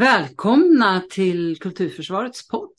[0.00, 2.76] Välkomna till Kulturförsvarets podd.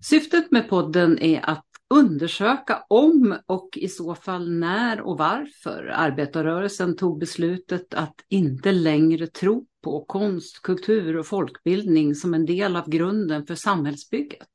[0.00, 6.96] Syftet med podden är att undersöka om och i så fall när och varför arbetarrörelsen
[6.96, 12.90] tog beslutet att inte längre tro på konst, kultur och folkbildning som en del av
[12.90, 14.48] grunden för samhällsbygget.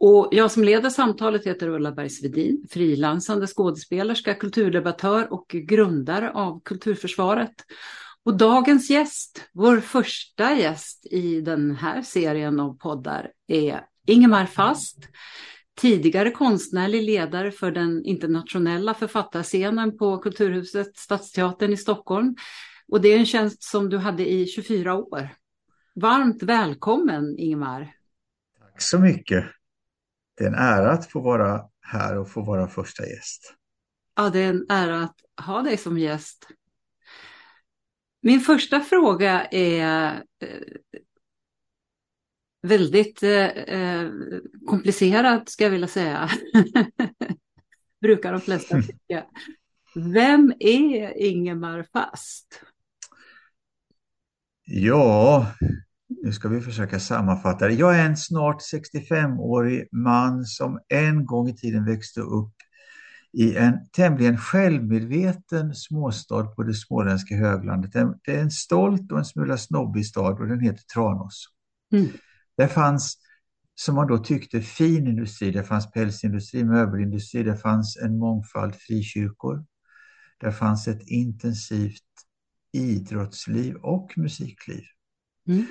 [0.00, 7.54] Och jag som leder samtalet heter Ulla Bergsvedin, frilansande skådespelerska, kulturdebattör och grundare av Kulturförsvaret.
[8.24, 14.98] Och dagens gäst, vår första gäst i den här serien av poddar är Ingemar Fast,
[15.76, 22.36] tidigare konstnärlig ledare för den internationella författarscenen på Kulturhuset Stadsteatern i Stockholm.
[22.88, 25.28] Och det är en tjänst som du hade i 24 år.
[25.94, 27.94] Varmt välkommen Ingemar.
[28.58, 29.44] Tack så mycket.
[30.36, 33.54] Det är en ära att få vara här och få vara första gäst.
[34.16, 36.48] Ja, det är en ära att ha dig som gäst.
[38.24, 40.48] Min första fråga är eh,
[42.62, 44.08] väldigt eh,
[44.66, 46.28] komplicerad, ska jag vilja säga.
[48.00, 49.24] Brukar de flesta tycka.
[49.94, 52.60] Vem är Ingemar Fast?
[54.64, 55.46] Ja,
[56.08, 57.74] nu ska vi försöka sammanfatta det.
[57.74, 62.54] Jag är en snart 65-årig man som en gång i tiden växte upp
[63.34, 67.92] i en tämligen självmedveten småstad på det småländska höglandet.
[68.24, 71.46] Det är en stolt och en smula snobbig stad och den heter Tranås.
[71.92, 72.08] Mm.
[72.56, 73.18] Där fanns,
[73.74, 75.50] som man då tyckte, fin industri.
[75.50, 79.64] Det fanns pälsindustri, möbelindustri, det fanns en mångfald frikyrkor.
[80.40, 82.02] Där fanns ett intensivt
[82.72, 84.82] idrottsliv och musikliv.
[85.48, 85.66] Mm.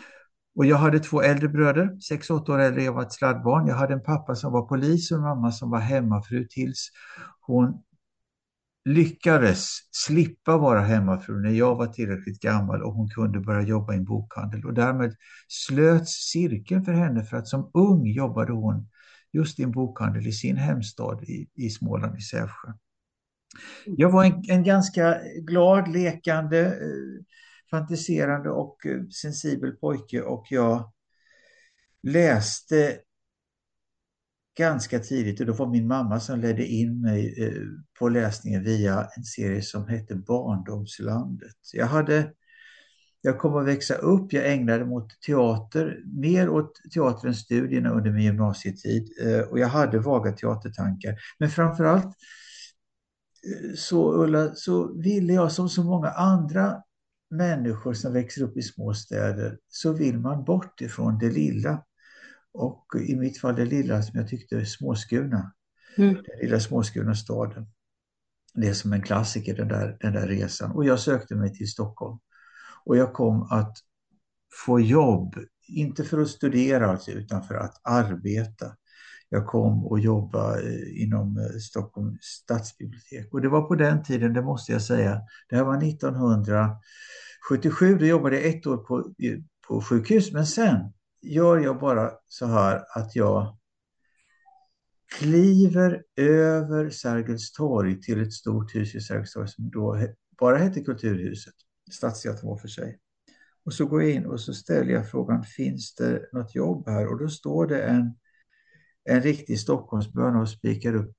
[0.55, 3.67] Och jag hade två äldre bröder, sex, åtta år äldre, jag var ett sladdbarn.
[3.67, 6.89] Jag hade en pappa som var polis och en mamma som var hemmafru tills
[7.41, 7.83] hon
[8.85, 13.97] lyckades slippa vara hemmafru när jag var tillräckligt gammal och hon kunde börja jobba i
[13.97, 14.65] en bokhandel.
[14.65, 15.15] Och därmed
[15.47, 18.89] slöts cirkeln för henne för att som ung jobbade hon
[19.31, 22.71] just i en bokhandel i sin hemstad i, i Småland, i Sävsjö.
[23.85, 27.23] Jag var en, en ganska glad, lekande, eh,
[27.73, 30.91] fantiserande och eh, sensibel pojke och jag
[32.03, 32.99] läste
[34.57, 37.61] ganska tidigt och då var min mamma som ledde in mig eh,
[37.99, 41.57] på läsningen via en serie som hette Barndomslandet.
[41.73, 42.33] Jag hade
[43.21, 47.89] jag kom att växa upp, jag ägnade mig åt teater, mer åt teater än studierna
[47.89, 51.15] under min gymnasietid eh, och jag hade vaga teatertankar.
[51.39, 52.15] Men framförallt
[53.75, 56.83] så Ulla, så ville jag som så många andra
[57.37, 61.83] människor som växer upp i små städer så vill man bort ifrån det lilla.
[62.53, 65.53] Och i mitt fall det lilla som jag tyckte småskurna.
[65.97, 66.13] Mm.
[66.13, 67.67] Den lilla småskurna staden.
[68.53, 70.71] Det är som en klassiker den där, den där resan.
[70.71, 72.19] Och jag sökte mig till Stockholm.
[72.85, 73.77] Och jag kom att
[74.65, 75.35] få jobb,
[75.67, 78.75] inte för att studera alltså, utan för att arbeta.
[79.33, 83.33] Jag kom och jobbade inom eh, Stockholms stadsbibliotek.
[83.33, 88.05] Och det var på den tiden, det måste jag säga, det här var 1977, då
[88.05, 89.13] jobbade jag ett år på,
[89.67, 90.31] på sjukhus.
[90.31, 93.57] Men sen gör jag bara så här att jag
[95.19, 100.07] kliver över Sergels torg till ett stort hus i Sergels torg som då
[100.39, 101.53] bara hette Kulturhuset.
[101.91, 102.99] Stadsteatern var för sig.
[103.65, 107.07] Och så går jag in och så ställer jag frågan, finns det något jobb här?
[107.07, 108.15] Och då står det en,
[109.05, 111.11] en riktig Stockholmsbön och spikar upp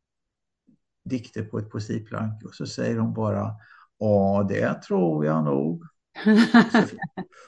[1.04, 2.44] dikter på ett poesiplank.
[2.44, 3.50] Och så säger de bara,
[3.98, 5.82] ja det tror jag nog.
[6.72, 6.96] Så,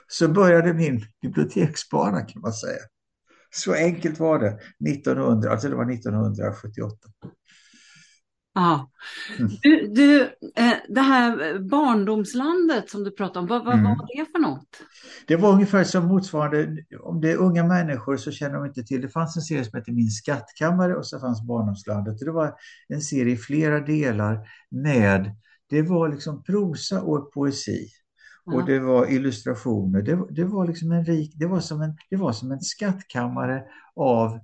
[0.27, 2.81] så började min biblioteksbana kan man säga.
[3.51, 4.59] Så enkelt var det
[4.91, 6.97] 1900, alltså det var 1978.
[8.57, 8.91] Ja.
[9.39, 9.51] Mm.
[9.63, 10.23] Du, du,
[10.57, 13.85] eh, det här barndomslandet som du pratade om, vad, vad mm.
[13.85, 14.69] var det för något?
[15.27, 19.01] Det var ungefär som motsvarande, om det är unga människor så känner de inte till,
[19.01, 22.19] det fanns en serie som hette Min skattkammare och så fanns Barndomslandet.
[22.19, 22.55] Det var
[22.89, 25.31] en serie i flera delar med,
[25.71, 27.89] det var liksom prosa och poesi.
[28.47, 30.03] Och det var illustrationer.
[30.03, 33.63] Det, det, var liksom en rik, det var som en, det var som en skattkammare
[33.97, 34.39] av,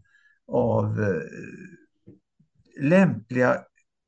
[0.48, 1.22] av eh,
[2.80, 3.56] lämpliga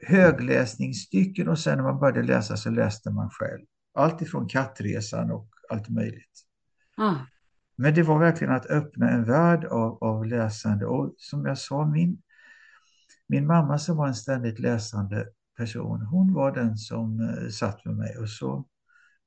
[0.07, 3.65] högläsningsstycken och sen när man började läsa så läste man själv.
[3.95, 6.45] Allt ifrån kattresan och allt möjligt.
[6.97, 7.15] Ah.
[7.77, 11.87] Men det var verkligen att öppna en värld av, av läsande och som jag sa,
[11.87, 12.23] min,
[13.27, 17.97] min mamma som var en ständigt läsande person, hon var den som eh, satt med
[17.97, 18.65] mig och så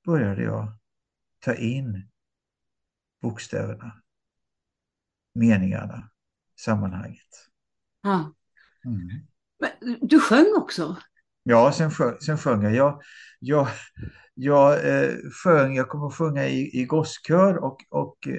[0.06, 0.78] började jag
[1.40, 2.10] ta in
[3.22, 4.02] bokstäverna,
[5.34, 6.10] meningarna,
[6.60, 7.50] sammanhanget.
[8.02, 8.34] Ja.
[8.86, 9.28] Mm.
[9.59, 10.98] Men du sjöng också?
[11.44, 12.74] Ja, sen sjöng, sen sjöng jag.
[12.75, 13.01] Jag,
[13.39, 13.68] jag,
[14.33, 15.13] jag eh,
[15.44, 18.33] sjöng, jag kom att sjunga i, i gosskör och, och eh,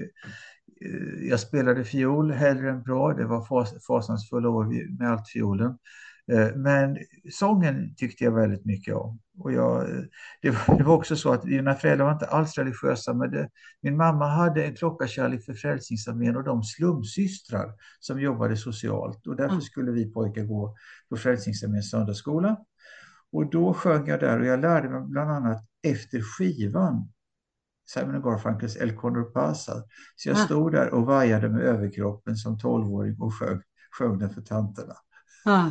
[0.91, 3.15] eh, jag spelade fiol hellre än bra.
[3.15, 5.79] Det var fas, fasansfulla år med allt fiolen.
[6.33, 6.99] Eh, men
[7.33, 9.19] sången tyckte jag väldigt mycket om.
[9.39, 9.87] Och jag,
[10.43, 13.15] det, var, det var också så att mina föräldrar var inte alls religiösa.
[13.15, 13.49] Men det,
[13.83, 19.27] min mamma hade en klockarkärlek för Frälsningsarmén och de slumsystrar som jobbade socialt.
[19.27, 19.63] Och därför mm.
[19.63, 20.77] skulle vi pojkar gå
[21.09, 22.57] på Frälsningsarméns söndagsskola.
[23.33, 27.13] Och då sjöng jag där och jag lärde mig bland annat efter skivan
[27.87, 29.83] Simon Garfunkels El Condor Pasa.
[30.17, 30.45] Så jag ah.
[30.45, 33.63] stod där och vajade med överkroppen som tolvåring och sjöng,
[33.99, 34.95] sjöng den för tanterna.
[35.45, 35.71] Ah.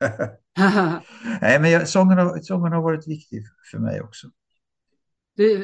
[1.40, 4.26] Nej, men jag, sången, har, sången har varit viktig för mig också.
[5.36, 5.54] Du,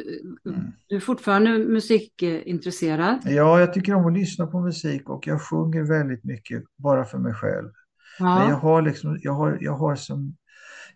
[0.46, 0.73] mm.
[0.87, 3.19] du är fortfarande musikintresserad?
[3.25, 7.19] Ja, jag tycker om att lyssna på musik och jag sjunger väldigt mycket bara för
[7.19, 7.70] mig själv.
[8.19, 8.38] Ja.
[8.38, 10.37] Men jag har, liksom, jag, har, jag, har som,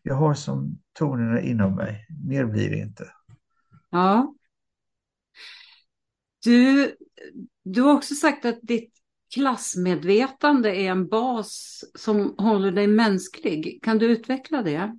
[0.03, 2.06] jag har som tonerna inom mig.
[2.29, 3.05] Mer blir det inte.
[3.91, 4.35] Ja.
[6.45, 6.95] Du,
[7.65, 8.98] du har också sagt att ditt
[9.35, 13.81] klassmedvetande är en bas som håller dig mänsklig.
[13.83, 14.99] Kan du utveckla det?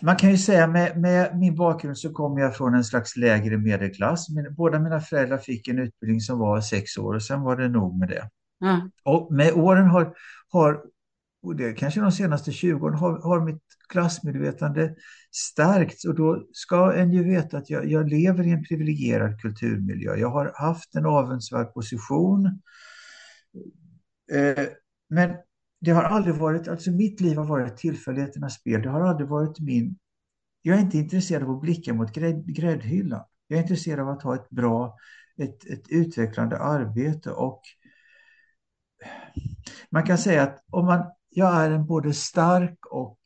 [0.00, 3.58] Man kan ju säga med, med min bakgrund så kommer jag från en slags lägre
[3.58, 4.28] medelklass.
[4.28, 7.68] Min, båda mina föräldrar fick en utbildning som var sex år och sen var det
[7.68, 8.30] nog med det.
[8.64, 8.90] Mm.
[9.02, 10.14] Och med åren har,
[10.48, 10.82] har
[11.42, 14.94] och det kanske de senaste 20 åren har, har mitt klassmedvetande
[15.30, 20.16] stärkts och då ska en ju veta att jag, jag lever i en privilegierad kulturmiljö.
[20.16, 22.62] Jag har haft en avundsvärd position.
[24.32, 24.66] Eh,
[25.08, 25.36] men
[25.80, 28.82] det har aldrig varit, alltså mitt liv har varit tillfälligheternas spel.
[28.82, 29.98] Det har aldrig varit min...
[30.62, 33.24] Jag är inte intresserad av att blicka mot grädd, gräddhyllan.
[33.46, 34.96] Jag är intresserad av att ha ett bra,
[35.38, 37.62] ett, ett utvecklande arbete och
[39.90, 41.04] man kan säga att om man
[41.36, 43.18] jag är en både stark och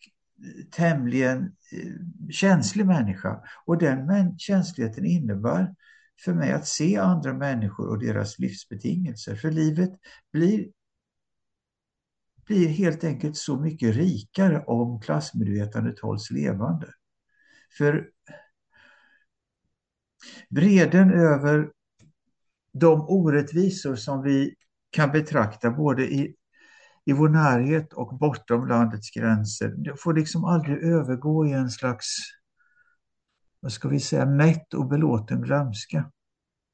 [0.70, 3.42] tämligen eh, känslig människa.
[3.64, 5.75] Och den känsligheten innebär
[6.25, 9.37] för mig att se andra människor och deras livsbetingelser.
[9.37, 9.90] För livet
[10.32, 10.69] blir,
[12.46, 16.94] blir helt enkelt så mycket rikare om klassmedvetandet hålls levande.
[17.78, 18.10] För
[20.48, 21.72] vreden över
[22.72, 24.54] de orättvisor som vi
[24.90, 26.34] kan betrakta både i
[27.05, 29.75] i vår närhet och bortom landets gränser.
[29.76, 32.06] Det får liksom aldrig övergå i en slags,
[33.61, 36.11] vad ska vi säga, mätt och belåten glömska.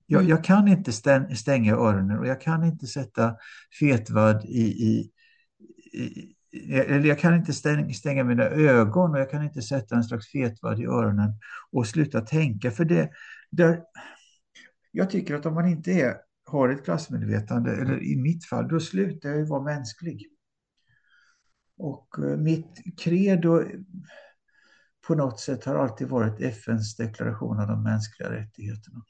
[0.07, 0.31] Jag, mm.
[0.31, 0.93] jag kan inte
[1.37, 3.37] stänga öronen och jag kan inte sätta
[3.81, 5.11] fetvad i, i,
[5.93, 6.33] i
[6.71, 7.53] eller jag kan inte
[7.95, 11.33] stänga mina ögon och jag kan inte sätta en slags fetvad i öronen
[11.71, 12.71] och sluta tänka.
[12.71, 13.11] För det,
[13.51, 13.83] det,
[14.93, 16.15] jag tycker att om man inte är
[16.47, 20.27] har ett klassmedvetande, eller i mitt fall, då slutar jag vara mänsklig.
[21.79, 23.63] Och eh, mitt credo
[25.07, 29.05] på något sätt har alltid varit FNs deklaration om de mänskliga rättigheterna.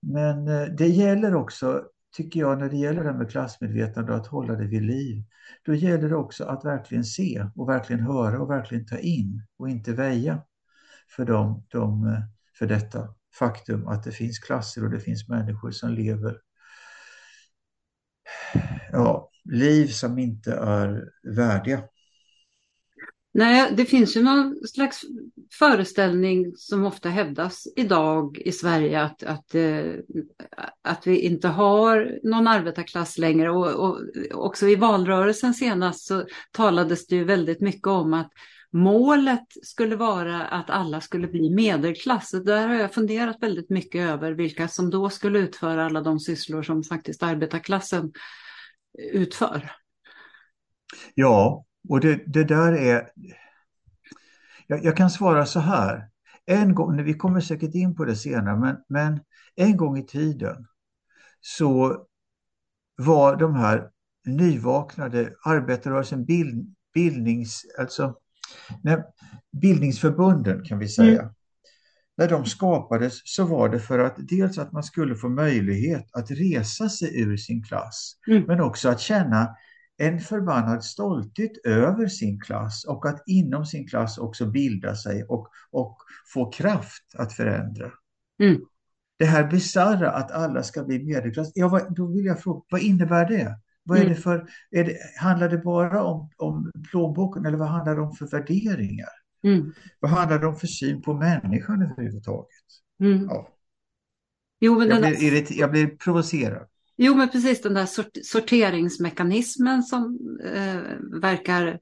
[0.00, 1.84] Men eh, det gäller också,
[2.16, 5.24] tycker jag, när det gäller det med klassmedvetande och att hålla det vid liv.
[5.62, 9.68] Då gäller det också att verkligen se och verkligen höra och verkligen ta in och
[9.68, 10.42] inte väja
[11.16, 12.20] för, dem, dem, eh,
[12.58, 13.08] för detta
[13.38, 16.38] faktum att det finns klasser och det finns människor som lever
[18.92, 21.82] ja, liv som inte är värdiga.
[23.36, 25.02] Nej, det finns ju någon slags
[25.58, 29.92] föreställning som ofta hävdas idag i Sverige att, att, eh,
[30.82, 33.50] att vi inte har någon arbetarklass längre.
[33.50, 34.00] Och, och
[34.32, 38.30] också i valrörelsen senast så talades det ju väldigt mycket om att
[38.74, 42.30] målet skulle vara att alla skulle bli medelklass.
[42.30, 46.62] Där har jag funderat väldigt mycket över vilka som då skulle utföra alla de sysslor
[46.62, 48.12] som faktiskt arbetarklassen
[49.12, 49.70] utför.
[51.14, 53.10] Ja, och det, det där är...
[54.66, 56.08] Jag, jag, kan svara så här.
[56.46, 59.20] En gång, vi kommer säkert in på det senare, men, men
[59.54, 60.66] en gång i tiden
[61.40, 62.04] så
[62.96, 63.90] var de här
[64.26, 68.14] nyvaknade arbetarrörelsen bild, bildnings, alltså
[68.82, 69.04] när
[69.60, 71.34] bildningsförbunden kan vi säga, mm.
[72.16, 76.30] när de skapades så var det för att dels att man skulle få möjlighet att
[76.30, 78.42] resa sig ur sin klass, mm.
[78.42, 79.56] men också att känna
[79.96, 85.48] en förbannad stolthet över sin klass och att inom sin klass också bilda sig och,
[85.70, 85.98] och
[86.34, 87.90] få kraft att förändra.
[88.42, 88.60] Mm.
[89.18, 92.80] Det här bisarra att alla ska bli medelklass, ja, vad, då vill jag fråga, vad
[92.80, 93.58] innebär det?
[93.84, 94.14] Vad är mm.
[94.14, 98.12] det för, är det, handlar det bara om, om plånboken eller vad handlar det om
[98.12, 99.08] för värderingar?
[99.44, 99.72] Mm.
[100.00, 102.48] Vad handlar det om för syn på människan överhuvudtaget?
[103.00, 103.24] Mm.
[103.24, 103.48] Ja.
[104.60, 106.66] Jo, men jag, blir irrit, jag blir provocerad.
[106.96, 110.80] Jo, men precis den där sort sorteringsmekanismen som eh,
[111.20, 111.78] verkar,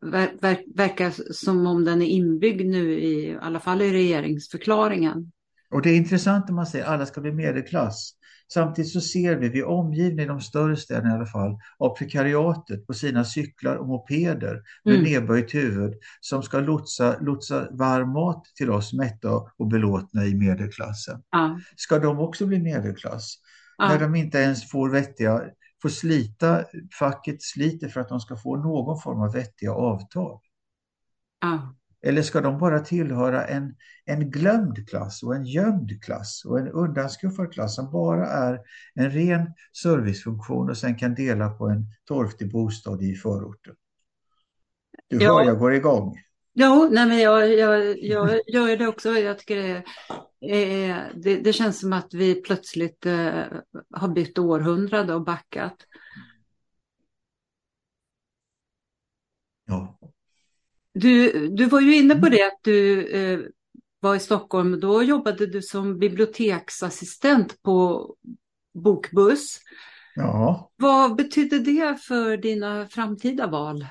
[0.00, 5.32] ver ver verkar som om den är inbyggd nu i, i alla fall i regeringsförklaringen.
[5.70, 8.14] Och det är intressant när man säger att alla ska bli medelklass.
[8.54, 11.96] Samtidigt så ser vi, vi är omgivna i de större städerna i alla fall, av
[11.96, 15.04] prekariatet på sina cyklar och mopeder med mm.
[15.04, 21.22] nedböjt huvud som ska lotsa, lotsa varm mat till oss mätta och belåtna i medelklassen.
[21.30, 21.60] Ja.
[21.76, 23.34] Ska de också bli medelklass?
[23.76, 23.88] Ja.
[23.88, 25.42] När de inte ens får vettiga,
[25.82, 26.64] får slita,
[26.98, 30.38] facket sliter för att de ska få någon form av vettiga avtal.
[31.40, 31.74] Ja.
[32.02, 36.68] Eller ska de bara tillhöra en, en glömd klass och en gömd klass och en
[36.68, 38.60] undanskuffad klass som bara är
[38.94, 43.74] en ren servicefunktion och sen kan dela på en torftig bostad i förorten?
[45.08, 45.38] Du ja.
[45.38, 46.18] hör, jag går igång.
[46.52, 49.10] Ja, nej men jag, jag, jag gör det också.
[49.10, 49.76] Jag tycker det,
[50.90, 53.42] eh, det, det, känns som att vi plötsligt eh,
[53.90, 55.76] har bytt århundrade och backat.
[59.66, 59.98] Ja.
[60.94, 63.40] Du, du var ju inne på det att du eh,
[64.00, 64.80] var i Stockholm.
[64.80, 68.06] Då jobbade du som biblioteksassistent på
[68.74, 69.60] Bokbuss.
[70.14, 70.70] Ja.
[70.76, 73.86] Vad betydde det för dina framtida val?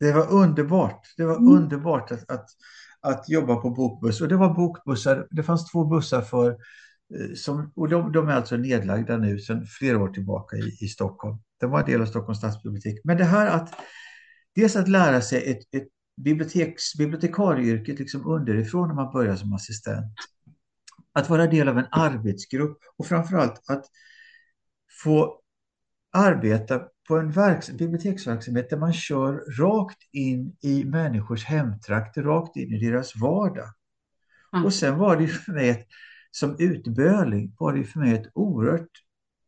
[0.00, 1.00] Det var underbart.
[1.16, 1.48] Det var mm.
[1.48, 2.46] underbart att, att,
[3.00, 4.20] att jobba på Bokbuss.
[4.20, 5.26] Och det var bokbussar.
[5.30, 9.66] Det fanns två bussar för eh, som, och de, de, är alltså nedlagda nu sedan
[9.78, 11.38] flera år tillbaka i, i Stockholm.
[11.60, 13.00] Det var en del av Stockholms stadsbibliotek.
[13.04, 13.74] Men det här att
[14.54, 20.14] dels att lära sig ett, ett biblioteks, bibliotekarieyrket liksom underifrån när man börjar som assistent.
[21.12, 23.84] Att vara del av en arbetsgrupp och framförallt att
[25.02, 25.40] få
[26.12, 27.32] arbeta på en
[27.78, 33.68] biblioteksverksamhet där man kör rakt in i människors hemtrakter, rakt in i deras vardag.
[34.52, 34.64] Mm.
[34.64, 35.86] Och sen var det för mig ett,
[36.30, 38.90] som utböling var det för mig ett oerhört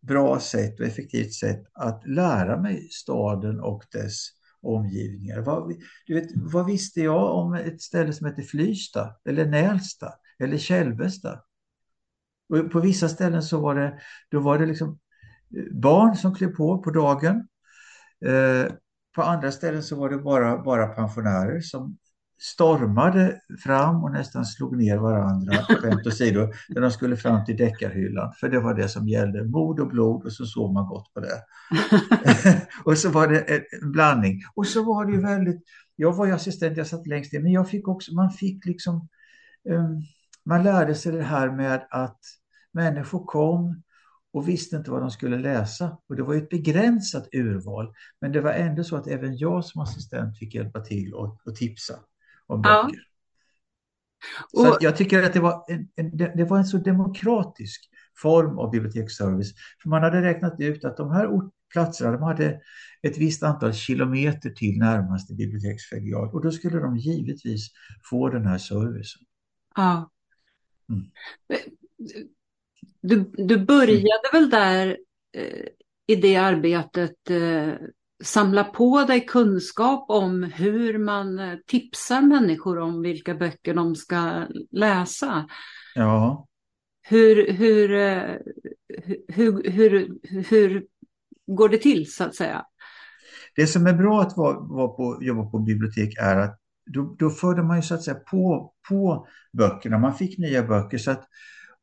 [0.01, 4.29] bra sätt och effektivt sätt att lära mig staden och dess
[4.63, 5.41] omgivningar.
[5.41, 5.73] Vad,
[6.07, 11.41] du vet, vad visste jag om ett ställe som heter Flysta eller Nälsta eller Kälvesta?
[12.49, 13.99] Och på vissa ställen så var det,
[14.31, 14.99] då var det liksom
[15.57, 17.49] eh, barn som klev på på dagen.
[18.27, 18.73] Eh,
[19.15, 21.99] på andra ställen så var det bara, bara pensionärer som
[22.39, 28.33] stormade fram och nästan slog ner varandra, skämt åsido, när de skulle fram till deckarhyllan.
[28.41, 31.21] För det var det som gällde, mod och blod och så såg man gott på
[31.21, 31.43] det.
[32.85, 34.43] och så var det en blandning.
[34.55, 35.63] Och så var det ju väldigt,
[35.97, 39.09] jag var ju assistent, jag satt längst ner, men jag fick också, man fick liksom,
[39.69, 40.03] um,
[40.45, 42.21] man lärde sig det här med att
[42.73, 43.83] människor kom
[44.33, 45.99] och visste inte vad de skulle läsa.
[46.09, 49.83] Och det var ett begränsat urval, men det var ändå så att även jag som
[49.83, 51.95] assistent fick hjälpa till och, och tipsa
[52.47, 53.01] om böcker.
[54.53, 54.65] Ja.
[54.65, 58.71] Så jag tycker att det var en, en, det var en så demokratisk form av
[58.71, 59.55] biblioteksservice.
[59.83, 61.29] För man hade räknat ut att de här
[61.73, 62.61] platserna de hade
[63.03, 67.69] ett visst antal kilometer till närmaste biblioteksfilial och då skulle de givetvis
[68.11, 69.23] få den här servicen.
[69.75, 70.11] Ja.
[70.89, 71.05] Mm.
[73.01, 74.33] Du, du började mm.
[74.33, 74.99] väl där
[75.33, 75.67] eh,
[76.07, 77.73] i det arbetet eh,
[78.25, 84.47] samla på dig kunskap om hur man eh, tipsar människor om vilka böcker de ska
[84.71, 85.49] läsa.
[85.95, 86.47] Ja.
[87.03, 88.37] Hur, hur, eh,
[89.29, 90.19] hur, hur,
[90.51, 90.87] hur
[91.47, 92.65] går det till så att säga?
[93.57, 97.31] Det som är bra att vara, vara på, jobba på bibliotek är att då, då
[97.31, 99.99] förde man ju så att säga på, på böckerna.
[99.99, 101.25] Man fick nya böcker så att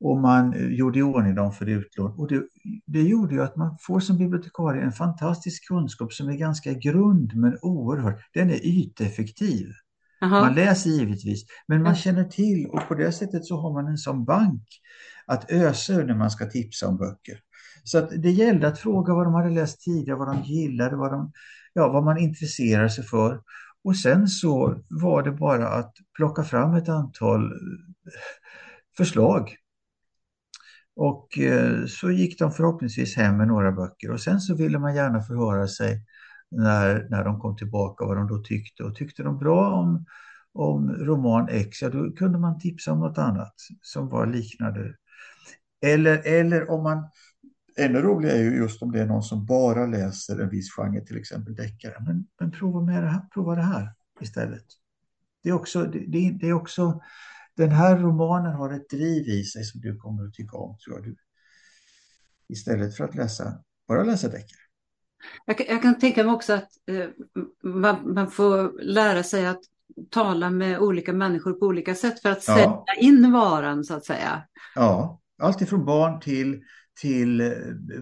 [0.03, 2.12] och man eh, gjorde i ordning dem för utlån.
[2.17, 2.43] Och det,
[2.86, 7.36] det gjorde ju att man får som bibliotekarie en fantastisk kunskap som är ganska grund
[7.36, 9.67] men oerhört, den är yteffektiv.
[10.22, 10.41] Aha.
[10.41, 13.98] Man läser givetvis, men man känner till och på det sättet så har man en
[13.98, 14.63] sån bank
[15.25, 17.39] att ösa ur när man ska tipsa om böcker.
[17.83, 21.12] Så att det gällde att fråga vad de hade läst tidigare, vad de gillade, vad,
[21.12, 21.31] de,
[21.74, 23.41] ja, vad man intresserar sig för.
[23.83, 27.51] Och sen så var det bara att plocka fram ett antal
[28.98, 29.55] förslag
[30.95, 34.95] och eh, så gick de förhoppningsvis hem med några böcker och sen så ville man
[34.95, 36.05] gärna förhöra sig
[36.51, 38.83] när, när de kom tillbaka vad de då tyckte.
[38.83, 40.05] Och tyckte de bra om,
[40.53, 44.95] om roman X, ja då kunde man tipsa om något annat som var liknande.
[45.85, 47.09] Eller, eller om man,
[47.77, 51.01] ännu roligare är ju just om det är någon som bara läser en viss genre,
[51.01, 51.95] till exempel deckare.
[52.07, 53.89] Men, men prova, med det här, prova det här
[54.21, 54.65] istället.
[55.43, 57.01] Det är också, det, det är också
[57.57, 61.05] den här romanen har ett driv i sig som du kommer att tycka om, tror
[61.05, 61.15] jag.
[62.50, 63.53] Istället för att läsa,
[63.88, 64.60] bara läsa deckare.
[65.45, 67.10] Jag, jag, kan tänka mig också att eh,
[67.63, 69.62] man, man, får lära sig att
[70.10, 72.55] tala med olika människor på olika sätt för att ja.
[72.55, 74.43] sälja in varan så att säga.
[74.75, 76.62] Ja, allt ifrån barn till,
[77.01, 77.51] till eh,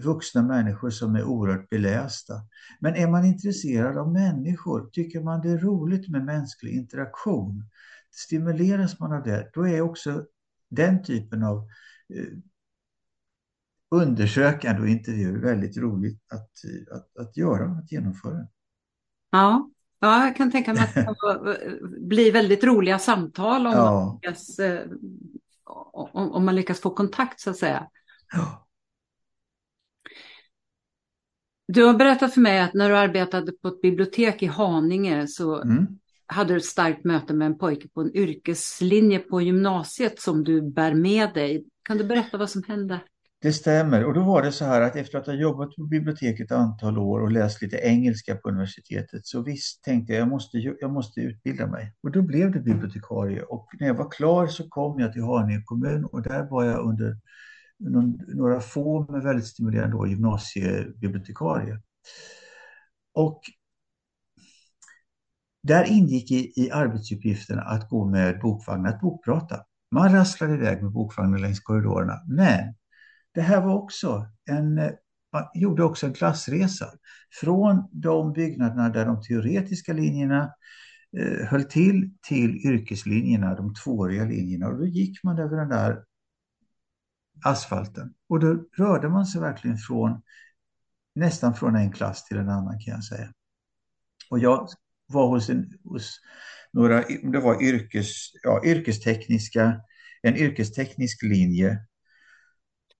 [0.02, 2.34] vuxna människor som är oerhört belästa.
[2.80, 7.64] Men är man intresserad av människor, tycker man det är roligt med mänsklig interaktion,
[8.12, 10.24] stimuleras man av det, då är också
[10.68, 11.56] den typen av
[12.14, 12.38] eh,
[13.90, 16.50] undersökande och intervjuer väldigt roligt att,
[16.92, 18.48] att, att göra, att genomföra.
[19.30, 21.16] Ja, ja, jag kan tänka mig att det kan
[22.08, 24.04] bli väldigt roliga samtal om, ja.
[24.04, 24.86] man lyckas, eh,
[25.92, 27.86] om, om, man lyckas få kontakt så att säga.
[28.32, 28.68] Ja.
[31.68, 35.62] Du har berättat för mig att när du arbetade på ett bibliotek i Haninge så
[35.62, 35.86] mm
[36.32, 40.62] hade du ett starkt möte med en pojke på en yrkeslinje på gymnasiet som du
[40.62, 41.64] bär med dig.
[41.88, 43.00] Kan du berätta vad som hände?
[43.42, 46.44] Det stämmer och då var det så här att efter att ha jobbat på biblioteket
[46.44, 50.58] ett antal år och läst lite engelska på universitetet så visst tänkte jag jag måste,
[50.58, 51.94] jag måste utbilda mig.
[52.02, 55.62] Och då blev det bibliotekarie och när jag var klar så kom jag till Haninge
[55.64, 57.16] kommun och där var jag under
[58.34, 61.78] några få men väldigt stimulerande år gymnasiebibliotekarie.
[63.14, 63.40] Och
[65.62, 69.64] där ingick i, i arbetsuppgifterna att gå med bokvagn att bokprata.
[69.90, 72.22] Man rasslade iväg med bokvagnar längs korridorerna.
[72.26, 72.74] Men
[73.34, 74.74] det här var också en,
[75.32, 76.86] man gjorde också en klassresa.
[77.40, 80.54] Från de byggnaderna där de teoretiska linjerna
[81.18, 84.68] eh, höll till till yrkeslinjerna, de tvååriga linjerna.
[84.68, 86.04] Och då gick man över den där
[87.44, 88.14] asfalten.
[88.28, 90.22] Och då rörde man sig verkligen från
[91.14, 93.32] nästan från en klass till en annan kan jag säga.
[94.30, 94.68] Och jag
[95.06, 96.20] var hos, en, hos
[96.72, 99.80] några, det var yrkes, ja, yrkestekniska,
[100.22, 101.78] en yrkesteknisk linje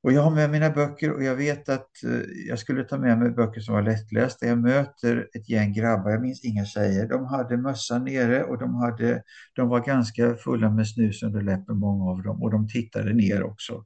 [0.04, 3.18] och jag har med mina böcker och jag vet att eh, jag skulle ta med
[3.18, 4.46] mig böcker som var lättlästa.
[4.46, 7.08] Jag möter ett gäng grabbar, jag minns inga tjejer.
[7.08, 9.22] De hade mössan nere och de, hade,
[9.54, 12.42] de var ganska fulla med snus under läppen, många av dem.
[12.42, 13.84] Och de tittade ner också.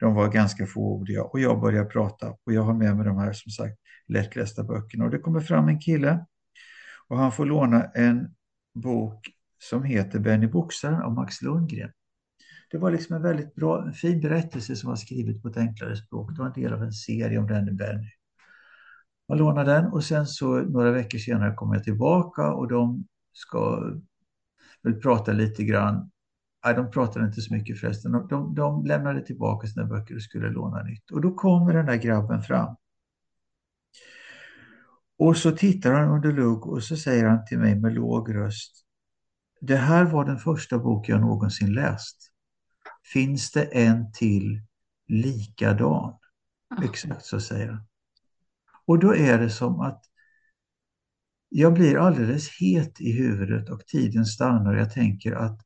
[0.00, 2.28] De var ganska fåordiga och jag började prata.
[2.28, 5.04] Och jag har med mig de här som sagt lättlästa böckerna.
[5.04, 6.26] Och det kommer fram en kille
[7.08, 8.34] och han får låna en
[8.74, 11.90] bok som heter Benny Boxaren av Max Lundgren
[12.70, 15.96] det var liksom en väldigt bra, en fin berättelse som var skrivet på ett enklare
[15.96, 16.30] språk.
[16.30, 18.10] Det var en del av en serie om denne Benny.
[19.26, 23.92] Jag lånade den och sen så några veckor senare kom jag tillbaka och de ska
[24.82, 26.10] väl prata lite grann.
[26.64, 28.12] Nej, de pratade inte så mycket förresten.
[28.12, 31.10] De, de, de lämnade tillbaka sina böcker och skulle låna nytt.
[31.10, 32.76] Och då kommer den där grabben fram.
[35.18, 38.84] Och så tittar han under lugg och så säger han till mig med låg röst.
[39.60, 42.32] Det här var den första bok jag någonsin läst
[43.12, 44.62] finns det en till
[45.08, 46.14] likadan.
[46.84, 47.86] Exakt så säger han.
[48.86, 50.04] Och då är det som att
[51.48, 55.60] jag blir alldeles het i huvudet och tiden stannar jag tänker att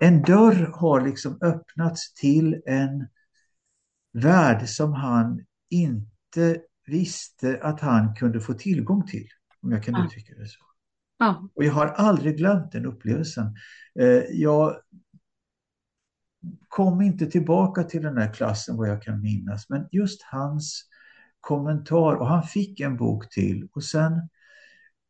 [0.00, 3.08] en dörr har liksom öppnats till en
[4.12, 9.26] värld som han inte visste att han kunde få tillgång till,
[9.62, 10.60] om jag kan uttrycka det så.
[11.18, 11.48] Ja.
[11.54, 13.56] Och jag har aldrig glömt den upplevelsen.
[14.00, 14.76] Eh, jag
[16.68, 19.68] kom inte tillbaka till den här klassen vad jag kan minnas.
[19.68, 20.88] Men just hans
[21.40, 24.28] kommentar och han fick en bok till och sen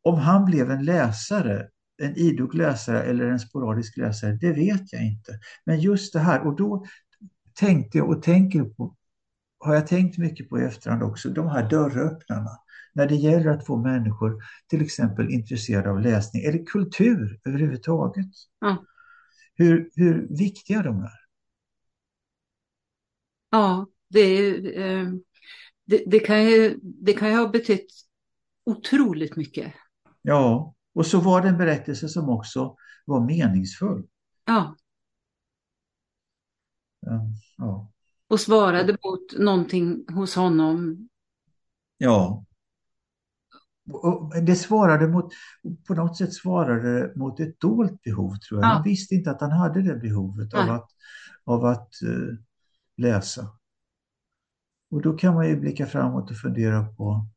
[0.01, 5.05] om han blev en läsare, en idog läsare eller en sporadisk läsare, det vet jag
[5.05, 5.39] inte.
[5.65, 6.85] Men just det här och då
[7.53, 8.95] tänkte jag och tänker på,
[9.59, 12.49] har jag tänkt mycket på i efterhand också, de här dörröppnarna.
[12.93, 18.31] När det gäller att få människor till exempel intresserade av läsning eller kultur överhuvudtaget.
[18.65, 18.77] Mm.
[19.55, 21.25] Hur, hur viktiga de är.
[23.49, 25.09] Ja, det, eh,
[25.85, 27.87] det, det, kan ju, det kan ju ha betytt
[28.65, 29.73] otroligt mycket.
[30.21, 34.07] Ja, och så var det en berättelse som också var meningsfull.
[34.45, 34.75] Ja.
[37.57, 37.91] ja.
[38.27, 41.07] Och svarade mot någonting hos honom.
[41.97, 42.45] Ja.
[43.91, 45.33] Och det svarade mot,
[45.87, 48.69] på något sätt svarade mot ett dolt behov tror jag.
[48.69, 48.73] Ja.
[48.73, 50.89] Han visste inte att han hade det behovet av att,
[51.43, 52.35] av att uh,
[52.97, 53.49] läsa.
[54.89, 57.27] Och då kan man ju blicka framåt och fundera på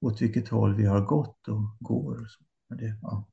[0.00, 2.22] åt vilket håll vi har gått och går.
[2.22, 2.44] Och så.
[2.68, 3.31] Men det, ja.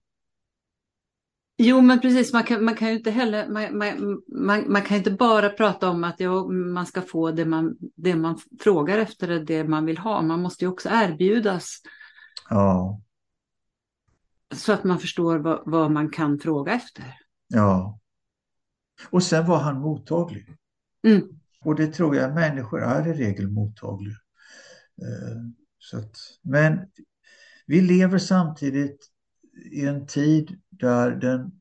[1.62, 2.34] Jo, men precis.
[2.34, 5.90] Man kan, man kan ju inte heller, man, man, man, man kan inte bara prata
[5.90, 9.98] om att ja, man ska få det man, det man frågar efter, det man vill
[9.98, 10.22] ha.
[10.22, 11.78] Man måste ju också erbjudas.
[12.50, 13.02] Ja.
[14.56, 17.16] Så att man förstår vad, vad man kan fråga efter.
[17.48, 18.00] Ja.
[19.10, 20.56] Och sen var han mottaglig.
[21.08, 21.22] Mm.
[21.62, 24.18] Och det tror jag människor är i regel mottagliga.
[25.02, 25.42] Eh,
[25.80, 26.80] så att, men
[27.66, 29.09] vi lever samtidigt
[29.72, 31.52] i en tid där den,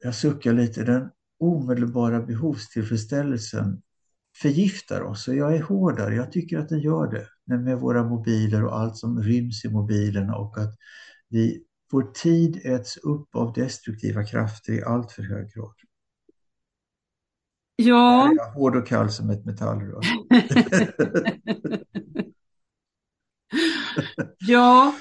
[0.00, 3.82] jag suckar lite, den omedelbara behovstillfredsställelsen
[4.36, 6.14] förgiftar oss och jag är hårdare.
[6.14, 10.36] Jag tycker att den gör det med våra mobiler och allt som ryms i mobilerna
[10.36, 10.74] och att
[11.28, 15.74] vi, vår tid äts upp av destruktiva krafter i allt för hög grad.
[17.76, 18.32] Ja.
[18.36, 20.00] Jag är hård och kall som ett metallrör.
[24.38, 24.94] ja,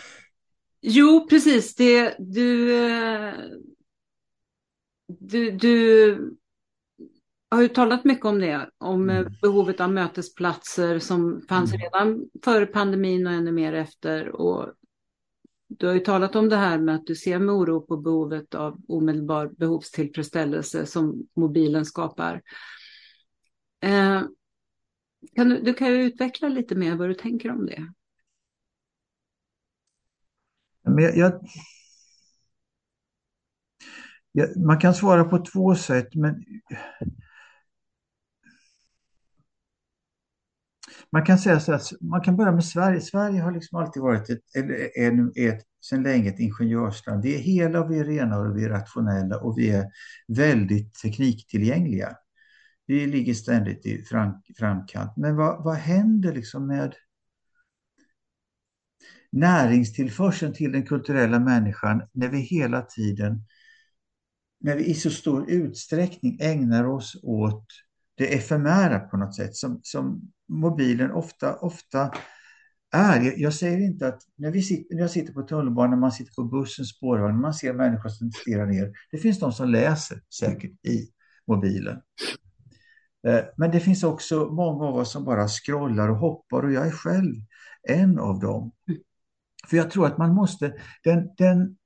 [0.82, 1.76] jo precis.
[1.76, 3.34] Det, du, eh,
[5.08, 6.38] du, du
[7.52, 9.34] har ju talat mycket om det, om eh, mm.
[9.42, 11.82] behovet av mötesplatser som fanns mm.
[11.82, 14.30] redan före pandemin och ännu mer efter.
[14.30, 14.74] Och
[15.68, 18.56] du har ju talat om det här med att du ser med oro på behovet
[18.56, 22.42] av omedelbar behovstillfredsställelse som mobilen skapar.
[23.84, 24.22] Eh,
[25.36, 27.94] kan du, du kan ju utveckla lite mer vad du tänker om det.
[30.84, 31.34] Men jag, jag,
[34.32, 36.44] jag, man kan svara på två sätt, men
[41.12, 43.02] man kan säga så att man kan börja med Sverige.
[43.02, 47.24] Sverige har liksom alltid varit ett, eller är ett, sedan länge ett ingenjörsland.
[47.24, 49.86] Vi är hela, vi är rena och vi är rationella och vi är
[50.28, 52.16] väldigt tekniktillgängliga.
[52.86, 54.04] Vi ligger ständigt i
[54.60, 55.18] framkant.
[55.18, 56.96] Men vad, vad händer liksom med
[59.32, 63.46] näringstillförseln till den kulturella människan när vi hela tiden,
[64.60, 67.66] när vi i så stor utsträckning ägnar oss åt
[68.18, 72.12] det efemära på något sätt som, som mobilen ofta, ofta
[72.92, 73.42] är.
[73.42, 76.44] Jag säger inte att när, vi sitter, när jag sitter på tunnelbanan, man sitter på
[76.44, 78.92] bussen, spårvagn, man ser människor som stirrar ner.
[79.12, 81.10] Det finns de som läser säkert i
[81.48, 82.02] mobilen.
[83.28, 86.88] Eh, men det finns också många av oss som bara scrollar och hoppar och jag
[86.88, 87.36] är själv
[87.90, 88.72] en av dem.
[89.72, 91.78] För jag tror att man måste, den, den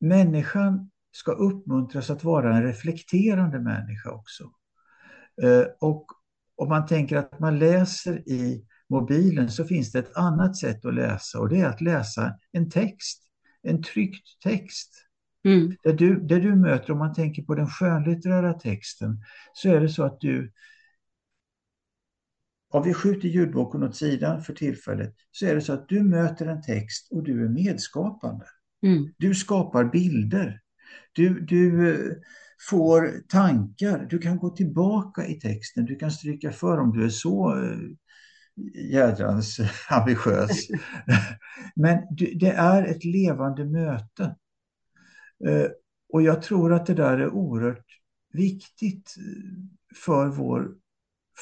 [0.00, 4.44] människan ska uppmuntras att vara en reflekterande människa också.
[5.42, 6.06] Eh, och
[6.56, 10.94] om man tänker att man läser i mobilen så finns det ett annat sätt att
[10.94, 13.22] läsa och det är att läsa en text,
[13.62, 14.92] en tryckt text.
[15.44, 15.76] Mm.
[15.82, 19.88] Där, du, där du möter, om man tänker på den skönlitterära texten, så är det
[19.88, 20.52] så att du
[22.70, 26.46] om vi skjuter ljudboken åt sidan för tillfället så är det så att du möter
[26.46, 28.44] en text och du är medskapande.
[28.82, 29.12] Mm.
[29.18, 30.60] Du skapar bilder.
[31.12, 32.12] Du, du eh,
[32.70, 34.06] får tankar.
[34.10, 35.84] Du kan gå tillbaka i texten.
[35.84, 37.78] Du kan stryka för om du är så eh,
[38.92, 40.68] jädrans ambitiös.
[41.76, 41.98] Men
[42.40, 44.36] det är ett levande möte.
[45.46, 45.66] Eh,
[46.12, 47.86] och jag tror att det där är oerhört
[48.32, 49.14] viktigt
[50.04, 50.79] för vår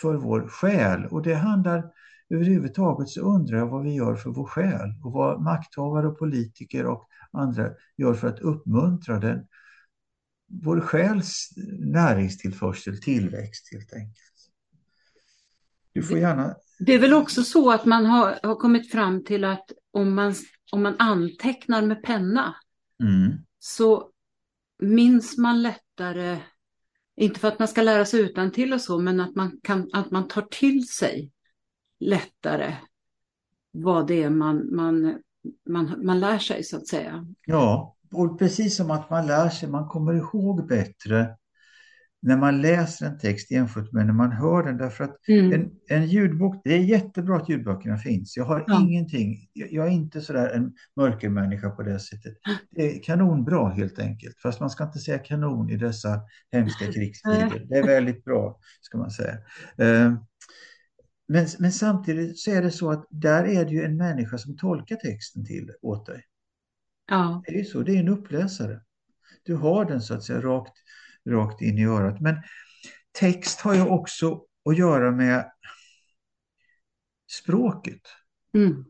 [0.00, 1.06] för vår själ.
[1.06, 1.90] Och det handlar
[2.30, 6.86] överhuvudtaget så undrar jag vad vi gör för vår själ och vad makthavare och politiker
[6.86, 9.46] och andra gör för att uppmuntra den.
[10.62, 14.28] Vår själs näringstillförsel, tillväxt helt enkelt.
[15.92, 16.54] Du får gärna...
[16.78, 20.34] Det är väl också så att man har, har kommit fram till att om man,
[20.72, 22.54] om man antecknar med penna
[23.02, 23.38] mm.
[23.58, 24.10] så
[24.78, 26.38] minns man lättare
[27.18, 29.90] inte för att man ska lära sig utan till och så, men att man, kan,
[29.92, 31.32] att man tar till sig
[32.00, 32.74] lättare
[33.72, 35.18] vad det är man, man,
[35.68, 37.26] man, man lär sig så att säga.
[37.46, 41.36] Ja, och precis som att man lär sig, man kommer ihåg bättre
[42.20, 44.76] när man läser en text jämfört med när man hör den.
[44.76, 45.52] Därför att mm.
[45.52, 48.36] en, en ljudbok, det är jättebra att ljudböckerna finns.
[48.36, 48.80] Jag har ja.
[48.80, 52.34] ingenting, jag är inte sådär en mörkermänniska på det sättet.
[52.70, 54.40] Det är kanonbra helt enkelt.
[54.40, 56.20] Fast man ska inte säga kanon i dessa
[56.52, 57.66] hemska krigstider.
[57.68, 59.34] Det är väldigt bra, ska man säga.
[59.82, 60.18] Uh,
[61.28, 64.56] men, men samtidigt så är det så att där är det ju en människa som
[64.56, 66.24] tolkar texten till åt dig.
[67.10, 67.42] Ja.
[67.46, 68.80] Det är så, det är en uppläsare.
[69.42, 70.72] Du har den så att säga rakt
[71.28, 72.20] rakt in i örat.
[72.20, 72.36] Men
[73.12, 75.50] text har ju också att göra med
[77.30, 78.00] språket.
[78.54, 78.84] Mm.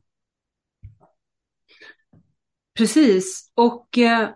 [2.75, 4.31] Precis, och eh,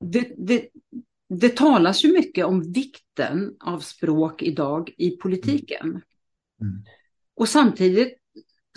[0.00, 0.68] det, det,
[1.28, 5.88] det talas ju mycket om vikten av språk idag i politiken.
[5.88, 6.02] Mm.
[6.60, 6.84] Mm.
[7.34, 8.21] Och samtidigt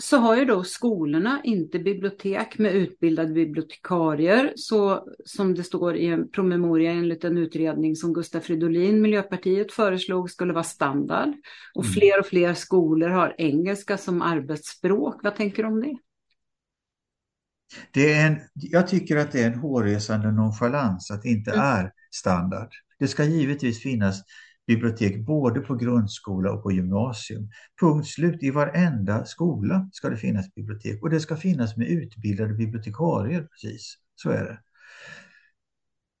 [0.02, 6.06] så har ju då skolorna inte bibliotek med utbildade bibliotekarier, så som det står i
[6.06, 11.32] en promemoria enligt en utredning som Gustaf Fridolin, Miljöpartiet, föreslog skulle vara standard.
[11.74, 11.92] Och mm.
[11.92, 15.20] fler och fler skolor har engelska som arbetsspråk.
[15.22, 15.96] Vad tänker du om det?
[17.90, 21.62] det är en, jag tycker att det är en hårresande nonchalans att det inte mm.
[21.64, 22.68] är standard.
[22.98, 24.22] Det ska givetvis finnas
[24.66, 27.50] bibliotek både på grundskola och på gymnasium.
[27.80, 32.54] Punkt slut, i varenda skola ska det finnas bibliotek och det ska finnas med utbildade
[32.54, 33.94] bibliotekarier, precis.
[34.14, 34.58] Så är det.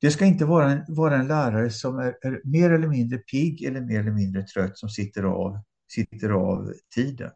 [0.00, 3.62] Det ska inte vara en, vara en lärare som är, är, mer eller mindre pigg
[3.62, 5.60] eller mer eller mindre trött som sitter av,
[5.92, 7.30] sitter av tiden.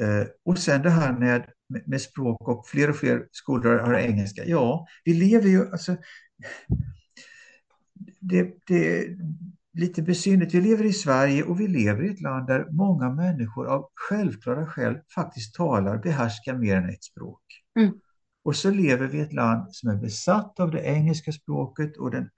[0.00, 1.46] Eh, och sen det här med,
[1.86, 4.44] med, språk och fler och fler skolor har engelska.
[4.44, 5.96] Ja, vi lever ju, alltså,
[8.20, 9.08] det, det
[9.72, 10.54] lite besynnerligt.
[10.54, 14.66] Vi lever i Sverige och vi lever i ett land där många människor av självklara
[14.66, 17.42] skäl faktiskt talar, behärskar mer än ett språk.
[17.78, 17.92] Mm.
[18.44, 22.10] Och så lever vi i ett land som är besatt av det engelska språket och
[22.10, 22.30] den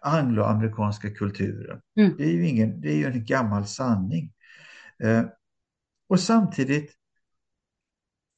[0.00, 1.80] angloamerikanska kulturen.
[1.96, 2.14] Mm.
[2.18, 4.32] Det är ju ingen, det är ju en gammal sanning.
[5.02, 5.24] Eh,
[6.08, 6.96] och samtidigt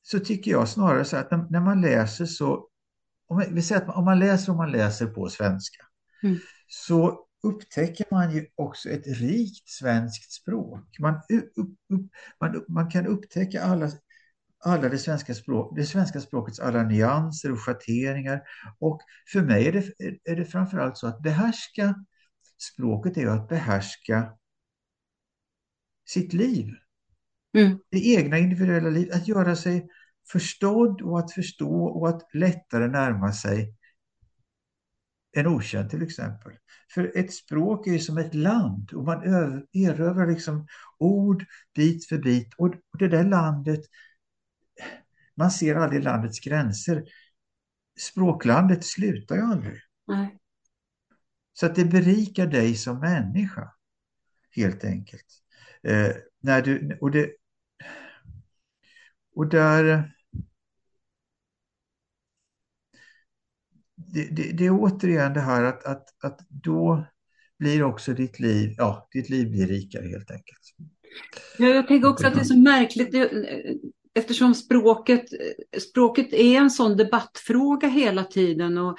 [0.02, 2.68] så tycker jag snarare så att när, när man läser så,
[3.26, 5.82] om, vi säger att om man läser och man läser på svenska,
[6.22, 6.38] mm.
[6.68, 10.98] så upptäcker man ju också ett rikt svenskt språk.
[10.98, 11.52] Man, upp,
[11.90, 13.90] upp, man, man kan upptäcka alla
[14.64, 18.42] alla det svenska, språk, det svenska språkets alla nyanser och schatteringar.
[18.78, 19.00] Och
[19.32, 19.84] för mig är det,
[20.24, 21.94] är det framförallt så att behärska
[22.72, 24.32] språket är att behärska
[26.08, 26.66] sitt liv.
[27.58, 27.78] Mm.
[27.90, 29.88] Det egna individuella livet, att göra sig
[30.32, 33.74] förstådd och att förstå och att lättare närma sig
[35.34, 36.52] en okänd till exempel.
[36.94, 39.22] För ett språk är som ett land och man
[39.72, 40.66] erövrar liksom
[40.98, 41.44] ord
[41.74, 43.80] bit för bit och det där landet
[45.34, 47.04] man ser aldrig landets gränser.
[48.00, 49.80] Språklandet slutar ju aldrig.
[50.06, 50.38] Nej.
[51.52, 53.74] Så att det berikar dig som människa.
[54.50, 55.26] Helt enkelt.
[55.82, 57.30] Eh, när du, och, det,
[59.34, 60.13] och där...
[64.14, 67.06] Det, det, det, är återigen det här att, att, att då
[67.58, 70.60] blir också ditt liv, ja, ditt liv blir rikare helt enkelt.
[71.58, 73.14] Ja, jag tänker också att det är så märkligt
[74.14, 75.24] eftersom språket,
[75.90, 78.96] språket är en sån debattfråga hela tiden och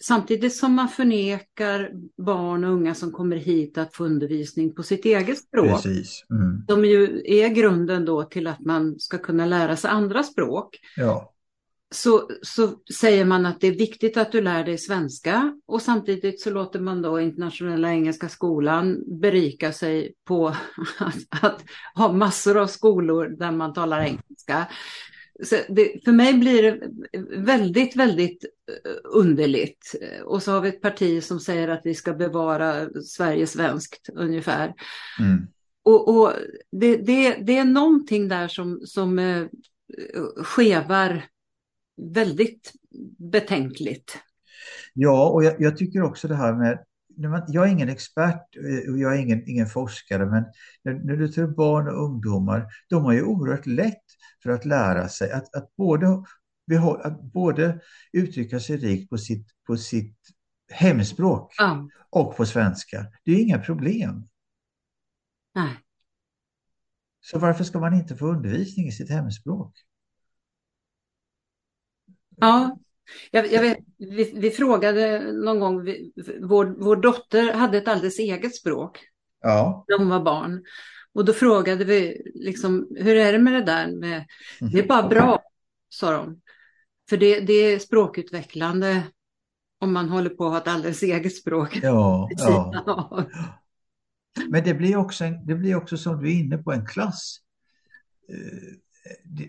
[0.00, 1.90] samtidigt som man förnekar
[2.26, 5.82] barn och unga som kommer hit att få undervisning på sitt eget språk.
[5.82, 6.24] Precis.
[6.30, 6.64] Mm.
[6.66, 10.78] De ju är grunden då till att man ska kunna lära sig andra språk.
[10.96, 11.32] Ja
[11.94, 16.40] så, så säger man att det är viktigt att du lär dig svenska och samtidigt
[16.40, 20.48] så låter man då internationella engelska skolan berika sig på
[20.98, 24.66] att, att ha massor av skolor där man talar engelska.
[25.42, 26.80] Så det, för mig blir det
[27.36, 29.94] väldigt, väldigt eh, underligt.
[30.24, 34.74] Och så har vi ett parti som säger att vi ska bevara Sverige svenskt ungefär.
[35.20, 35.46] Mm.
[35.82, 36.32] Och, och
[36.72, 39.46] det, det, det, är någonting där som, som eh,
[40.36, 41.22] skevar
[41.96, 42.72] väldigt
[43.18, 44.18] betänkligt.
[44.94, 46.84] Ja, och jag, jag, tycker också det här med
[47.48, 50.44] jag är ingen expert eh, och jag är ingen, ingen forskare men
[50.82, 54.04] när, när du tar barn och ungdomar, de har ju oerhört lätt
[54.42, 56.24] för att lära sig att, att, både,
[57.02, 57.80] att både
[58.12, 60.16] uttrycka sig rikt på sitt, på sitt
[60.72, 61.88] hemspråk ja.
[62.10, 63.06] och på svenska.
[63.24, 64.28] Det är inga problem.
[65.54, 65.76] Nej.
[67.20, 69.72] Så varför ska man inte få undervisning i sitt hemspråk?
[72.40, 72.78] Ja,
[73.30, 78.18] jag, jag vet, vi, vi, frågade någon gång, vi, vår, vår dotter hade ett alldeles
[78.18, 78.98] eget språk
[79.40, 79.84] ja.
[79.88, 80.64] när hon var barn.
[81.14, 84.00] Och då frågade vi, liksom, hur är det med det där?
[84.00, 84.24] Med,
[84.72, 85.42] det är bara bra,
[85.88, 86.40] sa de.
[87.08, 89.02] För det, det är språkutvecklande
[89.80, 91.78] om man håller på att ha ett alldeles eget språk.
[91.82, 93.26] Ja, ja.
[94.48, 97.38] Men det blir, också en, det blir också som du är inne på en klass.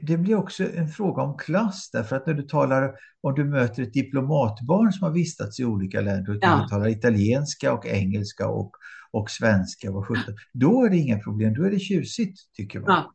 [0.01, 3.83] Det, blir också en fråga om klass därför att när du talar om du möter
[3.83, 6.67] ett diplomatbarn som har vistats i olika länder och ja.
[6.69, 8.71] talar italienska och engelska och,
[9.11, 10.05] och svenska, vad
[10.53, 12.89] då är det inga problem, då är det tjusigt tycker man.
[12.89, 13.13] Ja.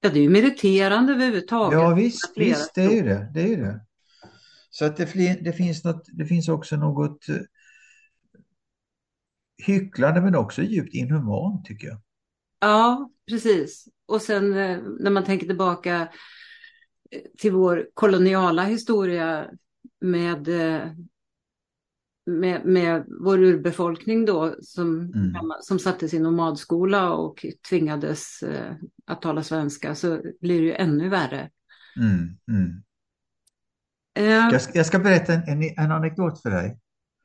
[0.00, 1.80] Ja, det är ju meriterande överhuvudtaget.
[1.80, 3.30] Ja, visst, visst det är ju det.
[3.34, 3.80] det, är det.
[4.70, 7.36] Så att det, det, finns något, det finns också något eh,
[9.66, 12.00] hycklande men också djupt inhumant tycker jag.
[12.66, 13.88] Ja, precis.
[14.06, 16.00] Och sen eh, när man tänker tillbaka
[17.10, 19.50] eh, till vår koloniala historia
[20.00, 20.90] med, eh,
[22.26, 25.34] med, med vår urbefolkning då som, mm.
[25.60, 28.44] som sattes i nomadskola och tvingades
[29.06, 31.50] att tala svenska så blir det ju ännu värre.
[31.96, 32.82] Mm, mm.
[34.52, 36.78] Jag, ska, jag, ska, berätta en, en, en anekdot för dig.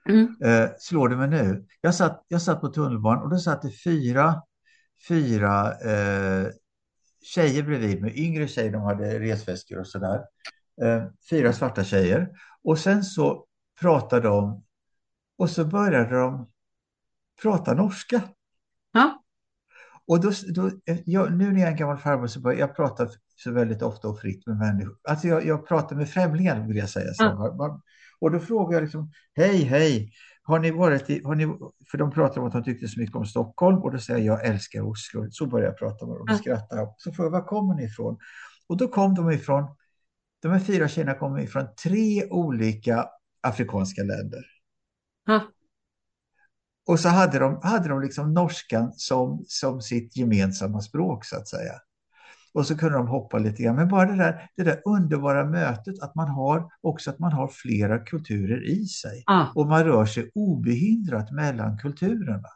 [0.10, 0.36] Mm.
[0.44, 1.66] Eh, slår du mig nu?
[1.82, 4.42] Jag satt, jag satt på tunnelbanan och då satt det fyra,
[5.08, 6.48] fyra eh,
[7.22, 10.22] tjejer bredvid mig, yngre tjejer, de hade resväskor och sådär.
[10.82, 12.30] Eh, fyra svarta tjejer.
[12.64, 13.46] Och sen så
[13.80, 14.64] pratade de
[15.38, 16.50] och så började de
[17.42, 18.22] prata norska.
[18.92, 19.24] Ja.
[20.08, 20.72] Och då, då,
[21.06, 24.08] jag, nu när jag är en gammal farbror så börjar jag prata så väldigt ofta
[24.08, 24.98] och fritt med människor.
[25.10, 27.14] Alltså jag, jag pratar med främlingar vill jag säga.
[27.14, 27.82] Så ja.
[28.20, 30.12] Och då frågade jag liksom, hej, hej,
[30.44, 31.46] har ni varit i, har ni,
[31.92, 34.40] för de pratade om att de tyckte så mycket om Stockholm och då säger jag,
[34.40, 35.28] jag älskar Oslo.
[35.32, 36.76] Så började jag prata med dem och skratta.
[36.98, 38.18] Så frågade jag, var kommer ni ifrån?
[38.68, 39.76] Och då kom de ifrån,
[40.42, 43.06] de här fyra tjejerna kommer ifrån tre olika
[43.42, 44.44] afrikanska länder.
[45.28, 45.42] Ha.
[46.88, 51.48] Och så hade de, hade de liksom norskan som, som sitt gemensamma språk så att
[51.48, 51.74] säga.
[52.54, 53.76] Och så kunde de hoppa lite grann.
[53.76, 57.48] Men bara det där, det där underbara mötet att man har också att man har
[57.48, 59.24] flera kulturer i sig.
[59.26, 59.46] Ah.
[59.56, 62.48] Och man rör sig obehindrat mellan kulturerna.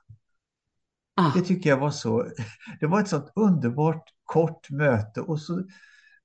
[1.15, 1.31] Ah.
[1.35, 2.27] Det tycker jag var så,
[2.79, 5.63] det var ett sånt underbart kort möte och så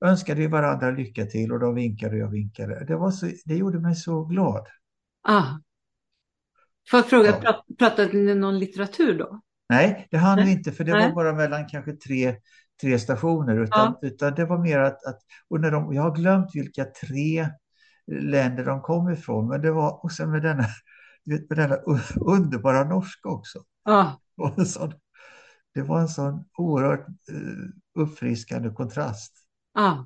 [0.05, 2.85] önskade vi varandra lycka till och de vinkade och jag vinkade.
[2.85, 4.67] Det, var så, det gjorde mig så glad.
[5.27, 5.43] Ah.
[6.89, 7.37] Får jag fråga, Ja.
[7.41, 9.41] prat, pratade ni någon litteratur då?
[9.69, 11.07] Nej, det hann vi inte för det Nej.
[11.07, 12.35] var bara mellan kanske tre,
[12.81, 13.59] tre stationer.
[13.63, 17.49] Utan, utan det var mer att, att och när de, jag har glömt vilka tre
[18.11, 19.47] länder de kom ifrån.
[19.47, 20.65] Men det var, och sen med denna,
[21.25, 21.75] vet, med denna
[22.25, 23.59] underbara norska också.
[23.83, 24.07] Ah.
[24.37, 24.93] Och sån,
[25.73, 29.33] det var en sån oerhört eh, uppfriskande kontrast.
[29.73, 29.97] Ah.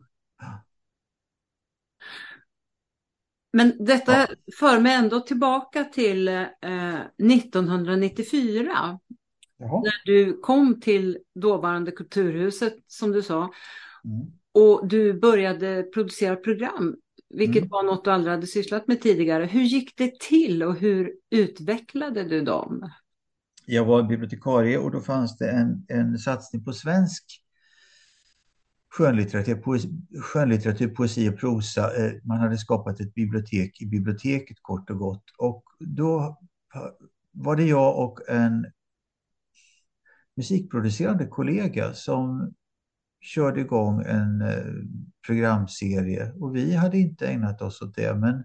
[3.54, 4.28] Men detta
[4.60, 6.44] för mig ändå tillbaka till eh,
[7.24, 9.00] 1994
[9.58, 9.82] Jaha.
[9.82, 13.52] när du kom till dåvarande Kulturhuset som du sa
[14.06, 14.28] Mm.
[14.52, 16.96] och du började producera program,
[17.30, 17.70] vilket Mm.
[17.70, 19.46] var något du aldrig hade sysslat med tidigare.
[19.46, 22.90] Hur gick det till och hur utvecklade du dem?
[23.66, 27.24] Jag var bibliotekarie och då fanns det en, en satsning på svensk
[28.90, 29.90] skönlitteratur, poesi,
[30.22, 32.06] skönlitteratur, poesi och prosa.
[32.06, 35.24] Eh, Man hade skapat ett bibliotek i biblioteket kort och gott.
[35.38, 36.38] Och då
[37.32, 38.66] var det jag och en
[40.38, 42.54] musikproducerande kollega som
[43.22, 44.66] körde igång en eh,
[45.28, 46.32] programserie.
[46.32, 48.44] Och vi hade inte ägnat oss åt det, men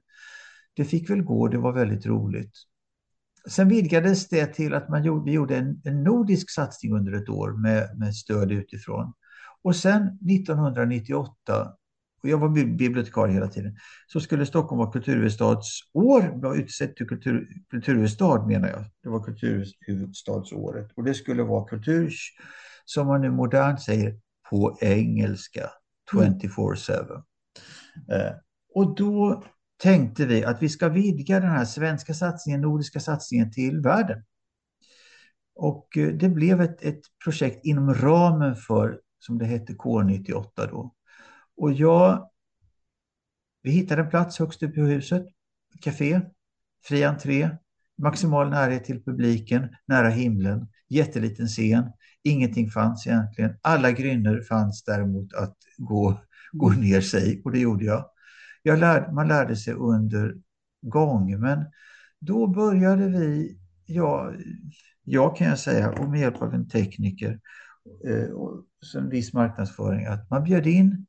[0.77, 1.49] det fick väl gå.
[1.49, 2.53] Det var väldigt roligt.
[3.49, 7.29] Sen vidgades det till att man gjorde, vi gjorde en, en nordisk satsning under ett
[7.29, 9.13] år med, med stöd utifrån.
[9.63, 11.75] Och sen 1998,
[12.23, 17.49] och jag var bibliotekarie hela tiden, så skulle Stockholm vara kulturhuvudstadsår, var utsett till kultur,
[17.71, 18.85] kulturhuvudstad menar jag.
[19.03, 20.93] Det var kulturhuvudstadsåret.
[20.95, 22.13] Och det skulle vara kultur,
[22.85, 24.19] som man nu modernt säger,
[24.51, 25.71] på engelska,
[26.13, 27.23] 24-7.
[28.11, 28.27] Mm.
[28.27, 28.33] Eh,
[28.75, 29.45] och då
[29.83, 34.25] tänkte vi att vi ska vidga den här svenska satsningen, nordiska satsningen till världen.
[35.55, 40.95] Och eh, det blev ett, ett projekt inom ramen för, som det hette, K98 då.
[41.61, 42.31] Och jag,
[43.63, 45.27] vi hittade en plats högst upp i huset,
[45.81, 46.21] café,
[46.85, 47.51] fri entré,
[47.99, 51.85] maximal närhet till publiken, nära himlen, jätteliten scen,
[52.23, 53.57] ingenting fanns egentligen.
[53.63, 56.21] Alla grynnor fanns däremot att gå,
[56.53, 58.05] gå ner sig och det gjorde jag.
[58.63, 60.37] jag lärde, man lärde sig under
[60.83, 61.65] gång men
[62.19, 64.33] då började vi, ja,
[65.05, 67.41] jag kan jag säga, och med hjälp av en tekniker
[68.07, 68.65] eh, och
[68.97, 71.07] en viss marknadsföring, att man bjöd in,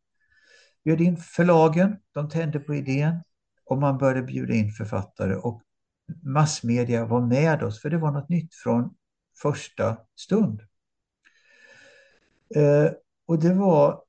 [0.84, 3.24] bjöd in förlagen, de tände på idén
[3.66, 5.62] och man började bjuda in författare och
[6.24, 8.96] massmedia var med oss för det var något nytt från
[9.42, 10.62] första stund.
[12.56, 12.92] Eh,
[13.26, 14.04] och det var,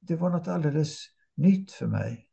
[0.00, 0.98] det var något alldeles
[1.34, 2.28] nytt för mig.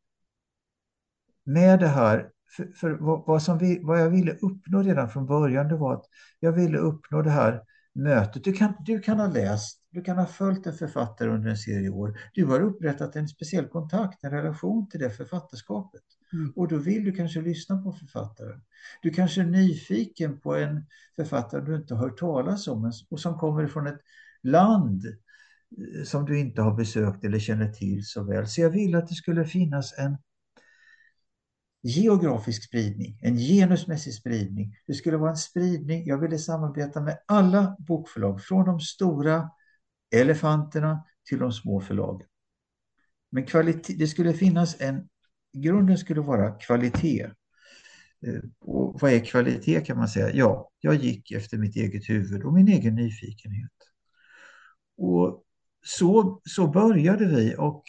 [1.44, 5.26] Med det här, för, för vad, vad, som vi, vad jag ville uppnå redan från
[5.26, 6.04] början, det var att
[6.40, 7.62] jag ville uppnå det här
[7.92, 8.44] mötet.
[8.44, 11.88] Du kan, du kan ha läst, du kan ha följt en författare under en serie
[11.90, 12.18] år.
[12.34, 16.02] Du har upprättat en speciell kontakt, en relation till det författarskapet.
[16.32, 16.52] Mm.
[16.56, 18.62] Och då vill du kanske lyssna på författaren.
[19.02, 23.38] Du kanske är nyfiken på en författare du inte har hört talas om och som
[23.38, 24.00] kommer från ett
[24.42, 25.02] land
[26.04, 28.46] som du inte har besökt eller känner till så väl.
[28.46, 30.16] Så jag ville att det skulle finnas en
[31.82, 34.76] geografisk spridning, en genusmässig spridning.
[34.86, 36.06] Det skulle vara en spridning.
[36.06, 39.50] Jag ville samarbeta med alla bokförlag, från de stora
[40.14, 42.26] elefanterna till de små förlagen.
[43.30, 45.08] Men kvalitet, det skulle finnas en,
[45.52, 47.22] grunden skulle vara kvalitet.
[48.26, 50.30] Eh, och vad är kvalitet kan man säga?
[50.34, 53.72] Ja, jag gick efter mitt eget huvud och min egen nyfikenhet.
[54.96, 55.44] Och
[55.84, 57.84] så, så började vi och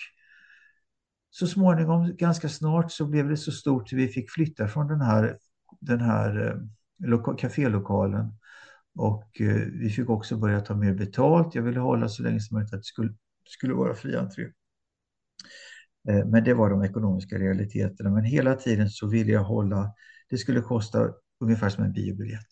[1.30, 5.02] så småningom, ganska snart, så blev det så stort att vi fick flytta från den
[5.02, 5.38] här,
[5.80, 6.60] den här
[7.04, 8.34] eh, kafélokalen.
[8.98, 11.56] Och eh, vi fick också börja ta mer betalt.
[11.56, 13.14] Jag ville hålla så länge som möjligt att det skulle,
[13.46, 14.44] skulle vara fri entré.
[16.10, 18.10] Eh, men det var de ekonomiska realiteterna.
[18.10, 19.94] Men hela tiden så ville jag hålla,
[20.30, 22.48] det skulle kosta ungefär som en biobiljett.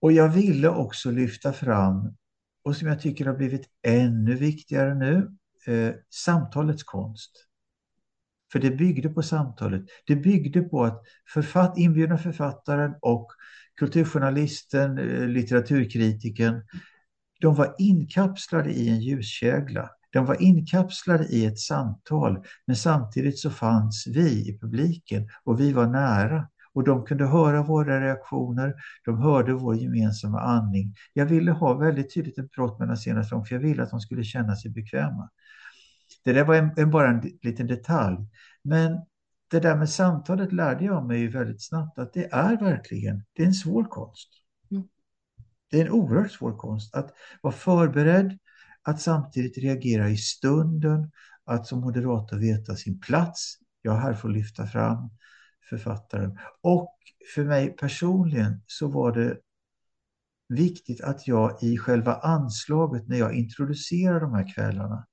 [0.00, 2.16] Och jag ville också lyfta fram,
[2.64, 7.46] och som jag tycker har blivit ännu viktigare nu, eh, samtalets konst.
[8.52, 9.82] För det byggde på samtalet.
[10.06, 13.26] Det byggde på att författ, inbjudna författaren och
[13.76, 16.62] kulturjournalisten, eh, litteraturkritiken,
[17.40, 19.90] de var inkapslade i en ljuskägla.
[20.12, 25.72] De var inkapslade i ett samtal, men samtidigt så fanns vi i publiken och vi
[25.72, 26.48] var nära.
[26.72, 28.74] Och de kunde höra våra reaktioner,
[29.04, 30.94] de hörde vår gemensamma andning.
[31.12, 34.00] Jag ville ha väldigt tydligt ett brott mellan scen och för jag ville att de
[34.00, 35.30] skulle känna sig bekväma.
[36.24, 38.18] Det där var en, en, bara en liten detalj.
[38.62, 38.98] Men
[39.50, 43.46] det där med samtalet lärde jag mig väldigt snabbt att det är verkligen, det är
[43.46, 44.28] en svår konst.
[44.70, 44.84] Mm.
[45.70, 48.38] Det är en oerhört svår konst att vara förberedd,
[48.82, 51.10] att samtidigt reagera i stunden,
[51.44, 53.58] att som moderator veta sin plats.
[53.82, 55.10] Jag är här för att lyfta fram
[55.70, 56.38] författaren.
[56.62, 56.96] Och
[57.34, 59.38] för mig personligen så var det
[60.48, 65.06] viktigt att jag i själva anslaget när jag introducerade de här kvällarna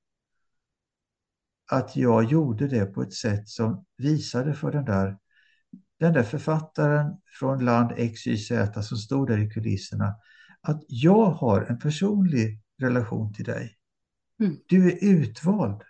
[1.72, 5.18] att jag gjorde det på ett sätt som visade för den där,
[6.00, 8.52] den där författaren från land XYZ
[8.82, 10.16] som stod där i kulisserna
[10.62, 13.78] att jag har en personlig relation till dig.
[14.40, 14.58] Mm.
[14.68, 15.82] Du är utvald.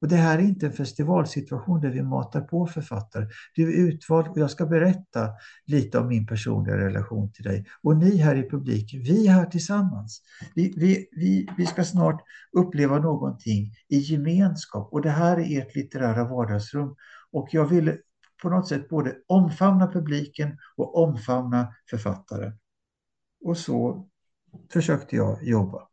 [0.00, 3.26] Och det här är inte en festivalsituation där vi matar på författare.
[3.54, 5.30] Du är utvald och jag ska berätta
[5.66, 7.64] lite om min personliga relation till dig.
[7.82, 10.22] Och ni här i publiken, vi är här tillsammans.
[10.54, 12.22] Vi, vi, vi, vi ska snart
[12.52, 16.96] uppleva någonting i gemenskap och det här är ert litterära vardagsrum.
[17.32, 17.96] Och jag ville
[18.42, 22.52] på något sätt både omfamna publiken och omfamna författaren.
[23.44, 24.08] Och så
[24.72, 25.88] försökte jag jobba.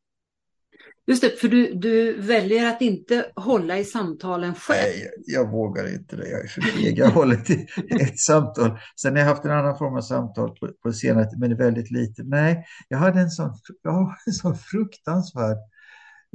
[1.07, 4.79] Just det, för du, du väljer att inte hålla i samtalen själv.
[4.81, 6.29] Nej, jag vågar inte det.
[6.29, 6.97] Jag är för feg.
[6.97, 7.67] Jag håller till
[8.01, 8.79] ett samtal.
[9.01, 11.55] Sen har jag haft en annan form av samtal på, på senare tid, men det
[11.55, 12.23] är väldigt lite.
[12.23, 13.53] Nej, jag hade en sån,
[13.83, 15.57] jag har en sån fruktansvärd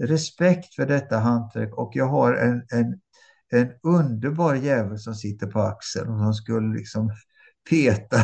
[0.02, 3.00] respekt för detta hantverk och jag har en, en,
[3.50, 7.10] en underbar jävel som sitter på axeln och som skulle liksom
[7.70, 8.18] peta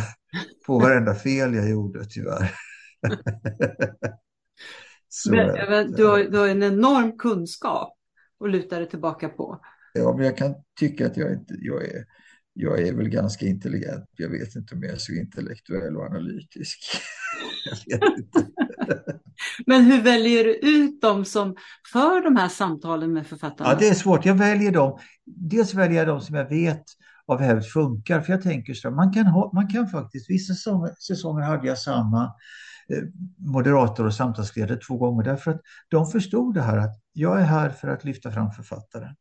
[0.66, 2.54] på varenda fel jag gjorde tyvärr.
[5.30, 7.96] Men, men, du, har, du har en enorm kunskap
[8.44, 9.60] att luta dig tillbaka på.
[9.92, 12.04] Ja, men jag kan tycka att jag, inte, jag, är,
[12.52, 14.10] jag är väl ganska intelligent.
[14.16, 16.78] Jag vet inte om jag är så intellektuell och analytisk.
[19.66, 21.56] men hur väljer du ut dem som
[21.92, 23.70] för de här samtalen med författarna?
[23.70, 24.24] Ja, det är svårt.
[24.24, 24.98] Jag väljer dem.
[25.24, 26.84] Dels väljer jag dem som jag vet
[27.26, 28.20] av hävd funkar.
[28.20, 31.78] För jag tänker så man kan, ha, man kan faktiskt, vissa säsonger, säsonger hade jag
[31.78, 32.32] samma
[32.88, 33.02] Eh,
[33.38, 37.70] moderator och samtalsledare två gånger därför att de förstod det här att jag är här
[37.70, 39.16] för att lyfta fram författaren.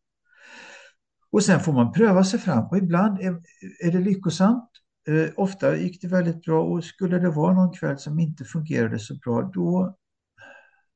[1.32, 3.42] Och sen får man pröva sig fram och ibland är,
[3.84, 4.70] är det lyckosamt.
[5.08, 9.00] Eh, ofta gick det väldigt bra och skulle det vara någon kväll som inte fungerade
[9.00, 9.98] så bra då,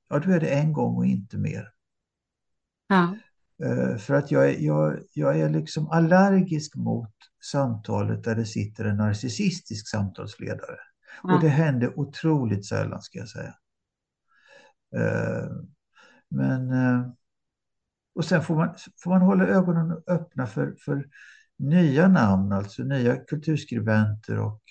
[0.09, 1.69] ja, då är det en gång och inte mer.
[2.87, 3.15] Ja.
[3.63, 7.13] Eh, för att jag, jag, jag är liksom allergisk mot
[7.51, 10.77] samtalet där det sitter en narcissistisk samtalsledare.
[11.23, 11.35] Ja.
[11.35, 13.53] Och det händer otroligt sällan ska jag säga.
[14.95, 15.49] Eh,
[16.29, 17.09] men eh,
[18.15, 21.05] och sen får man, får man hålla ögonen öppna för, för
[21.57, 24.61] nya namn, alltså nya kulturskribenter och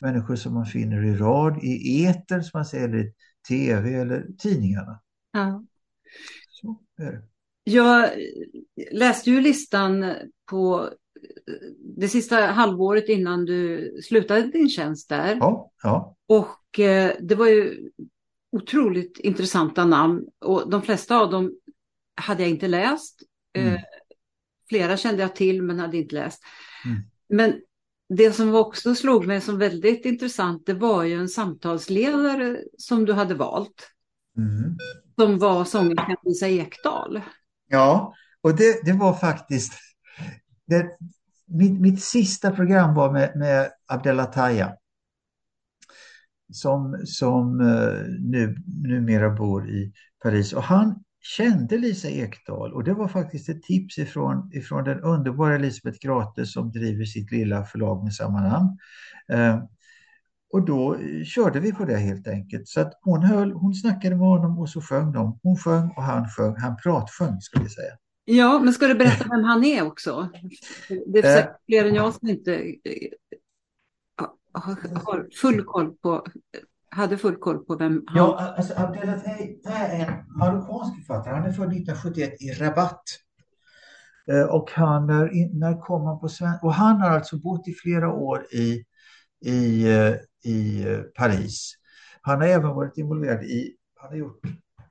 [0.00, 3.12] människor som man finner i rad, i eter som man säger, eller
[3.48, 5.00] tv eller tidningarna.
[5.32, 5.64] Ja.
[6.48, 7.22] Så är det.
[7.68, 8.10] Jag
[8.92, 10.14] läste ju listan
[10.50, 10.90] på
[11.80, 15.36] det sista halvåret innan du slutade din tjänst där.
[15.40, 16.16] Ja, ja.
[16.28, 17.90] Och eh, det var ju
[18.52, 21.52] otroligt intressanta namn och de flesta av dem
[22.14, 23.22] hade jag inte läst.
[23.54, 23.80] Eh, mm.
[24.68, 26.42] flera kände jag till men hade inte läst.
[26.84, 26.98] Mm.
[27.28, 27.60] Men
[28.08, 33.12] det som också slog mig som väldigt intressant det var ju en samtalsledare som du
[33.12, 33.90] hade valt.
[34.36, 34.76] Mm.
[35.18, 37.22] Som var sångerskan Lisa Ekdahl.
[37.68, 39.72] Ja, och det, det var faktiskt
[40.66, 40.86] det,
[41.46, 44.72] mitt, mitt sista program var med, med Abdelataya.
[46.52, 49.92] Som, som eh, nu, numera bor i
[50.22, 50.52] Paris.
[50.52, 55.54] Och han kände Lisa Ekdahl och det var faktiskt ett tips ifrån, ifrån den underbara
[55.54, 58.78] Elisabeth Grate som driver sitt lilla förlag med samma namn.
[59.32, 59.62] Eh,
[60.50, 62.68] och då körde vi på det helt enkelt.
[62.68, 65.38] Så att hon, höll, hon snackade med honom och så sjöng de.
[65.42, 66.56] Hon sjöng och han sjöng.
[66.56, 67.92] Han pratsjöng skulle jag säga.
[68.24, 70.28] Ja, men ska du berätta vem han är också?
[71.06, 71.34] Det är eh.
[71.34, 73.10] säkert fler än jag som inte eh,
[74.52, 76.26] har full koll på,
[76.90, 81.34] hade full koll på vem han Ja, alltså Abdelatay är en marockansk författare.
[81.34, 83.02] Han är född 1971 i Rabat.
[84.30, 86.66] Eh, och han, när, när kom han på svenska?
[86.66, 88.84] Och han har alltså bott i flera år i,
[89.40, 90.14] i, eh,
[90.44, 91.74] i eh, Paris.
[92.22, 94.40] Han har även varit involverad i, han har gjort,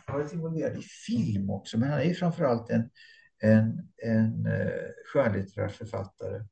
[0.08, 2.90] varit involverad i film också, men han är framförallt en
[3.40, 6.44] en, en eh, skönlitterär författare.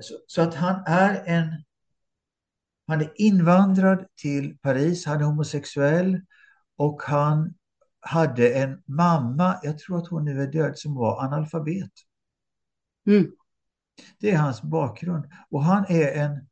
[0.00, 1.64] Så, så, att han är en
[2.86, 6.20] han är invandrad till Paris, han är homosexuell
[6.76, 7.54] och han
[8.00, 11.90] hade en mamma, jag tror att hon nu är död, som var analfabet.
[13.06, 13.32] Mm.
[14.18, 15.24] Det är hans bakgrund.
[15.50, 16.48] Och han är en,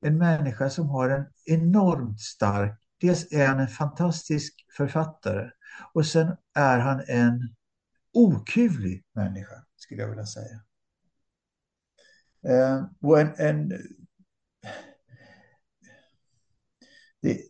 [0.00, 5.50] en människa som har en enormt stark, dels är han en fantastisk författare
[5.92, 7.54] och sen är han en
[8.12, 10.60] okuvlig människa, skulle jag vilja säga.
[12.46, 13.72] Eh, och en, en
[17.20, 17.40] det,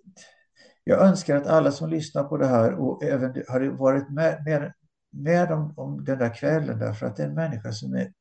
[0.84, 4.72] jag önskar att alla som lyssnar på det här och även har varit med, med,
[5.10, 8.12] med om, om den där kvällen därför att det är en människa som är,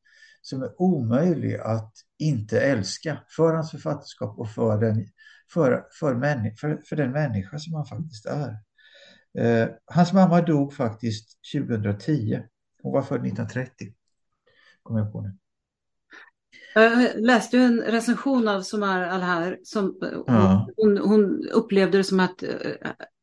[0.43, 5.05] som är omöjlig att inte älska för hans författarskap och för den,
[5.53, 8.57] för, för, männi, för, för den människa som han faktiskt är.
[9.37, 12.41] Eh, hans mamma dog faktiskt 2010.
[12.81, 13.93] Hon var född 1930.
[14.83, 15.37] Kommer jag på nu.
[16.75, 20.69] Jag läste en recension av Somar Al-Har som ja.
[20.77, 22.49] hon, hon, upplevde det som att eh,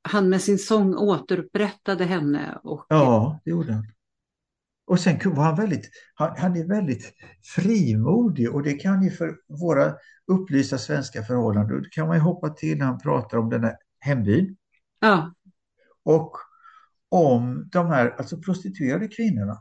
[0.03, 2.59] han med sin sång återupprättade henne.
[2.63, 2.87] Och...
[2.89, 3.87] Ja, det gjorde han.
[4.91, 7.15] Och sen var han väldigt, han, han, är väldigt
[7.55, 9.95] frimodig och det kan ju för våra
[10.27, 13.77] upplysta svenska förhållanden, det kan man ju hoppa till när han pratar om den här
[14.01, 14.57] hembyn.
[15.01, 15.35] Ja.
[16.03, 16.37] Och
[17.09, 19.59] om de här alltså prostituerade kvinnorna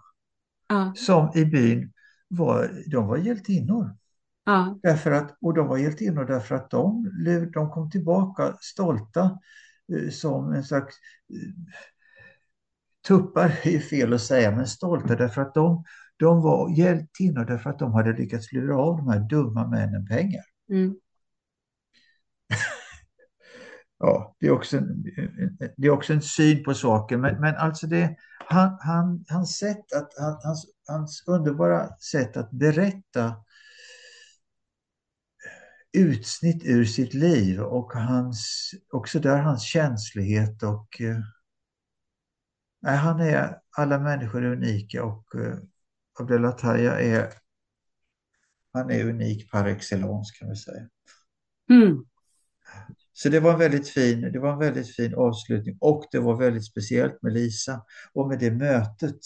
[0.68, 0.94] ja.
[0.96, 1.94] som i byn
[2.28, 3.98] var, de var hjältinnor.
[4.46, 4.80] Ja.
[4.84, 7.12] Därför att, och de var hjältinnor därför att de,
[7.54, 9.40] de kom tillbaka stolta
[9.94, 10.96] eh, som en slags
[11.34, 11.74] eh,
[13.10, 15.84] tuppar är fel att säga, men stolta därför att de,
[16.18, 20.43] de var hjältinnor därför att de hade lyckats lura av de här dumma männen pengar.
[20.70, 20.95] Mm.
[23.99, 25.03] ja, det är, också en,
[25.78, 28.16] det är också en syn på saken, men, men alltså det,
[28.47, 33.36] han, han, hans sätt att, han, hans, hans underbara sätt att berätta
[35.93, 41.01] utsnitt ur sitt liv och hans, också där hans känslighet och
[42.88, 45.58] eh, han är, alla människor är unika och eh,
[46.20, 47.34] Abdelataya är
[48.74, 50.90] han är unik par excellence kan vi säga.
[51.70, 52.06] Mm.
[53.14, 56.36] Så det var en väldigt fin, det var en väldigt fin avslutning och det var
[56.36, 59.20] väldigt speciellt med Lisa och med det mötet.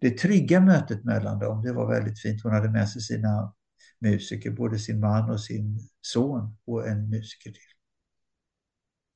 [0.00, 2.42] Det trygga mötet mellan dem, det var väldigt fint.
[2.42, 3.54] Hon hade med sig sina
[4.00, 7.77] musiker, både sin man och sin son och en musiker till.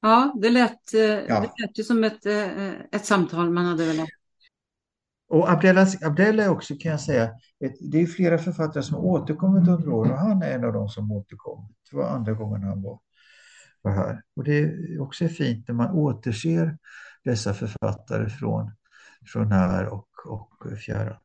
[0.03, 1.41] Ja, det lät, eh, ja.
[1.41, 4.09] det lät ju som ett, eh, ett samtal man hade velat
[5.29, 7.31] och Abdella är också kan jag säga,
[7.65, 10.89] ett, det är flera författare som återkommit under åren och han är en av dem
[10.89, 11.75] som återkom.
[11.91, 13.01] Det var andra gången han var
[13.83, 14.23] var här.
[14.37, 16.79] Och det är också fint när man återser
[17.25, 18.73] dessa författare från,
[19.27, 21.17] från när och, och fjärran.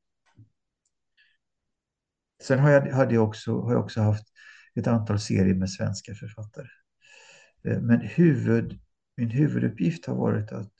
[2.43, 4.27] Sen har jag, hade jag också, har jag också haft
[4.75, 6.67] ett antal serier med svenska författare.
[7.67, 8.79] Eh, men huvud,
[9.17, 10.73] min huvuduppgift har varit att,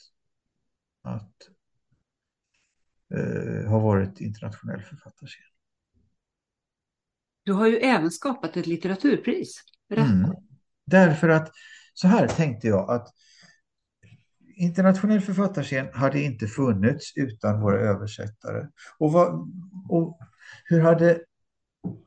[1.04, 1.34] att
[3.14, 5.46] eh, ha varit internationell författarscen.
[7.44, 9.64] Du har ju även skapat ett litteraturpris.
[9.90, 10.12] Berätta.
[10.12, 10.32] Mm.
[10.86, 11.52] Därför att
[11.94, 13.14] så här tänkte jag att
[14.56, 18.68] internationell författarscen hade inte funnits utan våra översättare.
[18.98, 19.52] Och, vad,
[19.90, 20.20] och
[20.66, 21.22] hur hade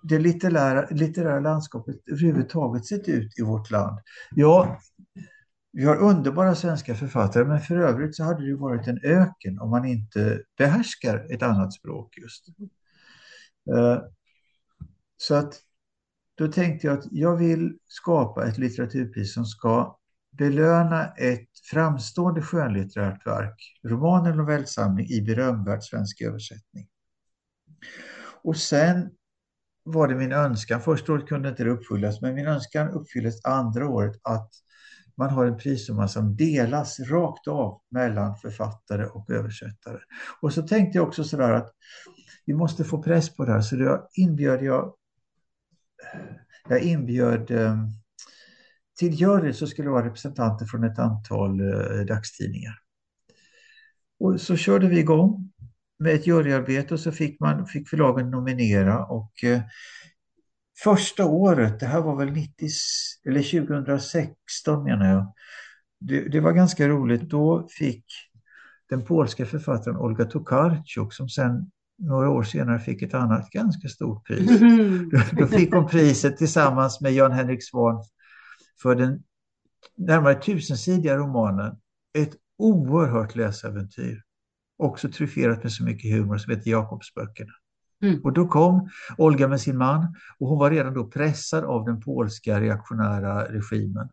[0.02, 3.98] det litterära, litterära landskapet överhuvudtaget sett ut i vårt land?
[4.30, 4.80] Ja,
[5.72, 9.70] vi har underbara svenska författare men för övrigt så hade det varit en öken om
[9.70, 12.48] man inte behärskar ett annat språk just.
[13.76, 14.02] Eh,
[15.16, 15.60] så att
[16.34, 19.98] då tänkte jag att jag vill skapa ett litteraturpris som ska
[20.30, 26.88] belöna ett framstående skönlitterärt verk, roman eller novellsamling i berömvärd svensk översättning.
[28.42, 29.10] Och sen
[29.92, 33.88] var det min önskan, första året kunde inte det uppfyllas, men min önskan uppfylldes andra
[33.88, 34.50] året att
[35.16, 39.98] man har en prissumma som delas rakt av mellan författare och översättare.
[40.40, 41.70] Och så tänkte jag också sådär att
[42.46, 44.94] vi måste få press på det här, så då inbjöd jag
[46.68, 47.76] jag inbjöd eh,
[48.98, 52.74] till jury så skulle det vara representanter från ett antal eh, dagstidningar.
[54.20, 55.49] Och så körde vi igång
[56.00, 59.60] med ett juryarbete och så fick, man, fick förlagen nominera och eh,
[60.82, 62.68] första året, det här var väl 90,
[63.28, 65.34] eller 2016 menar jag,
[66.00, 67.22] det, det, var ganska roligt.
[67.22, 68.04] Då fick
[68.88, 74.26] den polska författaren Olga Tokarczuk som sen några år senare fick ett annat ganska stort
[74.26, 74.60] pris.
[74.60, 75.10] Mm.
[75.32, 78.04] Då fick hon priset tillsammans med Jan-Henrik Svan
[78.82, 79.22] för den
[79.96, 81.76] närmare tusensidiga romanen
[82.18, 84.22] Ett oerhört läsäventyr.
[84.80, 87.52] Också tryfferat med så mycket humor som heter Jakobsböckerna.
[88.02, 88.20] Mm.
[88.24, 92.00] Och då kom Olga med sin man och hon var redan då pressad av den
[92.00, 94.08] polska reaktionära regimen.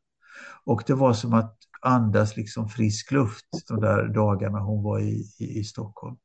[0.66, 5.26] Och det var som att andas liksom frisk luft de där dagarna hon var i,
[5.40, 6.18] i, i Stockholm.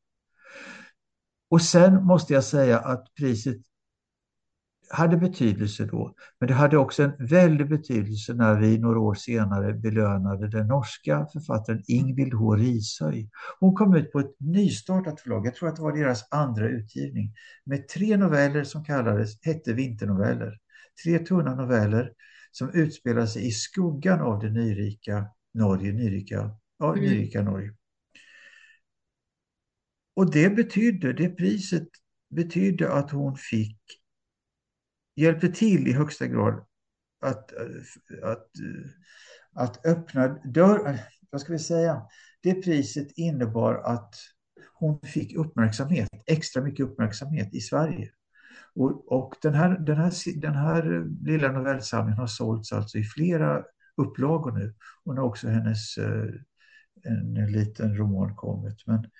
[1.50, 3.56] Och sen måste jag säga att priset
[4.92, 9.74] hade betydelse då, men det hade också en väldig betydelse när vi några år senare
[9.74, 12.56] belönade den norska författaren Ingvild H.
[12.56, 13.30] Rishöj.
[13.60, 17.34] Hon kom ut på ett nystartat förlag, jag tror att det var deras andra utgivning,
[17.64, 20.58] med tre noveller som kallades, hette vinternoveller.
[21.04, 22.12] Tre tunna noveller
[22.50, 27.04] som utspelar sig i skuggan av det nyrika Norge, nyrika, ja, Mm.
[27.04, 27.74] nyrika Norge.
[30.16, 31.88] Och det betydde, det priset
[32.30, 33.78] betydde att hon fick,
[35.16, 36.64] hjälpte till i högsta grad
[37.20, 37.52] att,
[38.22, 38.50] att,
[39.52, 40.98] att öppna dörr,
[41.30, 42.02] vad ska vi säga,
[42.42, 44.14] det priset innebar att
[44.74, 48.10] hon fick uppmärksamhet, extra mycket uppmärksamhet i Sverige.
[48.74, 53.64] Och, och den, här, den, här, den här lilla novellsamlingen har sålts alltså i flera
[53.96, 54.74] upplagor nu.
[55.04, 55.98] Nu har också hennes
[57.04, 58.86] en, en liten roman kommit.
[58.86, 59.10] Men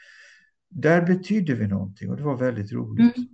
[0.69, 3.17] där betydde vi någonting och det var väldigt roligt.
[3.17, 3.29] Mm.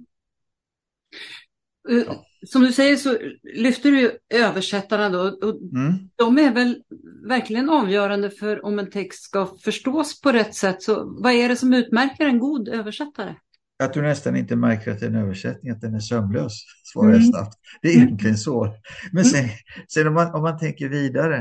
[2.09, 3.19] Eh, Som du säger så
[3.55, 5.19] lyfter du översättarna då.
[5.21, 5.93] Och Mm.
[6.17, 6.83] de är väl
[7.29, 10.83] verkligen avgörande för om en text ska förstås på rätt sätt.
[10.83, 13.35] Så vad är det som utmärker en god översättare?
[13.83, 16.53] Att du nästan inte märker att det är en översättning, att den är sömlös,
[16.93, 17.31] svarar jag Mm.
[17.33, 17.55] snabbt.
[17.83, 18.75] Det är egentligen så.
[19.13, 19.49] Men sen,
[19.89, 21.39] sen om, man, om man tänker vidare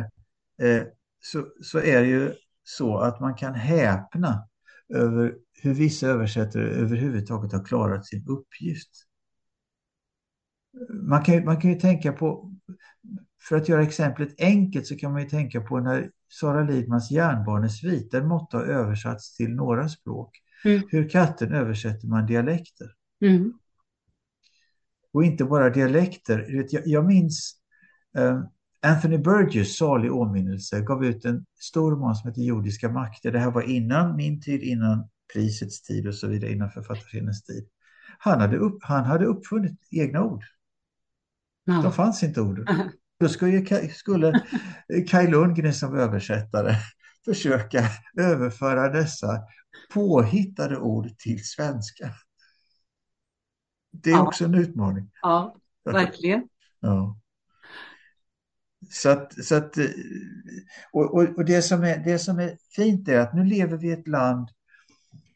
[0.61, 0.83] eh,
[1.21, 2.33] så, så är det ju
[2.63, 4.47] så att man kan häpna
[4.93, 8.89] över hur vissa översättare överhuvudtaget har klarat sin uppgift.
[10.89, 12.53] Man kan, man kan ju tänka på,
[13.49, 18.11] för att göra exemplet enkelt så kan man ju tänka på när Sara Lidmans Järnbarnesvit,
[18.11, 20.41] den måtte ha översatts till några språk.
[20.65, 20.81] Mm.
[20.89, 22.87] Hur katten översätter man dialekter?
[23.21, 23.53] Mm.
[25.11, 26.65] Och inte bara dialekter.
[26.85, 27.55] Jag minns
[28.17, 28.43] eh,
[28.81, 33.31] Anthony Burgess, salig åminnelse, gav ut en stor roman som heter Jordiska makter.
[33.31, 37.67] Det här var innan min tid, innan prisets tid och så vidare, innan författarsinnens tid.
[38.19, 40.43] Han hade, upp, han hade uppfunnit egna ord.
[41.67, 41.91] Ja.
[41.91, 42.91] fanns inte orden.
[43.19, 44.41] Då skulle, skulle
[45.07, 46.75] Kaj Lundgren som översättare
[47.25, 49.41] försöka överföra dessa
[49.93, 52.11] påhittade ord till svenska.
[53.91, 54.27] Det är Ja.
[54.27, 55.11] också en utmaning.
[55.21, 55.55] ja,
[55.85, 56.47] verkligen.
[56.79, 57.19] Ja.
[58.89, 59.77] Så att, så att,
[60.91, 63.87] och, och, och det, som är, det som är fint är att nu lever vi
[63.87, 64.49] i ett land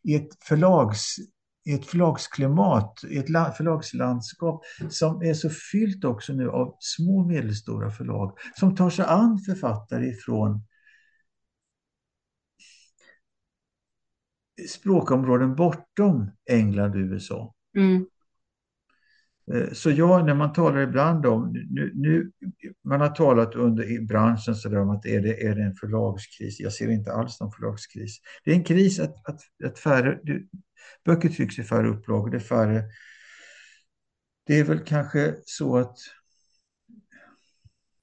[0.03, 1.15] i ett, förlags,
[1.63, 7.27] i ett förlagsklimat, i ett förlagslandskap som är så fyllt också nu av små och
[7.27, 10.63] medelstora förlag som tar sig an författare ifrån
[14.69, 17.53] språkområden bortom England och USA.
[17.77, 18.05] Mm.
[19.53, 22.31] Eh, så ja, när man talar ibland om, nu, nu,
[22.83, 25.75] man har talat under i branschen så där om att är det, är det en
[25.75, 26.59] förlagskris?
[26.59, 28.17] Jag ser inte alls någon förlagskris.
[28.43, 30.47] Det är en kris att, att, att färre, du,
[31.05, 32.83] böcker trycks i färre upplagor, det är färre.
[34.45, 35.97] Det är väl kanske så att,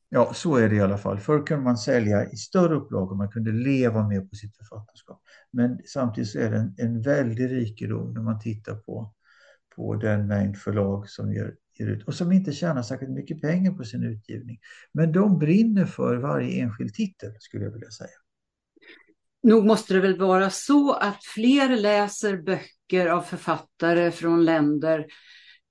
[0.09, 1.21] ja så är det i alla fall.
[1.21, 5.23] Förr kunde man sälja i större upplagor, man kunde leva mer på sitt författarskap.
[5.51, 9.15] Men samtidigt så är det en, en väldig rikedom när man tittar på
[9.79, 13.73] på den mängd förlag som ger, ger ut och som inte tjänar särskilt mycket pengar
[13.73, 14.59] på sin utgivning.
[14.93, 18.19] Men de brinner för varje enskild titel skulle jag vilja säga.
[19.43, 25.07] Nog måste det väl vara så att fler läser böcker av författare från länder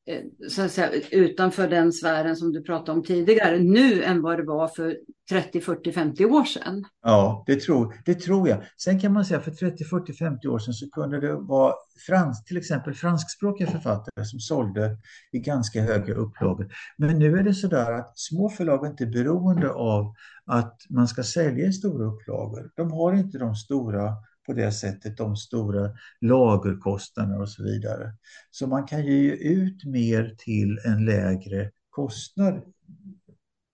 [0.08, 4.38] Eh, så att säga, utanför den sfären som du pratade om tidigare nu än vad
[4.38, 4.98] det var för
[5.30, 6.86] 30, 40, 50 år sedan.
[7.04, 8.64] Ja, det tror, det tror jag.
[8.78, 11.74] Sen kan man säga för 30, 40, 50 år sedan så kunde det vara
[12.08, 14.98] frans, till exempel franskspråkiga författare som sålde
[15.32, 16.74] i ganska höga upplagor.
[16.98, 20.14] Men nu är det så där att små förlag är inte beroende av
[20.46, 22.72] att man ska sälja i stora upplagor.
[22.76, 24.14] De har inte de stora
[24.48, 25.90] på det sättet, de stora
[26.22, 28.14] lagerkostnaderna och så vidare.
[28.52, 32.74] Så man kan ge ut mer till en lägre kostnad,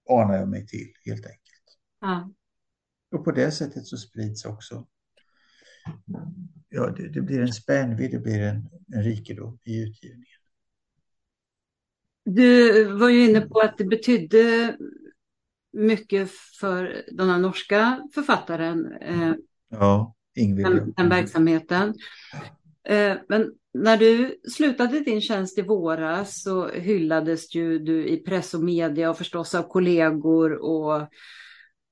[0.09, 1.77] anar jag mig till helt enkelt.
[2.01, 2.31] Ja.
[3.11, 4.87] Och på det sättet så sprids också,
[6.69, 10.39] ja det, det blir en spännvidd, det blir en, en rikedom i utgivningen.
[12.25, 14.77] Du var ju inne på att det betydde
[15.73, 19.33] mycket för den här norska författaren, eh,
[19.69, 20.15] Ja.
[20.35, 21.93] Den, den verksamheten.
[22.87, 28.53] Eh, men när du slutade din tjänst i våras så hyllades ju du i press
[28.53, 31.07] och media och förstås av kollegor och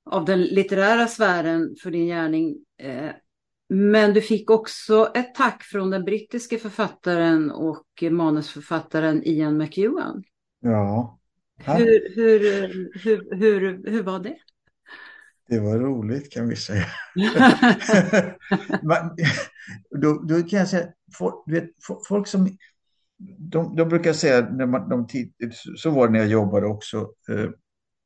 [0.05, 2.57] av den litterära sfären för din gärning.
[2.81, 3.11] Eh,
[3.69, 10.23] Men du fick också ett tack från den brittiske författaren och manusförfattaren Ian McEwan.
[10.61, 11.19] Ja.
[11.57, 12.39] Hur, hur,
[13.03, 14.37] hur, hur, hur var det?
[15.51, 16.85] Det var roligt kan vi säga.
[20.01, 20.87] då, då kan jag säga,
[21.17, 21.69] folk, vet,
[22.07, 22.57] folk som
[23.37, 25.07] de, de brukar säga, när man, de,
[25.77, 26.97] så var det när jag jobbade också,
[27.29, 27.49] eh,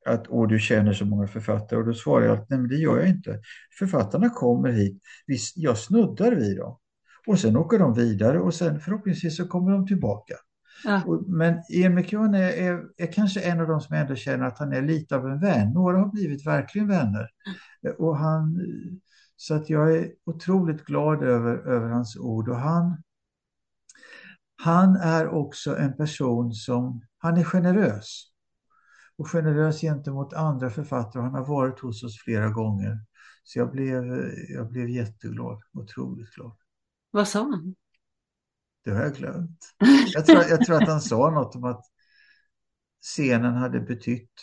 [0.06, 1.80] att Åh, du känner så många författare.
[1.80, 3.40] Och då svarar jag att nej, men det gör jag inte.
[3.80, 5.02] Författarna kommer hit,
[5.56, 6.78] jag snuddar vid dem.
[7.28, 10.36] Och sen åker de vidare och sen förhoppningsvis så kommer de tillbaka.
[10.84, 11.22] Ja.
[11.28, 14.74] Men Ian McEwan är, är, är, kanske en av de som ändå känner att han
[14.74, 15.74] är lite av en vän.
[15.74, 17.30] Några har blivit verkligen vänner.
[17.98, 18.60] Och han,
[19.36, 22.50] så att jag är otroligt glad över, över hans ord.
[22.50, 23.04] Och han,
[24.56, 28.32] han är också en person som, han är generös.
[29.18, 31.24] Och generös gentemot andra författare.
[31.24, 33.00] Han har varit hos oss flera gånger.
[33.44, 34.04] Så jag blev,
[34.50, 36.58] jag blev jätteglad, otroligt glad.
[37.12, 37.76] Vad sa han?
[38.86, 39.76] Det har jag glömt.
[40.14, 41.86] Jag tror, jag tror att han sa något om att
[43.02, 44.42] scenen hade betytt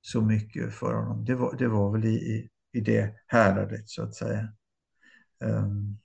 [0.00, 1.24] så mycket för honom.
[1.24, 4.48] Det var, det var väl i, i, i det häradet så att säga.
[5.40, 5.98] Um,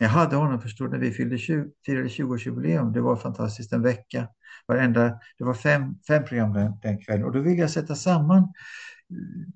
[0.00, 2.92] jag hade honom förstår när vi fyllde 20, firade 20-årsjubileum.
[2.92, 4.28] Det var fantastiskt en vecka.
[4.66, 8.42] Varenda, det var fem, fem program den, den kvällen och då ville jag sätta samman
[8.42, 9.48] eh,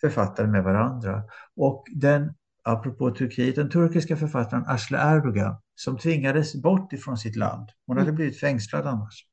[0.00, 1.22] författare med varandra.
[1.56, 7.68] Och den apropå Turkiet, den turkiska författaren Asle Erdogan som tvingades bort ifrån sitt land.
[7.86, 8.16] Hon hade mm.
[8.16, 9.26] blivit fängslad annars.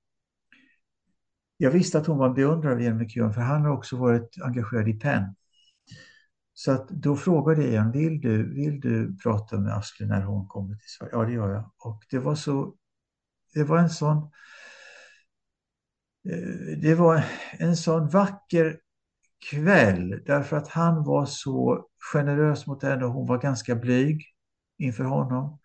[1.57, 4.35] Jag visste att hon var en beundrare av Ian McEwan för han har också varit
[4.41, 5.35] engagerad i PEN.
[6.53, 10.47] Så att då frågade jag igen, vill du, vill du prata med Asle när hon
[10.47, 11.11] kommer till Sverige?
[11.13, 11.71] Ja, det gör jag.
[11.77, 12.75] Och det var så,
[13.53, 14.17] det var en sån,
[16.29, 18.79] eh, det var en sån vacker
[19.39, 24.23] kväll därför att han var så generös mot henne och hon var ganska blyg
[24.77, 25.59] inför honom.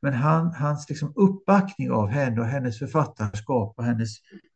[0.00, 4.08] Men han, hans liksom uppbackning av henne och hennes författarskap och hennes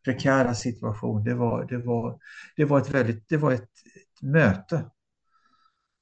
[0.05, 2.19] prekära situation, det var, det var,
[2.57, 4.91] det var ett väldigt, det var ett, ett möte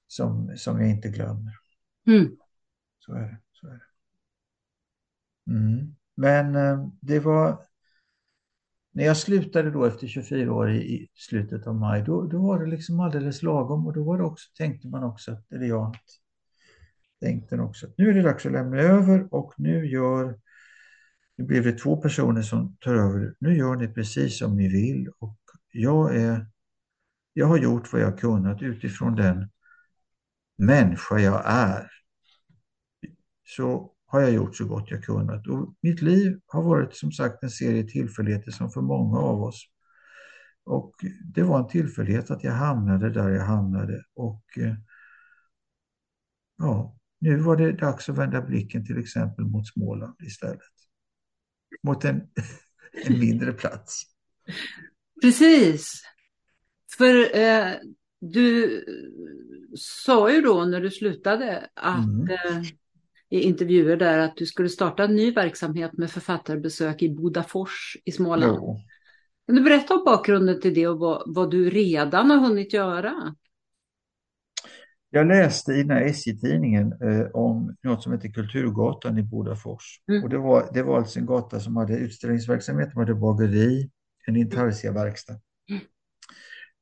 [0.07, 1.53] som, som jag inte glömmer.
[2.07, 2.37] Mm.
[2.99, 3.39] Så är det.
[3.53, 3.91] Så är det.
[5.53, 5.97] Mm.
[6.15, 7.65] Men eh, det var,
[8.93, 12.59] när jag slutade då efter 24 år i, i, slutet av maj, då, då var
[12.59, 15.97] det liksom alldeles lagom och då var det också, tänkte man också, eller jag
[17.21, 20.39] tänkte också, att nu är det dags att lämna över och nu gör,
[21.37, 25.09] nu blev det två personer som tar över, nu gör ni precis som ni vill
[25.19, 25.39] och
[25.73, 26.47] jag är,
[27.33, 29.51] jag har gjort vad jag kunnat utifrån den
[30.59, 31.91] människa jag är.
[33.45, 35.47] Så har jag gjort så gott jag kunnat.
[35.47, 39.67] Och mitt liv har varit som sagt en serie tillfälligheter som för många av oss.
[40.65, 40.95] Och
[41.35, 44.05] det var en tillfällighet att jag hamnade där jag hamnade.
[44.15, 44.75] Och eh,
[46.59, 50.61] ja, nu var det dags att vända blicken till exempel mot Småland istället.
[51.83, 52.21] Mot en,
[53.07, 54.03] en mindre plats.
[55.23, 56.03] Precis.
[56.99, 57.75] För eh,
[58.21, 58.85] du
[59.79, 62.31] sa ju då när du slutade att mm.
[62.31, 62.63] eh,
[63.31, 68.13] i intervjuer där att du skulle starta en ny verksamhet med författarbesök i Bodafors i
[68.13, 68.57] Småland.
[68.57, 68.77] Jo.
[69.47, 73.35] Kan du berätta om bakgrunden till det och vad, vad du redan har hunnit göra?
[75.11, 80.01] Jag läste i den här SJ-tidningen eh, om något som heter Kulturgatan i Bodafors.
[80.09, 80.23] Mm.
[80.23, 83.91] Och det, var, det var alltså en gata som hade utställningsverksamhet, de hade bageri,
[84.27, 85.83] en intarsia-verkstad mm.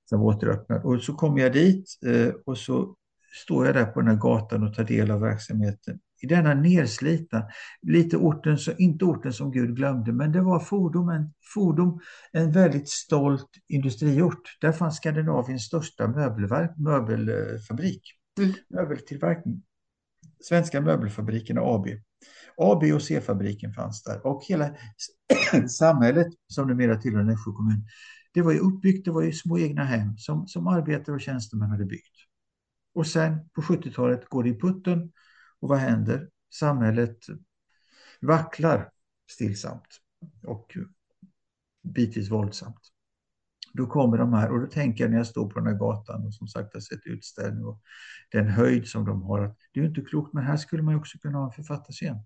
[0.05, 0.85] som var återöppnad.
[0.85, 2.97] Och så kom jag dit eh, och så
[3.45, 7.47] står jag där på den här gatan och tar del av verksamheten i denna nedslitna,
[7.83, 12.01] lite orten, inte orten som Gud glömde, men det var Fordom en, Fordom,
[12.33, 14.57] en väldigt stolt industriort.
[14.61, 18.03] Där fanns Skandinaviens största möbelverk, möbelfabrik,
[18.41, 18.53] mm.
[18.69, 19.62] möbeltillverkning.
[20.41, 21.87] Svenska möbelfabrikerna AB.
[22.57, 24.71] A, B och C-fabriken fanns där och hela
[25.69, 27.87] samhället som numera tillhör Nässjö kommun.
[28.33, 31.71] Det var ju uppbyggt, det var ju små egna hem som, som arbetare och tjänstemän
[31.71, 32.14] hade byggt.
[32.95, 35.12] Och sen på 70-talet går det i putten
[35.61, 36.29] och vad händer?
[36.55, 37.19] Samhället
[38.21, 38.91] vacklar
[39.31, 40.01] stillsamt
[40.47, 40.77] och
[41.83, 42.81] bitvis våldsamt.
[43.73, 46.27] Då kommer de här och då tänker jag när jag står på den här gatan
[46.27, 47.81] och som sagt har sett utställning och
[48.33, 50.95] den höjd som de har att det är ju inte klokt men här skulle man
[50.95, 52.17] också kunna ha en författarscen.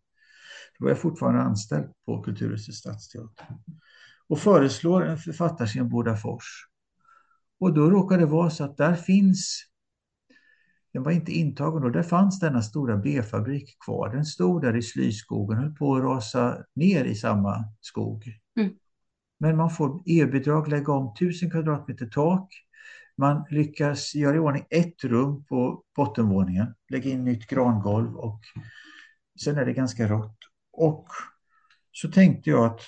[0.79, 3.47] Då var jag fortfarande anställd på Kulturhuset Stadsteater
[4.29, 6.69] och föreslår en författarscen Bodafors.
[7.61, 9.72] Och då råkar det vara så att där finns
[10.93, 14.09] den var inte intagen och där fanns denna stora B-fabrik kvar.
[14.09, 18.25] Den stod där i slyskogen och höll på att rasa ner i samma skog.
[18.61, 18.73] Mm.
[19.41, 22.49] Men man får e-bidrag, lägga om 1000 kvadratmeter tak,
[23.17, 28.41] Man lyckas göra i ordning ett rum på bottenvåningen, lägga in nytt grangolv och
[29.45, 30.37] sen är det ganska rått.
[30.73, 31.07] Och
[31.93, 32.81] så tänkte jag att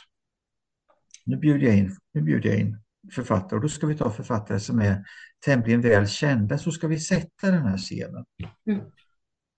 [1.26, 4.61] nu bjuder jag in, nu bjuder jag in författare och då ska vi ta författare
[4.61, 5.05] som är
[5.44, 8.24] tämligen väl kända så ska vi sätta den här scenen.
[8.66, 8.80] Mm.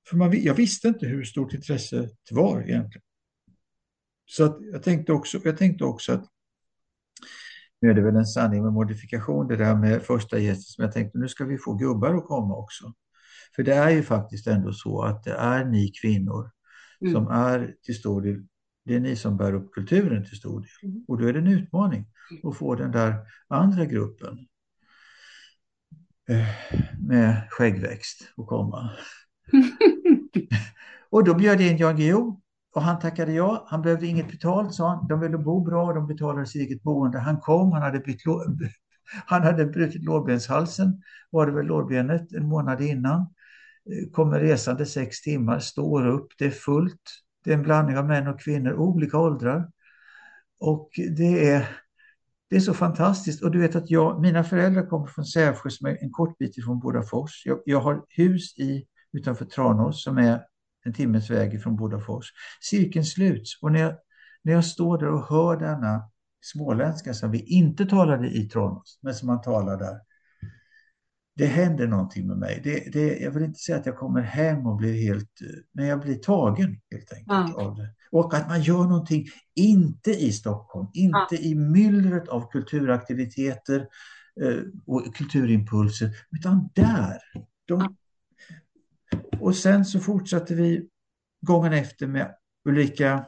[0.09, 3.03] För man, jag visste inte hur stort intresset var egentligen.
[4.27, 6.25] Så att jag, tänkte också, jag tänkte också att
[7.81, 10.93] nu är det väl en sanning med modifikation det där med första gästen som jag
[10.93, 12.95] tänkte nu ska vi få gubbar att komma också.
[13.57, 16.51] För det är ju faktiskt ändå så att det är ni kvinnor
[17.01, 17.13] mm.
[17.13, 18.47] som är till stor del,
[18.87, 20.91] det är ni som bär upp kulturen till stor del.
[20.91, 21.05] Mm.
[21.09, 22.07] Och då är det en utmaning
[22.43, 23.15] att få den där
[23.49, 24.39] andra gruppen
[26.29, 26.47] eh,
[27.01, 28.91] med skäggväxt att komma.
[31.11, 32.41] och då bjöd jag in Jan Guillou
[32.75, 33.67] och han tackade ja.
[33.69, 35.09] Han behövde inget betalt, sa han.
[35.09, 37.19] De ville bo bra, de betalade sitt eget boende.
[37.19, 38.23] Han kom, han hade, bytt
[39.27, 43.21] han hade brutit lårbenshalsen, var det väl lårbenet en månad innan.
[43.21, 47.26] Eh, kommer resande sex timmar, står upp, det är fullt.
[47.47, 49.71] Det är en blandning av män och kvinnor, olika åldrar.
[50.61, 51.69] Och det är,
[52.51, 53.43] det är så fantastiskt.
[53.43, 56.59] Och du vet att jag, mina föräldrar kommer från Sävsjö som är en kort bit
[56.59, 57.47] ifrån Bodafors.
[57.47, 60.43] Jag, jag har hus i, utanför Tranås som är
[60.85, 62.27] en timmes väg ifrån Bodafors.
[62.61, 63.95] Cirkeln sluts och när jag,
[64.43, 69.15] när jag står där och hör denna småländska som vi inte talade i Tranås, men
[69.15, 70.01] som man talar där.
[71.37, 72.61] Det händer någonting med mig.
[72.65, 75.31] Det, det, jag vill inte säga att jag kommer hem och blir helt,
[75.73, 77.67] men jag blir tagen helt enkelt ja.
[77.67, 77.89] av det.
[78.11, 81.39] Och att man gör någonting, inte i Stockholm, inte ja.
[81.39, 83.87] i myllret av kulturaktiviteter
[84.41, 87.19] eh, och kulturimpulser, utan där.
[87.65, 87.91] De, ja.
[89.41, 90.89] Och sen så fortsatte vi
[91.41, 92.35] gången efter med
[92.65, 93.27] Ulrika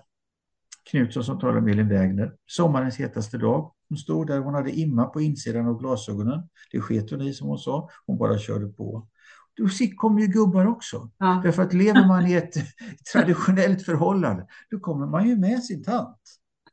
[0.90, 2.32] Knutsson som talar med Elin Wägner.
[2.46, 3.72] Sommarens hetaste dag.
[3.88, 6.48] Hon stod där, hon hade imma på insidan av glasögonen.
[6.72, 7.88] Det sket hon i som hon sa.
[8.06, 9.08] Hon bara körde på.
[9.56, 11.10] Då kommer ju gubbar också.
[11.18, 11.40] Ja.
[11.44, 12.54] Därför att lever man i ett
[13.12, 16.20] traditionellt förhållande, då kommer man ju med sin tant.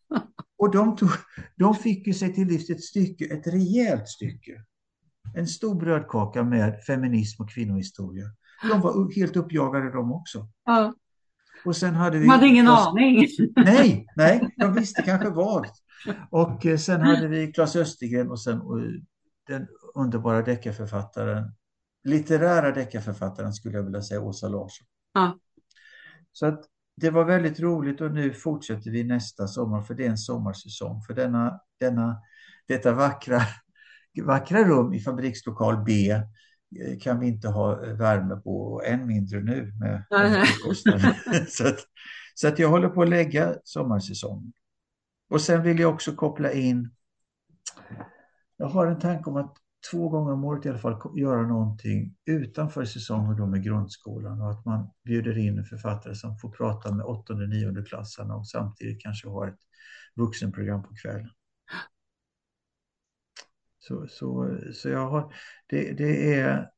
[0.58, 1.10] Och de, tog,
[1.56, 4.64] de fick ju sig till livs ett stycke, ett rejält stycke.
[5.36, 8.26] En stor brödkaka med feminism och kvinnohistoria.
[8.70, 10.48] De var helt uppjagade de också.
[10.66, 10.94] Ja.
[11.66, 12.24] Och sen hade vi...
[12.24, 13.28] De hade ingen aning.
[13.56, 15.85] Nej, nej, de visste kanske vagt.
[16.30, 18.62] Och eh, sen hade vi Claes Östergren och sen
[19.48, 21.54] den underbara deckarförfattaren,
[22.04, 24.88] litterära deckarförfattaren skulle jag vilja säga, Åsa Larsson.
[25.14, 25.40] Ja.
[26.32, 30.10] Så att det var väldigt roligt och nu fortsätter vi nästa sommar för det är
[30.10, 32.18] en sommarsäsong för denna, denna,
[32.68, 33.42] detta vackra,
[34.24, 36.16] vackra rum i fabrikslokal B
[36.82, 40.04] Eh, kan vi inte ha eh, värme på och än mindre nu med
[41.48, 41.80] så, att,
[42.36, 44.54] så att jag håller på att lägga sommarsäsongen.
[45.30, 46.92] Och sen vill jag också koppla in,
[48.58, 49.58] jag har en tanke om att
[49.92, 54.42] två gånger om året i alla fall göra någonting utanför säsong och då med grundskolan
[54.42, 58.48] och att man bjuder in en författare som får prata med åttonde, nionde klassarna och
[58.48, 59.60] samtidigt kanske har ett
[60.16, 61.30] vuxenprogram på kvällen.
[63.80, 65.34] Så, så, så jag har,
[65.68, 66.70] det, det är,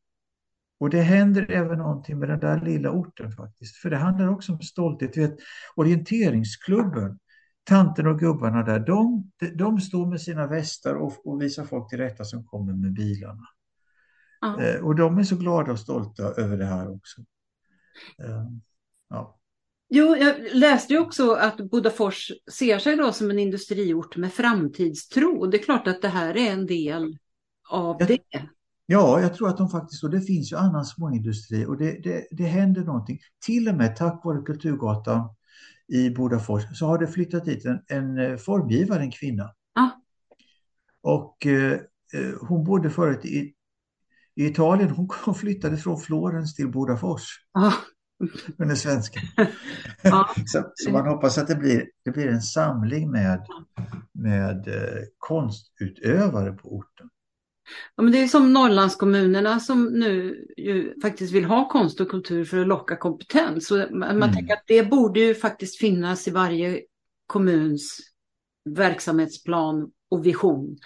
[0.80, 3.76] och det händer även någonting med den där lilla orten faktiskt.
[3.76, 5.14] För det handlar också om stolthet.
[5.14, 5.38] Du vet,
[5.76, 7.20] orienteringsklubben,
[7.68, 11.98] tanten och gubbarna där, de, de står med sina västar och, och visar folk till
[11.98, 13.48] rätta som kommer med bilarna.
[14.42, 14.62] Ja.
[14.62, 17.22] Eh, och de är så glada och stolta över det här också.
[18.24, 18.46] Eh,
[19.10, 19.40] ja.
[19.90, 25.46] Jo, jag läste ju också att Bodafors ser sig då som en industriort med framtidstro.
[25.46, 27.18] Det är klart att det här är en del
[27.70, 28.20] av jag, det.
[28.86, 32.28] Ja, jag tror att de faktiskt, och det finns ju annan småindustri och det, det,
[32.32, 33.20] det händer någonting.
[33.46, 35.30] Till och med tack vare Kulturgatan
[35.88, 39.52] i Bodafors så har det flyttat dit en, en eh, formgivare, en kvinna.
[39.76, 39.90] Ah.
[41.02, 41.74] Och eh,
[42.14, 43.54] eh, hon bodde förut i,
[44.36, 44.90] i Italien.
[45.26, 47.24] Hon flyttade från Florens till Bodafors.
[47.54, 47.74] Ah.
[48.58, 49.20] Hon är svenska.
[50.02, 50.30] Ja.
[50.46, 53.46] så, så, man hoppas att det blir, det blir en samling med,
[54.12, 57.10] med eh, konstutövare på orten.
[57.96, 62.46] Ja, men det är som Norrlandskommunerna som nu ju faktiskt vill ha konst och kultur
[62.46, 63.68] för att locka kompetens.
[63.68, 64.34] Så man mm.
[64.34, 66.82] tänker att det borde ju faktiskt finnas i varje
[67.28, 67.98] kommuns
[68.70, 70.78] verksamhetsplan och vision.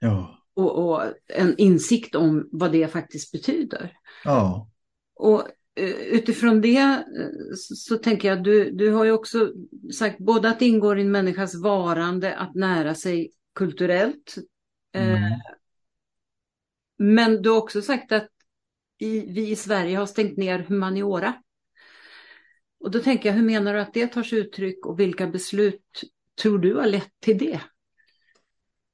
[0.00, 0.38] Ja.
[0.54, 1.02] Och, och
[1.34, 3.92] en insikt om vad det faktiskt betyder.
[4.24, 4.68] Ja.
[5.16, 5.48] Och
[5.80, 9.52] Eh, utifrån det eh, så tänker jag du, du har ju också
[9.94, 14.36] sagt både att det ingår i en människas varande att nära sig kulturellt.
[14.94, 15.40] Eh, mm.
[17.02, 18.28] Men du har också sagt att
[18.98, 21.34] i, vi i Sverige har stängt ner humaniora.
[22.80, 25.82] Och då tänker jag, hur menar du att det tar sig uttryck och vilka beslut
[26.42, 27.60] tror du har lett till det?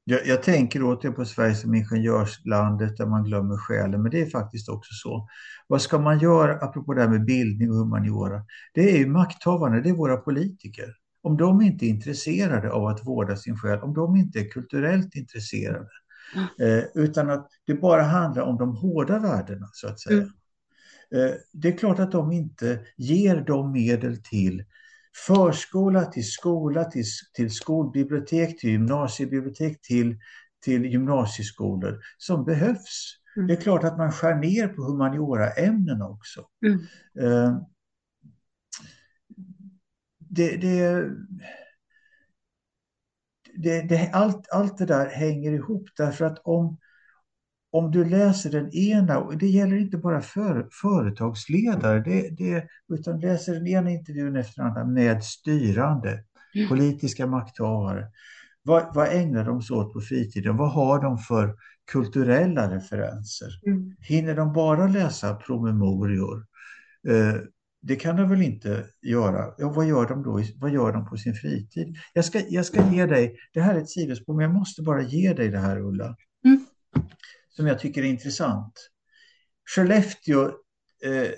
[0.05, 4.31] Jag, jag tänker åter på Sverige som ingenjörslandet där man glömmer själen, men det är
[4.31, 5.29] faktiskt också så.
[5.67, 8.43] Vad ska man göra, apropå det här med bildning och humaniora?
[8.75, 10.95] Det är ju makthavarna, det är våra politiker.
[11.23, 15.15] Om de inte är intresserade av att vårda sin själ, om de inte är kulturellt
[15.15, 15.89] intresserade,
[16.35, 16.79] mm.
[16.79, 20.17] eh, utan att det bara handlar om de hårda värdena, så att säga.
[20.17, 20.31] Mm.
[21.15, 24.65] Eh, det är klart att de inte ger de medel till
[25.27, 27.05] förskola, till skola, till,
[27.35, 30.19] till skolbibliotek, till gymnasiebibliotek, till,
[30.65, 33.17] till gymnasieskolor som behövs.
[33.37, 33.47] Mm.
[33.49, 36.45] Det är klart att man skär ner på humaniora-ämnena också.
[36.67, 36.79] Mm.
[37.21, 37.63] Uh,
[40.19, 41.11] det, det,
[43.57, 46.79] det, det, allt, allt det där hänger ihop därför att om,
[47.73, 53.21] om du läser den ena, och det gäller inte bara för, företagsledare, det, det, utan
[53.21, 56.69] läser den ena intervjun efter den andra med styrande, mm.
[56.69, 58.07] politiska makthavare.
[58.63, 60.57] Vad, vad ägnar de sig åt på fritiden?
[60.57, 61.55] Vad har de för
[61.93, 63.49] kulturella referenser?
[63.67, 63.97] Mm.
[64.01, 66.47] Hinner de bara läsa promemorior?
[67.87, 69.55] Det kan de väl inte göra?
[69.59, 70.43] Ja, vad gör de då?
[70.57, 71.97] Vad gör de på sin fritid?
[72.13, 75.03] Jag ska, jag ska ge dig, det här är ett sidospår, men jag måste bara
[75.03, 76.17] ge dig det här Ulla.
[76.45, 76.67] Mm
[77.57, 78.91] som jag tycker är intressant.
[79.75, 80.45] Skellefteå,
[81.05, 81.31] eh,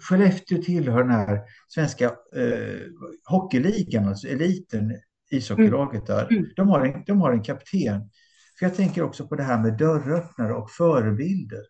[0.00, 2.04] Skellefteå tillhör den här svenska
[2.36, 2.80] eh,
[3.24, 4.92] hockeyligan, alltså eliten,
[5.30, 6.32] ishockeylaget där.
[6.32, 6.46] Mm.
[6.56, 8.10] De har, en, de har en kapten.
[8.58, 11.62] För jag tänker också på det här med dörröppnare och förebilder.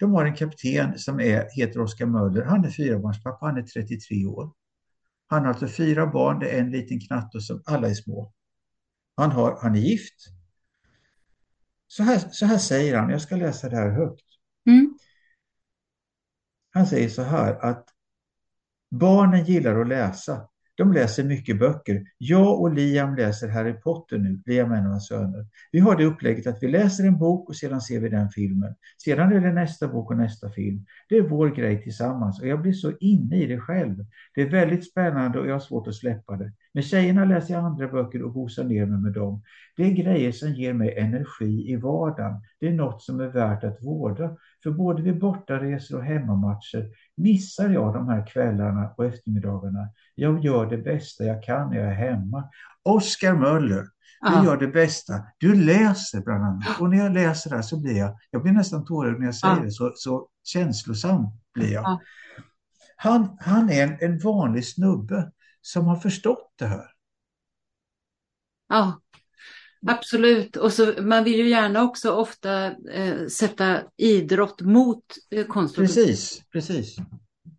[0.00, 2.42] De har en kapten som är, heter Oskar Möller.
[2.42, 4.52] Han är fyrabarnspappa, han är 33 år.
[5.26, 8.32] Han har alltså fyra barn, det är en liten knatte som alla är små.
[9.16, 10.14] Han, har, han är gift,
[11.86, 14.24] så här, så här säger han, jag ska läsa det här högt.
[14.66, 14.98] Mm.
[16.70, 17.88] Han säger så här att
[18.90, 20.48] barnen gillar att läsa.
[20.80, 22.04] De läser mycket böcker.
[22.18, 25.46] Jag och Liam läser Harry Potter nu, Liam och en av hans söner.
[25.72, 28.74] Vi har det upplägget att vi läser en bok och sedan ser vi den filmen.
[29.04, 30.86] Sedan är det nästa bok och nästa film.
[31.08, 34.06] Det är vår grej tillsammans och jag blir så inne i det själv.
[34.34, 36.52] Det är väldigt spännande och jag har svårt att släppa det.
[36.72, 39.42] Med tjejerna läser jag andra böcker och gosar ner mig med dem.
[39.76, 42.40] Det är grejer som ger mig energi i vardagen.
[42.60, 44.36] Det är något som är värt att vårda.
[44.62, 46.90] För både vid bortaresor och hemmamatcher
[47.22, 49.88] missar jag de här kvällarna och eftermiddagarna.
[50.14, 52.48] Jag gör det bästa jag kan när jag är hemma.
[52.82, 53.86] Oskar Möller,
[54.20, 54.44] du Aha.
[54.44, 55.12] gör det bästa.
[55.38, 56.80] Du läser bland annat.
[56.80, 59.54] Och när jag läser det så blir jag, jag blir nästan tårögd när jag säger
[59.54, 59.64] Aha.
[59.64, 62.00] det, så, så känslosam blir jag.
[62.96, 66.86] Han, han är en, en vanlig snubbe som har förstått det här.
[68.68, 69.00] Ja,
[69.86, 70.56] absolut.
[70.56, 76.04] Och så, man vill ju gärna också ofta eh, sätta idrott mot eh, konstruktion.
[76.06, 76.96] Precis, precis.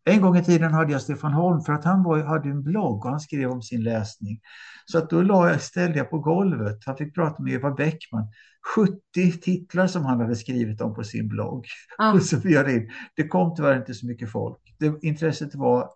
[0.04, 3.06] En gång i tiden hade jag Stefan Holm för att han var, hade en blogg
[3.06, 4.40] och han skrev om sin läsning.
[4.86, 8.28] Så att då la jag, ställde jag på golvet, han fick prata med Eva Bäckman,
[8.76, 11.66] 70 titlar som han hade skrivit om på sin blogg.
[11.98, 12.14] Ah.
[12.14, 12.92] Och så in.
[13.16, 14.58] Det kom tyvärr inte så mycket folk.
[14.80, 15.90] Det, intresset var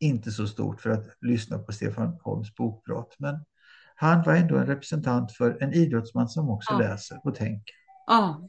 [0.00, 3.16] inte så stort för att lyssna på Stefan Holms bokprat.
[3.18, 3.44] Men
[4.02, 6.78] han var ändå en representant för en idrottsman som också ja.
[6.78, 7.74] läser och tänker.
[8.06, 8.48] Ja.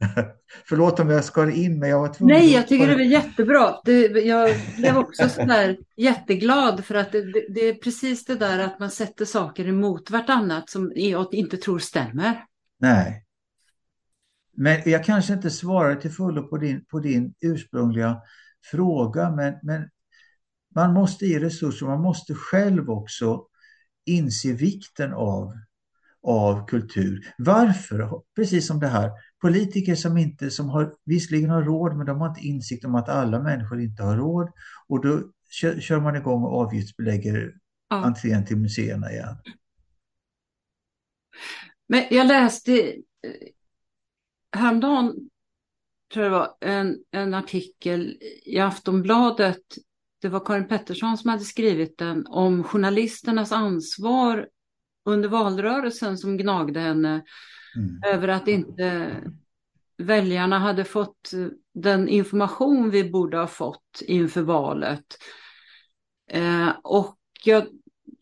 [0.68, 2.36] Förlåt om jag skar in men jag var tvungen.
[2.36, 3.80] Nej, jag tycker det var jättebra.
[3.84, 7.22] Det, jag blev också sådär jätteglad för att det,
[7.54, 11.78] det, är precis det där att man sätter saker emot vartannat som jag inte tror
[11.78, 12.44] stämmer.
[12.78, 13.24] Nej.
[14.56, 18.20] Men jag kanske inte svarar till fullo på din, på din ursprungliga
[18.70, 19.88] fråga, men, men
[20.74, 23.46] man måste ge resurser, man måste själv också
[24.06, 25.52] inse vikten av,
[26.22, 27.34] av kultur.
[27.38, 28.22] Varför?
[28.36, 32.28] Precis som det här, politiker som inte, som har, visserligen har råd men de har
[32.28, 34.50] inte insikt om att alla människor inte har råd
[34.88, 37.54] och då kör, kör man igång och avgiftsbelägger
[37.90, 37.96] ja.
[37.96, 39.36] entrén till museerna igen.
[41.88, 42.98] Men jag läste eh,
[44.52, 45.30] häromdagen
[46.12, 49.62] tror jag det var, en, en artikel i Aftonbladet
[50.20, 54.48] det var Karin Pettersson som hade skrivit den om journalisternas ansvar
[55.04, 57.24] under valrörelsen som gnagde henne
[57.76, 58.14] mm.
[58.14, 59.16] över att inte
[59.98, 61.30] väljarna hade fått
[61.74, 65.18] den information vi borde ha fått inför valet.
[66.30, 67.66] Eh, och jag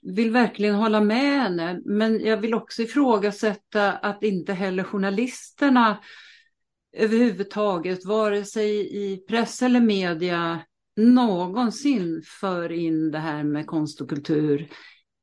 [0.03, 5.99] vill verkligen hålla med henne, men jag vill också ifrågasätta att inte heller journalisterna
[6.93, 10.61] överhuvudtaget, vare sig i press eller media,
[10.99, 14.69] någonsin för in det här med konst och kultur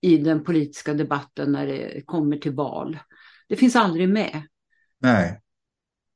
[0.01, 2.99] i den politiska debatten när det kommer till val.
[3.47, 4.41] Det finns aldrig med.
[4.99, 5.41] Nej.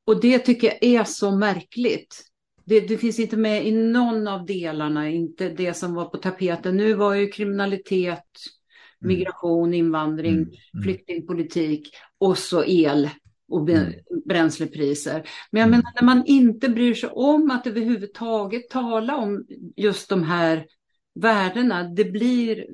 [0.05, 2.23] Och det tycker jag är så märkligt.
[2.65, 6.77] Det, det, finns inte med i någon av delarna, inte det som var på tapeten.
[6.77, 8.25] Nu var ju kriminalitet
[8.99, 10.83] migration, invandring, Mm, mm.
[10.83, 13.09] flyktingpolitik och så el
[13.49, 13.93] och Mm.
[14.25, 15.23] bränslepriser.
[15.51, 15.79] Men jag Mm.
[15.79, 19.45] menar när man inte bryr sig om att överhuvudtaget tala om
[19.75, 20.65] just de här
[21.15, 22.65] värdena, det blir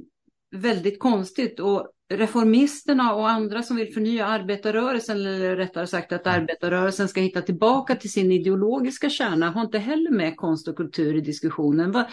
[0.56, 1.60] väldigt konstigt.
[1.60, 7.42] Och reformisterna och andra som vill förnya arbetarrörelsen, eller rättare sagt att arbetarrörelsen ska hitta
[7.42, 11.92] tillbaka till sin ideologiska kärna, har inte heller med konst och kultur i diskussionen.
[11.92, 12.06] Vad,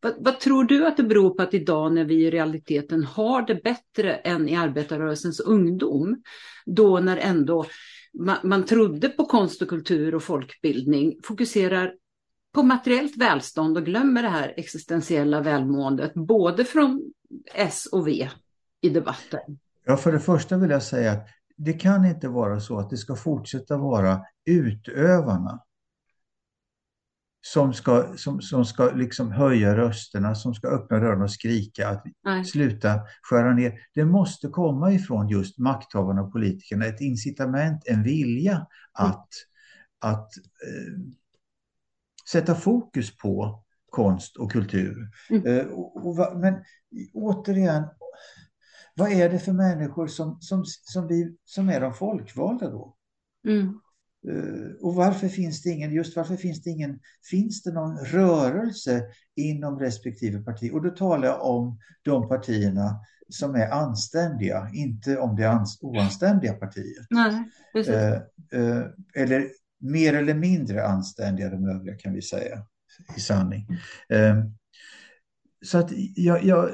[0.00, 3.46] vad, vad tror du att det beror på att idag när vi i realiteten har
[3.46, 6.22] det bättre än i arbetarrörelsens ungdom,
[6.66, 7.64] då när ändå
[8.12, 11.94] man, man trodde på konst och kultur och folkbildning, fokuserar
[12.54, 17.12] på materiellt välstånd och glömmer det här existentiella välmåendet, både från
[17.54, 18.28] S och V
[18.80, 19.58] i debatten.
[19.84, 22.96] Ja, för det första vill jag säga att det kan inte vara så att det
[22.96, 25.62] ska fortsätta vara utövarna
[27.52, 32.04] som ska, som, som ska liksom höja rösterna, som ska öppna dörren och skrika att
[32.24, 32.44] Nej.
[32.44, 33.80] sluta skära ner.
[33.94, 39.28] Det måste komma ifrån just makthavarna och politikerna, ett incitament, en vilja att,
[39.98, 40.30] att
[40.66, 40.98] eh,
[42.30, 45.10] sätta fokus på konst och kultur.
[45.30, 45.46] Mm.
[45.46, 46.54] Eh, och, och, men
[47.12, 47.84] återigen,
[48.94, 52.96] vad är det för människor som, som, som, vi, som är de folkvalda då?
[53.48, 53.80] Mm.
[54.28, 57.00] Eh, Och varför finns det ingen, just varför finns det ingen,
[57.30, 59.04] finns det någon rörelse
[59.36, 60.70] inom respektive parti?
[60.72, 66.52] Och då talar jag om de partierna som är anständiga, inte om det ans- oanständiga
[66.54, 67.06] partiet.
[67.10, 67.44] Nej.
[67.94, 68.12] Eh,
[68.60, 68.84] eh,
[69.16, 69.50] eller
[69.80, 72.66] mer eller mindre anständiga de övriga kan vi säga
[73.16, 73.66] i sanning.
[75.64, 76.70] Så att jag, jag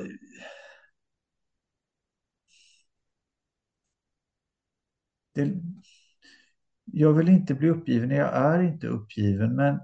[5.35, 5.53] det,
[6.97, 9.81] jag vill inte bli uppgiven, jag är inte uppgiven, men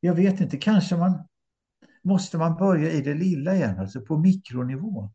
[0.00, 1.28] jag vet inte, kanske man
[2.02, 5.10] måste man börja i det lilla igen, alltså på mikronivå.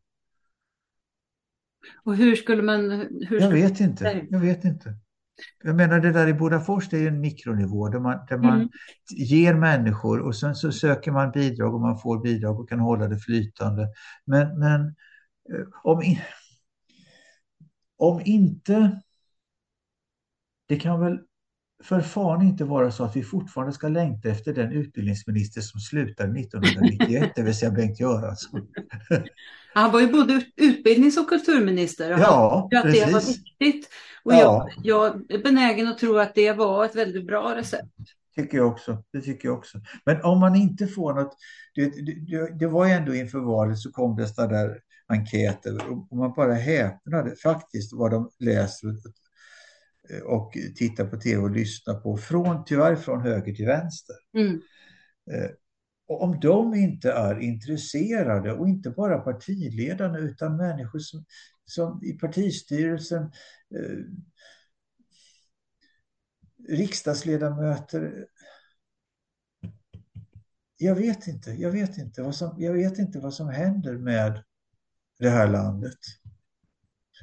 [2.04, 2.90] Och hur skulle man...
[3.28, 4.96] Hur Jag vet inte, jag vet inte.
[5.62, 8.68] Jag menar det där i Bodafors, det är en mikronivå där man, där man Mm.
[9.16, 13.08] ger människor och sen så söker man bidrag och man får bidrag och kan hålla
[13.08, 13.88] det flytande.
[14.24, 14.80] Men, men
[15.52, 16.02] eh, om,
[17.96, 19.00] om inte,
[20.68, 21.18] det kan väl
[21.84, 26.40] för fan inte vara så att vi fortfarande ska längta efter den utbildningsminister som slutade
[26.40, 28.68] 1991, det vill säga Bengt Göransson.
[29.74, 32.12] Han var ju både ut- utbildnings och kulturminister.
[32.12, 33.38] Och Ja, att det var precis.
[33.60, 33.88] viktigt.
[34.24, 34.38] Och Ja.
[34.38, 34.70] jag,
[35.12, 37.88] jag är benägen att tro att det var ett väldigt bra recept.
[38.36, 39.02] tycker jag också.
[39.12, 39.78] Det tycker jag också.
[40.06, 41.36] Men om man inte får något...
[41.74, 46.06] Det, det, det var ju ändå inför valet så kom det sådana där enkäter och
[46.12, 48.88] och man bara häpnade faktiskt vad de läser
[50.24, 52.16] och, och tittar på tv och lyssnar på.
[52.16, 54.16] Från, tyvärr från höger till vänster.
[54.36, 54.54] Mm.
[55.30, 55.50] Eh,
[56.06, 61.24] Och om de inte är intresserade och inte bara partiledarna utan människor som,
[61.64, 63.22] som i partistyrelsen,
[63.74, 63.98] eh,
[66.68, 68.26] riksdagsledamöter.
[70.76, 74.44] Jag vet inte, jag vet inte vad som, jag vet inte vad som händer med
[75.18, 75.98] det här landet.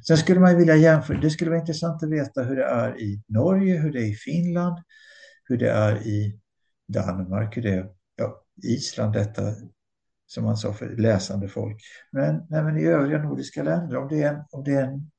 [0.08, 3.24] Sen skulle man vilja jämföra, det skulle vara intressant att veta hur det är i
[3.28, 4.78] Norge, hur det är i Finland,
[5.44, 6.40] hur det är i
[6.88, 9.42] Danmark, hur det är ja, Island, detta
[10.26, 11.82] som man sa för läsande folk.
[12.12, 15.12] Men, nej, men i övriga nordiska länder, om det är en, om det är en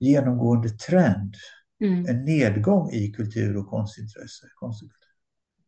[0.00, 1.34] genomgående trend,
[1.80, 2.06] Mm.
[2.06, 4.46] en nedgång i kultur och konstintresse.
[4.54, 5.10] Konst och kultur.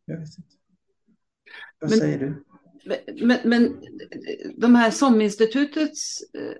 [0.05, 0.49] Jag vet inte.
[1.79, 2.43] Vad Men- säger du?
[3.25, 3.81] Men, men
[4.57, 6.55] de här SOM-institutets eh,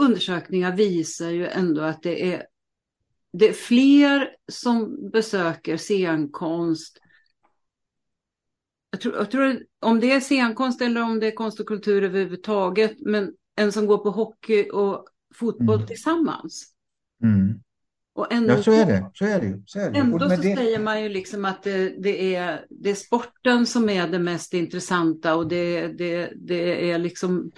[0.00, 2.46] undersökningar visar ju ändå att det är,
[3.32, 6.98] det är fler som besöker scenkonst.
[8.90, 12.02] Jag tror, jag tror om det är scenkonst eller om det är konst och kultur
[12.04, 15.04] överhuvudtaget, men en som går på hockey och
[15.34, 15.86] fotboll Mm.
[15.86, 16.72] tillsammans.
[17.22, 17.60] Mm.
[18.12, 19.10] Och ändå, Ja, så är det.
[19.14, 19.62] Så är det.
[19.66, 19.98] Så är det.
[19.98, 23.88] ändå så det- säger man ju liksom att det, det, är, det är sporten som
[23.88, 27.50] är det mest intressanta och det, det, det är liksom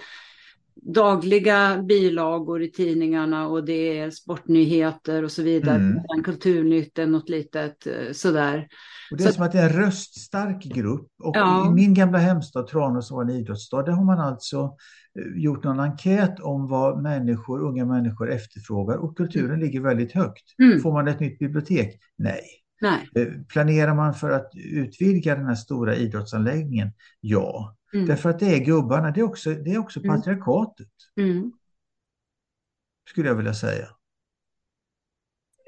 [0.75, 5.75] dagliga bilagor i tidningarna och det är sportnyheter och så vidare.
[5.75, 5.91] Mm.
[5.91, 6.23] Mm.
[6.23, 8.67] Kulturnytt är något litet eh, sådär.
[9.11, 11.07] Och det är Så- som att det är en röststark grupp.
[11.23, 11.67] Och Ja.
[11.67, 14.57] i min gamla hemstad Tranås som var en idrottsstad, där har man alltså
[15.19, 20.43] eh, gjort någon enkät om vad människor, unga människor efterfrågar och kulturen ligger väldigt högt.
[20.63, 20.79] Mm.
[20.79, 21.99] Får man ett nytt bibliotek?
[22.17, 22.41] Nej.
[22.83, 23.09] Nej.
[23.15, 26.89] Eh, Planerar man för att utvidga den här stora idrottsanläggningen?
[27.21, 27.75] Ja.
[27.93, 28.05] Mm.
[28.05, 30.15] Därför att det är gubbarna, det är också, det är också Mm.
[30.15, 30.87] patriarkatet,
[31.17, 31.51] Mm.
[33.09, 33.85] skulle jag vilja säga,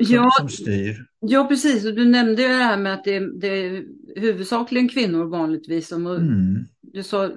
[0.06, 1.06] som, Ja, som styr.
[1.20, 1.86] ja, precis.
[1.86, 3.86] Och du nämnde ju det här med att det, det är
[4.16, 6.66] huvudsakligen kvinnor vanligtvis som Mm.
[6.82, 7.32] du sa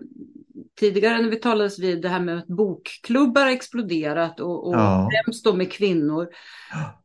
[0.78, 5.08] tidigare när vi talades vid det här med att bokklubbar exploderat och, och ja.
[5.24, 6.28] främst då med kvinnor.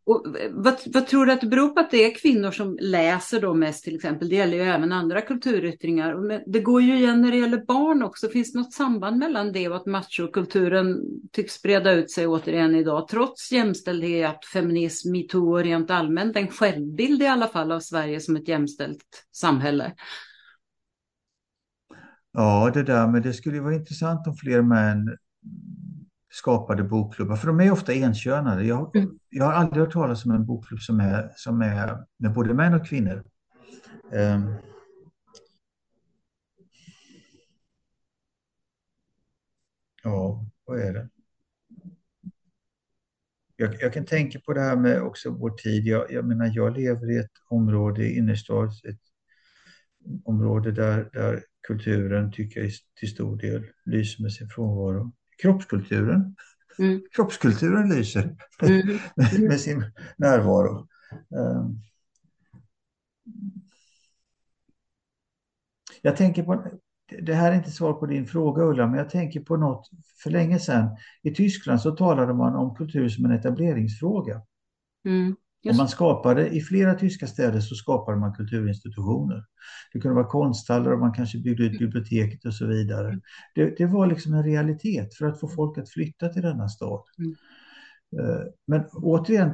[0.06, 3.41] Och vad, vad, tror du att det beror på att det är kvinnor som läser
[3.41, 4.30] då mest till exempel?
[4.30, 6.16] Det gäller ju även andra kulturyttringar.
[6.16, 8.30] Men det går ju igen när det gäller barn också.
[8.30, 10.98] Finns det något samband mellan det och att machokulturen
[11.32, 13.08] tycks breda ut sig återigen idag?
[13.08, 18.36] Trots jämställdhet, feminism, metoo och rent allmänt en självbild i alla fall av Sverige som
[18.36, 19.94] ett jämställt samhälle.
[22.34, 25.18] Ja, det där, men det skulle vara intressant om fler män
[26.31, 28.64] skapade bokklubbar, för de är ofta enkönade.
[28.64, 29.19] Jag, mm.
[29.30, 32.73] jag har aldrig hört talas om en bokklubb som är, som är med både män
[32.73, 33.23] och kvinnor.
[34.11, 34.55] Um,
[40.03, 41.10] ja, vad är det?
[43.55, 45.85] Jag, jag, kan tänka på det här med också vår tid.
[45.85, 49.12] Jag, jag menar, jag lever i ett område i innerstad, ett
[50.25, 55.11] område där, där kulturen tycker jag till stor del lyser med sin frånvaro.
[55.41, 56.35] Kroppskulturen.
[56.80, 57.01] Mm.
[57.15, 58.99] Kroppskulturen lyser mm.
[59.47, 60.88] Med sin närvaro.
[61.11, 61.80] Ehm.
[66.01, 66.65] Jag tänker på,
[67.21, 69.89] det här är inte svar på din fråga Ulla, men jag tänker på något
[70.23, 70.97] för länge sedan.
[71.21, 74.41] I Tyskland så talade man om kultur som en etableringsfråga.
[75.05, 75.35] Mm.
[75.69, 79.45] Och man skapade, I flera tyska städer så skapade man kulturinstitutioner.
[79.94, 83.07] Det kunde vara konsthallar och man kanske byggde ut biblioteket och så vidare.
[83.07, 83.22] Mm.
[83.56, 87.02] Det, det var liksom en realitet för att få folk att flytta till denna stad.
[87.18, 87.35] Mm.
[88.19, 89.53] Eh, men återigen,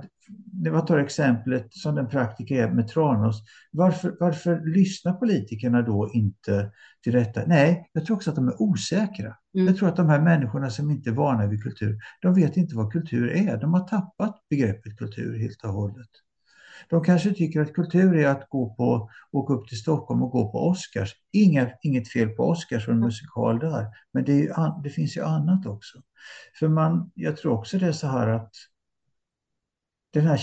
[0.54, 6.10] när man tar exemplet som den praktiker är med Tranås, varför, varför lyssnar politikerna då
[6.14, 6.72] inte
[7.04, 7.42] till detta?
[7.48, 9.36] Nej, jag tror också att de är osäkra.
[9.56, 9.68] Mm.
[9.68, 12.76] Jag tror att de här människorna som inte är vana vid kultur, de vet inte
[12.76, 13.58] vad kultur är.
[13.58, 16.10] De har tappat begreppet kultur helt och hållet.
[16.90, 20.52] De kanske tycker att kultur är att gå på, åka upp till Stockholm och gå
[20.52, 21.16] på Oscars.
[21.32, 25.24] Inga, inget fel på Oscars och en musikal där, men det, är, det finns ju
[25.24, 26.02] annat också.
[26.60, 28.52] För man, jag tror också det är så här att
[30.14, 30.38] den här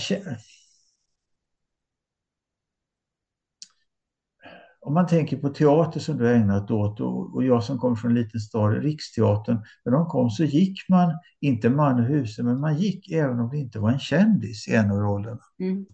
[4.87, 8.11] om man tänker på teater som du har ägnat åt och, jag som kommer från
[8.11, 12.59] en liten stad, Riksteatern, när de kom så gick man, inte man och huset, men
[12.59, 15.39] man gick även om det inte var en kändis i en av rollerna.
[15.59, 15.85] Mm.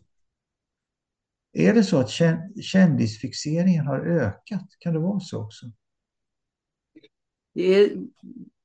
[1.53, 2.10] Är det så att
[2.61, 4.68] kändisfixeringen har ökat?
[4.80, 5.65] Kan det vara så också?
[7.53, 7.91] Det...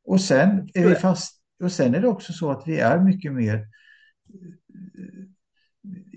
[0.04, 3.32] Och, sen är vi fast, och sen är det också så att vi är mycket
[3.32, 3.66] mer...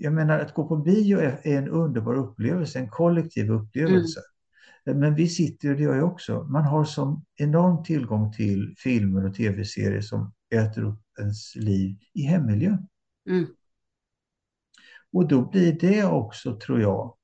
[0.02, 4.20] Jag menar att gå på bio är, en underbar upplevelse, en kollektiv upplevelse.
[4.86, 5.00] Mm.
[5.00, 9.26] Men vi sitter, och det gör jag också, man har som enorm tillgång till filmer
[9.26, 12.78] och tv-serier som äter upp ens liv i hemmiljö.
[13.28, 13.46] Mm.
[15.12, 17.16] Och då blir det också, tror jag,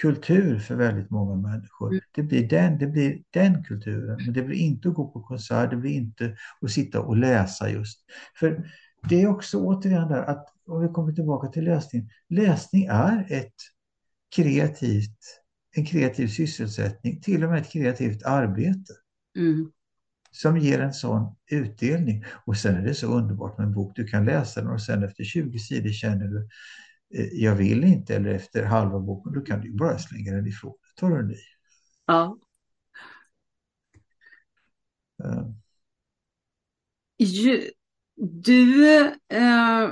[0.00, 1.88] kultur för väldigt många människor.
[1.90, 2.00] Mm.
[2.12, 5.70] Det, blir den, det blir den kulturen, men det blir inte att gå på konsert,
[5.70, 8.04] det blir inte att sitta och läsa just.
[8.38, 8.64] För
[9.08, 13.54] det är också återigen där att, om vi kommer tillbaka till läsning, läsning är ett
[14.36, 15.18] kreativt,
[15.76, 18.92] en kreativ sysselsättning, till och med ett kreativt arbete.
[19.36, 19.72] Mm.
[20.30, 22.24] Som ger en sån utdelning.
[22.46, 23.92] Och sen är det så underbart med en bok.
[23.96, 26.48] Du kan läsa den och sen efter 20 sidor känner du
[27.14, 30.70] Eh, jag vill inte eller efter halva boken, då kan du bara slänga den ifrån
[30.70, 30.92] dig.
[30.96, 31.36] Tar du en ny.
[32.06, 32.38] Ja.
[35.24, 35.50] Uh.
[37.18, 37.70] Ju,
[38.16, 38.86] du
[39.28, 39.90] eh,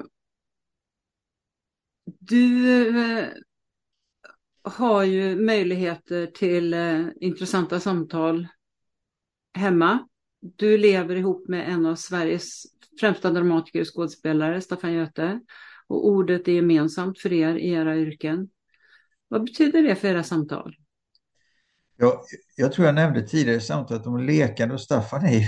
[2.30, 2.68] du
[3.18, 3.28] eh,
[4.62, 8.48] har ju möjligheter till eh, intressanta samtal
[9.54, 10.08] hemma.
[10.40, 12.62] Du lever ihop med en av Sveriges
[13.00, 15.40] främsta dramatiker och skådespelare, Staffan Göte
[15.86, 18.48] och ordet är gemensamt för er i era yrken.
[19.28, 20.76] Vad betyder det för era samtal?
[21.96, 22.24] Ja,
[22.56, 25.46] jag tror jag nämnde tidigare i samtalet om lekande och Staffan är ju,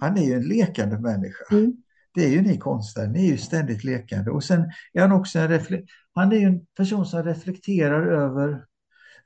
[0.00, 1.44] han är ju en lekande människa.
[1.50, 1.76] Mm.
[2.18, 4.30] Det är ju ni konstnärer, ni är ju ständigt lekande.
[4.30, 8.64] Och sen är han också en, han är ju en person som reflekterar över,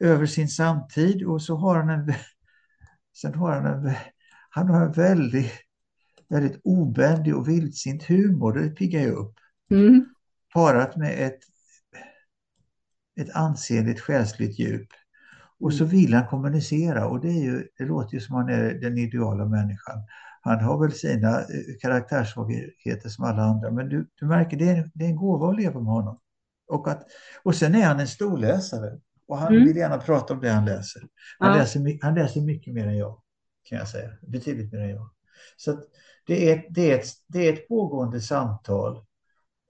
[0.01, 2.15] över sin samtid och så har han en,
[3.23, 3.95] sen har han en,
[4.51, 5.53] han har en väldigt,
[6.29, 9.35] väldigt obändig och vildsint humor, det piggar ju upp.
[9.71, 10.07] Mm
[10.53, 11.39] parat med ett,
[13.21, 14.89] ett ansenligt själsligt djup.
[15.61, 15.97] Och så mm.
[15.97, 19.45] vill han kommunicera och det, är ju, det låter ju som han är den ideala
[19.45, 19.99] människan.
[20.45, 21.47] Han har väl sina eh,
[21.81, 25.57] karaktärssvagheter som alla andra men du, du märker det är, det är en gåva att
[25.57, 26.19] leva med honom.
[26.69, 27.07] Och, att,
[27.43, 28.99] och sen är han en storläsare
[29.29, 29.67] och han mm.
[29.67, 31.03] vill gärna prata om det han läser.
[31.39, 31.57] Han, ja.
[31.57, 31.99] läser.
[32.03, 33.21] han läser mycket mer än jag
[33.65, 35.11] kan jag säga, betydligt mer än jag.
[35.57, 35.83] Så
[36.27, 39.05] det, är, det, är ett, det är ett pågående samtal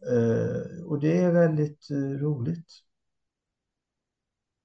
[0.07, 2.73] Eh, och det är väldigt eh, roligt.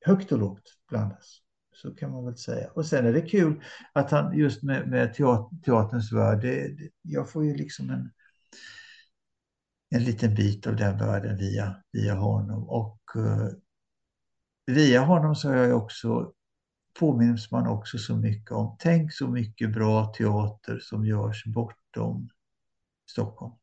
[0.05, 1.41] Högt och lågt blandas.
[1.81, 2.69] Så kan man väl säga.
[2.73, 3.63] Och sen är det kul
[3.93, 8.11] att han just med, med teater, teaterns värld, det, det, jag får ju liksom en,
[9.89, 12.69] en liten bit av den världen via, via honom.
[12.69, 13.49] Och uh,
[14.65, 16.33] via honom så har jag också
[16.99, 18.75] påminns man också så mycket om.
[18.79, 22.29] Tänk så mycket bra teater som görs bortom
[23.09, 23.53] Stockholm.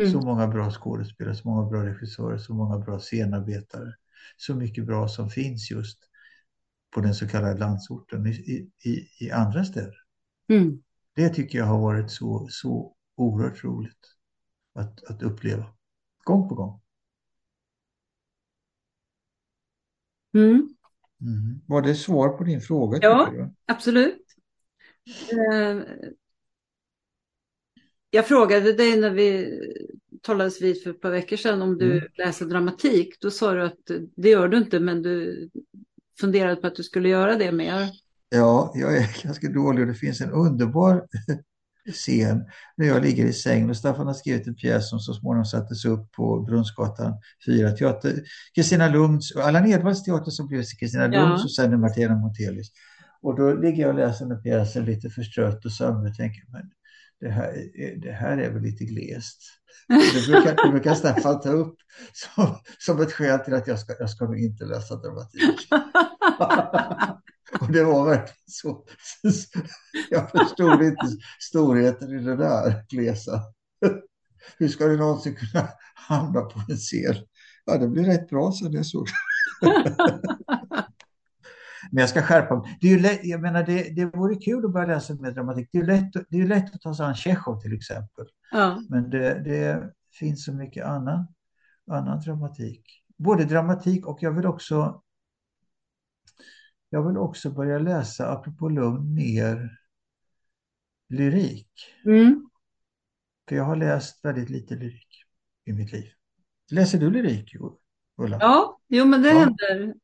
[0.00, 0.12] Mm.
[0.12, 3.94] Så många bra skådespelare, så många bra regissörer, så många bra scenarbetare.
[4.36, 5.98] Så mycket bra som finns just
[6.94, 9.96] på den så kallade landsorten i, i, i andra städer.
[10.48, 10.82] Mm.
[11.14, 14.16] Det tycker jag har varit så, så oerhört roligt
[14.74, 15.74] att, att uppleva.
[16.24, 16.80] Gång på gång.
[20.34, 20.74] Mm.
[21.20, 21.60] Mm.
[21.66, 22.98] Var det svar på din fråga?
[23.02, 23.32] Ja,
[23.66, 24.24] absolut.
[25.32, 25.82] Eh,
[28.10, 29.60] jag frågade dig när vi
[30.22, 32.08] talades vid för ett par veckor sedan om du mm.
[32.14, 33.20] läser dramatik.
[33.20, 35.50] Då sa du att det gör du inte, men du
[36.20, 37.90] funderade på att du skulle göra det mer.
[38.28, 41.06] Ja, jag är ganska dålig och det finns en underbar
[41.92, 42.44] scen
[42.76, 45.84] när jag ligger i sängen och Staffan har skrivit en pjäs som så småningom sattes
[45.84, 47.12] upp på Brunnsgatan
[47.46, 48.22] 4 teater.
[48.54, 51.28] Kristina Lunds, Allan Edwalls teater som blev Kristina ja.
[51.28, 52.68] Lunds och sen Martina Montelius.
[53.22, 56.70] Och då ligger jag och läser den pjäsen lite förstrött och sömnig och tänker men
[57.22, 59.42] det här, eh, det här är väl lite glest.
[59.88, 61.76] Det brukar, det brukar Staffan ta upp
[62.12, 65.68] som, som ett skäl till att jag ska, jag ska nog inte läsa dramatik.
[67.60, 68.84] Och det var verkligen så.
[70.10, 71.06] Jag förstod inte
[71.40, 73.40] storheten i det där glesa.
[74.58, 77.14] Hur ska du någonsin kunna hamna på en scen?
[77.64, 79.08] Ja, det blir rätt bra sen jag såg.
[81.92, 82.78] Men jag ska skärpa mig.
[82.80, 85.68] Det, är lätt, jag menar, det, det vore kul att börja läsa mer dramatik.
[85.72, 88.26] Det är lätt, det är lätt att ta sig an Tjechov till exempel.
[88.50, 88.82] Ja.
[88.88, 91.26] Men det, det, finns så mycket annan,
[91.90, 93.04] annan dramatik.
[93.16, 95.02] Både dramatik och jag vill också
[96.88, 99.78] jag vill också börja läsa, apropå Lund, mer
[101.08, 101.70] lyrik.
[102.04, 102.50] Mm.
[103.48, 105.24] För jag har läst väldigt lite lyrik
[105.64, 106.10] i mitt liv.
[106.70, 107.56] Läser du lyrik,
[108.16, 108.38] Ulla?
[108.40, 109.38] Ja, jo men det ja.
[109.38, 109.94] händer.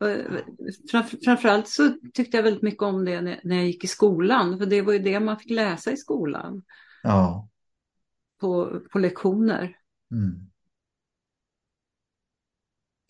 [0.91, 4.59] Framför, framförallt så tyckte jag väldigt mycket om det när jag gick i skolan.
[4.59, 6.63] För det var ju det man fick läsa i skolan.
[7.03, 7.49] Ja.
[8.41, 9.77] På, på lektioner.
[10.11, 10.51] Mm.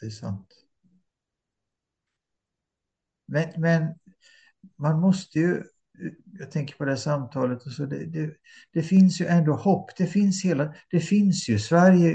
[0.01, 0.49] Det är sant.
[3.27, 3.95] Men, men
[4.77, 5.63] man måste ju,
[6.39, 8.37] jag tänker på det här samtalet och så, det, det,
[8.73, 9.97] det, finns ju ändå hopp.
[9.97, 12.13] Det finns hela, det finns ju, Sverige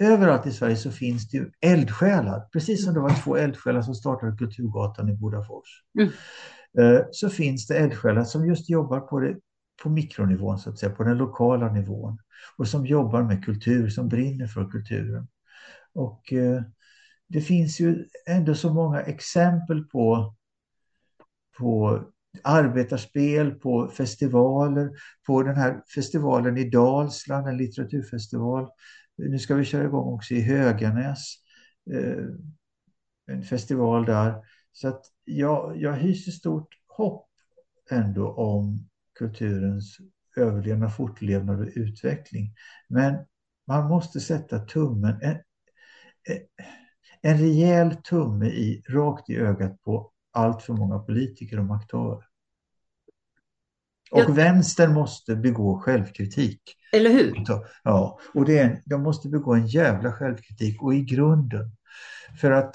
[0.00, 2.40] överallt i Sverige så finns det ju eldsjälar.
[2.52, 5.68] Precis som det var två eldsjälar som startade Kulturgatan i Bodafors.
[5.98, 6.10] Mm.
[6.78, 9.36] Eh, så finns det eldsjälar som just jobbar på, det,
[9.82, 12.18] på mikronivån, så att säga, på den lokala nivån.
[12.56, 15.28] Och som jobbar med kultur, som brinner för kulturen.
[15.94, 16.62] Och eh,
[17.28, 20.34] det finns ju ändå så många exempel på,
[21.58, 22.02] på
[22.42, 24.90] arbetarspel, på festivaler,
[25.26, 28.68] på den här festivalen i Dalsland, en litteraturfestival.
[29.28, 31.34] Nu ska vi köra igång också i Höganäs,
[31.92, 32.24] eh,
[33.26, 34.34] en festival där.
[34.72, 37.28] Så att jag, jag hyser stort hopp
[37.90, 38.88] ändå om
[39.18, 39.96] kulturens
[40.36, 42.54] överlevnad, fortlevnad och utveckling.
[42.88, 43.18] Men
[43.66, 45.36] man måste sätta tummen, en,
[46.28, 46.38] en,
[47.22, 52.24] en rejäl tumme i, rakt i ögat på allt för många politiker och maktörer.
[54.12, 54.32] Och ja.
[54.32, 56.60] vänstern måste begå självkritik.
[56.92, 57.44] Eller hur?
[57.84, 61.70] Ja, och det är, de måste begå en jävla självkritik och i grunden.
[62.40, 62.74] För att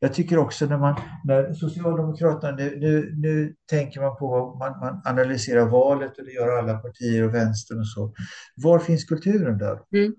[0.00, 5.02] jag tycker också när man, när Socialdemokraterna, nu, nu, nu tänker man på, man, man
[5.04, 8.14] analyserar valet och det gör alla partier och vänstern och så.
[8.56, 9.80] Var finns kulturen där?
[9.92, 10.14] Mm.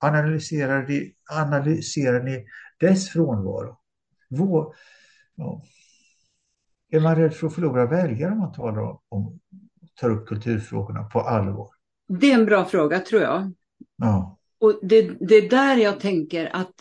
[0.00, 2.44] Analyserar, ni, analyserar ni
[2.80, 3.78] dess frånvaro.
[4.30, 4.74] Vår,
[5.34, 5.62] ja.
[6.90, 9.40] Är man rädd för att förlora väljare om man talar om, om
[9.94, 11.68] tar upp kulturfrågorna på allvar?
[12.08, 13.52] Det är en bra fråga tror jag.
[13.96, 14.38] Ja.
[14.60, 16.72] Och det, det är där jag tänker att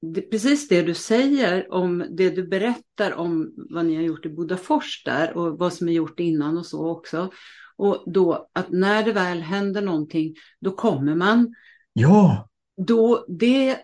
[0.00, 4.28] det, precis det du säger om det du berättar om vad ni har gjort i
[4.28, 7.30] Bodafors där och vad som är gjort innan och så också.
[7.76, 11.54] Och då att när det väl händer någonting, då kommer man.
[11.92, 12.48] Ja.
[12.76, 13.78] Då, det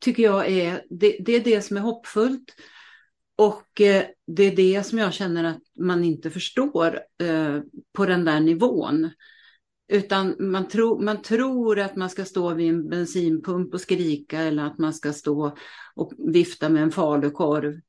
[0.00, 2.54] tycker jag är det, det, är det som är hoppfullt.
[3.36, 7.60] Och eh, det är det som jag känner att man inte förstår eh,
[7.92, 9.10] på den där nivån.
[9.88, 14.64] Utan man, tro, man tror att man ska stå vid en bensinpump och skrika eller
[14.64, 15.56] att man ska stå
[15.94, 17.80] och vifta med en falukorv.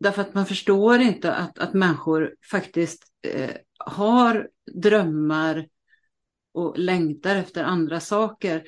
[0.00, 5.68] Därför att man förstår inte att, att människor faktiskt eh, har drömmar
[6.52, 8.62] och längtar efter andra saker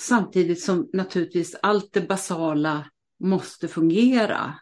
[0.00, 2.90] Samtidigt som naturligtvis allt det basala
[3.20, 4.54] måste fungera.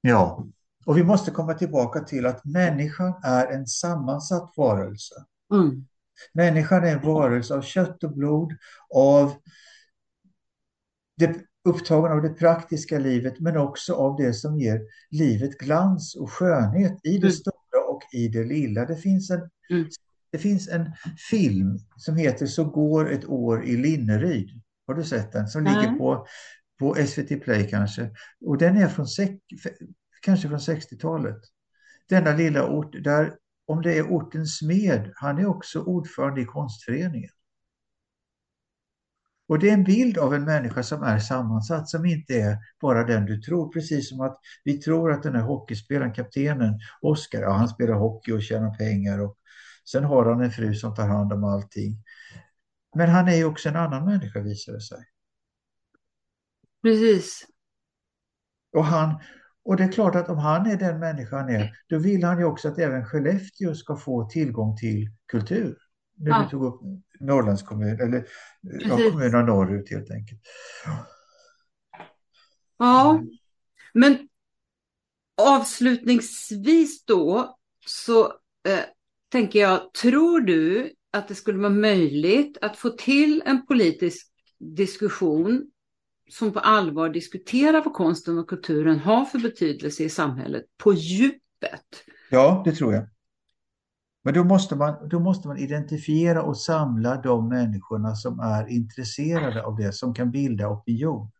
[0.00, 0.46] Ja,
[0.86, 5.14] och vi måste komma tillbaka till att människan är en sammansatt varelse.
[5.54, 5.86] Mm.
[6.32, 8.52] Människan är en varelse av kött och blod,
[8.94, 9.32] av
[11.16, 16.32] det, upptagen av det praktiska livet men också av det som ger livet glans och
[16.32, 17.32] skönhet i det Mm.
[17.32, 18.84] stora och i det lilla.
[18.84, 19.88] Det finns en, Mm.
[20.32, 20.90] det finns en
[21.30, 24.50] film som heter Så går ett år i Linneryd.
[24.86, 25.48] Har du sett den?
[25.48, 26.26] Som ligger på,
[26.80, 28.10] på SVT Play kanske.
[28.46, 29.06] Och den är från,
[30.22, 31.40] kanske från 60-talet.
[32.08, 33.36] Denna lilla ort där,
[33.66, 37.30] om det är orten smed, han är också ordförande i konstföreningen.
[39.48, 43.04] Och det är en bild av en människa som är sammansatt, som inte är bara
[43.04, 43.72] den du tror.
[43.72, 48.32] Precis som att vi tror att den här hockeyspelaren, kaptenen Oskar, ja, han spelar hockey
[48.32, 49.36] och tjänar pengar och
[49.90, 51.96] sen har han en fru som tar hand om allting.
[52.96, 55.04] Men han är ju också en annan människa visar det sig.
[56.82, 57.46] Precis.
[58.72, 59.14] Och, han,
[59.64, 62.38] och det är klart att om han är den människa han är, då vill han
[62.38, 65.78] ju också att även Skellefteå ska få tillgång till kultur.
[66.16, 66.42] Nu Ja.
[66.42, 66.80] du tog upp
[67.20, 68.26] Norrlands kommun, eller
[68.60, 70.40] ja, kommunerna norrut helt enkelt.
[72.78, 73.22] Ja,
[73.94, 74.28] men
[75.42, 78.24] avslutningsvis då så
[78.68, 78.84] eh,
[79.28, 85.70] tänker jag, tror du att det skulle vara möjligt att få till en politisk diskussion
[86.30, 92.04] som på allvar diskuterar vad konsten och kulturen har för betydelse i samhället på djupet?
[92.30, 93.08] Ja, det tror jag.
[94.24, 99.64] Men då måste, man, då måste man identifiera och samla de människorna som är intresserade
[99.64, 101.30] av det, som kan bilda opinion.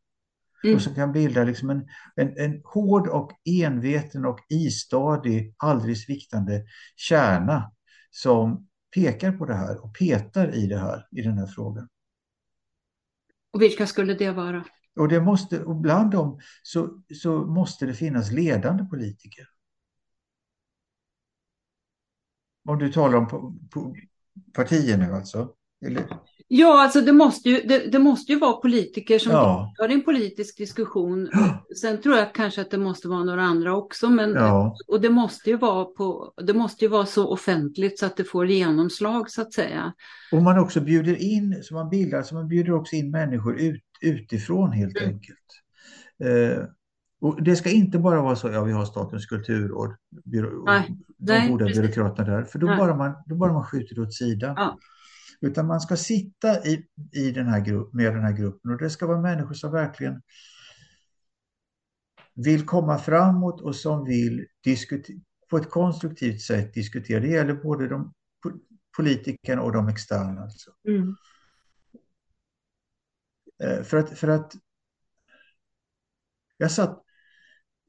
[0.65, 0.77] Mm.
[0.77, 6.65] Och som kan bilda liksom en, en, en hård och enveten och istadig, aldrig sviktande
[6.97, 7.73] kärna
[8.11, 11.89] som pekar på det här och petar i det här, i den här frågan.
[13.53, 14.65] Och vilka skulle det vara?
[14.97, 19.47] Och, det måste, och bland dem så, så måste det finnas ledande politiker.
[22.69, 23.97] Om du talar om på, på
[24.53, 25.55] partier nu alltså?
[25.87, 26.05] Eller,
[26.53, 29.95] Ja, alltså det måste ju, det, det måste ju vara politiker som ja, deltar i
[29.95, 31.29] en politisk diskussion.
[31.81, 35.11] Sen tror jag kanske att det måste vara några andra också, men ja, och det
[35.11, 39.31] måste ju vara på, det måste ju vara så offentligt så att det får genomslag
[39.31, 39.93] så att säga.
[40.33, 43.83] och man också bjuder in, så man bildar, så man bjuder också in människor ut,
[44.01, 45.09] utifrån helt Mm.
[45.15, 45.39] enkelt.
[46.25, 46.65] Eh,
[47.21, 51.33] och det ska inte bara vara så, ja vi har Statens kulturråd, byrå, Nej, de
[51.33, 51.81] nej, goda precis.
[51.83, 52.77] byråkraterna där, för då Nej.
[52.77, 54.55] bara, man, då bara man skjuter det åt sidan.
[54.57, 54.79] Ja.
[55.41, 58.91] Utan man ska sitta i, i den här grupp, med den här gruppen och det
[58.91, 60.23] ska vara människor som verkligen
[62.35, 64.47] vill komma framåt och som vill
[65.51, 67.21] på ett konstruktivt sätt diskutera.
[67.21, 68.13] Det gäller både de
[68.45, 68.61] po-
[68.97, 70.41] politikerna och de externa.
[70.41, 70.71] Alltså.
[70.89, 71.17] Mm.
[73.63, 74.53] Eh, för att, för att
[76.57, 77.03] jag satt,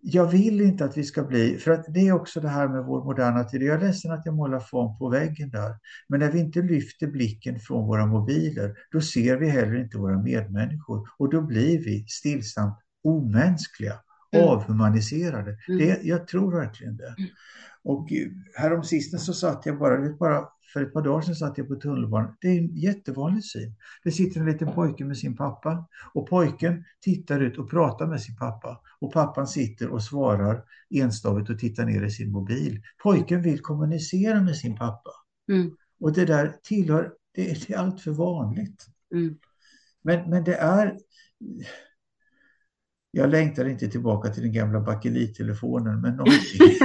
[0.02, 2.85] jag vill inte att vi ska bli, för att det är också det här med
[2.85, 3.61] vår moderna tid.
[3.61, 5.76] Jag är ledsen att jag målar form på väggen där.
[6.07, 10.22] Men när vi inte lyfter blicken från våra mobiler, då ser vi heller inte våra
[10.22, 11.10] medmänniskor.
[11.18, 13.99] Och då blir vi stillsamt omänskliga,
[14.32, 14.48] Mm.
[14.48, 15.58] avhumaniserade.
[15.68, 15.80] Mm.
[15.80, 17.16] Det, jag tror verkligen det.
[17.18, 17.30] Mm.
[17.84, 21.68] Och eh, häromsistens så satt jag bara, bara för ett par dagar sedan satt jag
[21.68, 22.38] på tunnelbanan.
[22.41, 23.76] Det är en jättevanlig syn.
[24.03, 28.22] Det sitter en liten pojke med sin pappa och pojken tittar ut och pratar med
[28.22, 28.82] sin pappa.
[28.99, 32.82] Och pappan sitter och svarar enstavigt och tittar ner i sin mobil.
[33.03, 35.12] Pojken vill kommunicera med sin pappa.
[35.52, 35.72] Mm.
[35.99, 38.86] Och det där tillhör, det är, det är allt för vanligt.
[39.14, 39.38] Mm.
[40.02, 40.98] Men, men det är...
[43.11, 46.79] Jag längtar inte tillbaka till den gamla bakelittelefonen, men någonting,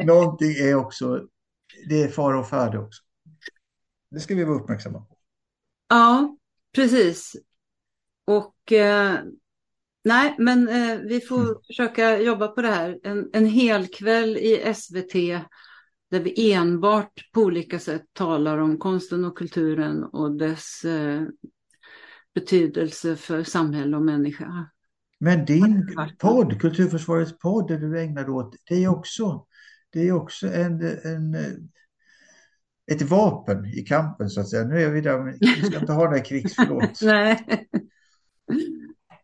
[0.06, 1.26] någonting är också...
[1.88, 3.02] Det är fara och färde också.
[4.10, 5.16] Det ska vi vara uppmärksamma på.
[5.88, 6.36] Ja,
[6.74, 7.36] precis.
[8.24, 9.14] Och eh,
[10.04, 11.54] nej, men eh, vi får Mm.
[11.66, 12.98] försöka jobba på det här.
[13.02, 15.12] En, en hel kväll i SVT
[16.10, 21.22] där vi enbart på olika sätt talar om konsten och kulturen och dess eh,
[22.40, 24.70] betydelse för samhälle och människa.
[25.20, 29.46] Men din podd, Kulturförsvarets podd, det du ägnar åt, det är också,
[29.92, 31.36] det är också en, en,
[32.92, 34.64] ett vapen i kampen så att säga.
[34.64, 36.98] Nu är vi där, vi ska inte ha det här krigsförlåt.
[37.02, 37.68] Nej.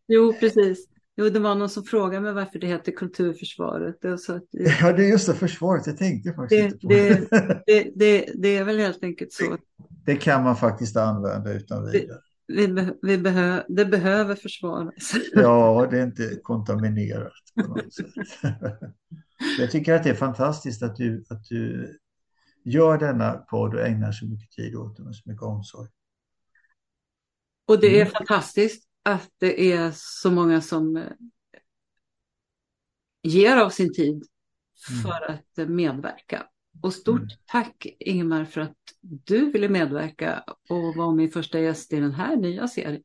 [0.06, 0.88] Jo, precis.
[1.16, 3.96] Jo, det var någon som frågade mig varför det heter Kulturförsvaret.
[4.00, 7.28] Jag sa att det, Ja, det är just det försvaret, jag tänkte faktiskt Det- inte
[7.28, 7.38] på.
[7.42, 9.56] det- det, det, det är väl helt enkelt så.
[10.06, 12.18] Det kan man faktiskt använda utan vidare.
[12.46, 15.12] Vi, be, vi behö, det behöver försvaras.
[15.32, 18.06] Ja, det är inte kontaminerat på något sätt.
[19.58, 21.98] Jag tycker att det är fantastiskt att du, att du
[22.64, 25.88] gör denna podd och ägnar så mycket tid åt den och så mycket omsorg.
[27.66, 28.12] Och det är Mm.
[28.12, 31.02] fantastiskt att det är så många som eh,
[33.22, 34.24] ger av sin tid
[35.02, 35.38] för mm.
[35.38, 36.46] att medverka.
[36.82, 37.28] Och stort mm.
[37.46, 42.36] tack Ingemar för att du ville medverka och vara min första gäst i den här
[42.36, 43.02] nya serien.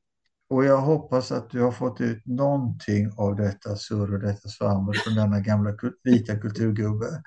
[0.50, 4.96] Och jag hoppas att du har fått ut någonting av detta surr och detta svammel
[4.96, 7.06] från denna gamla vita kulturgubbe.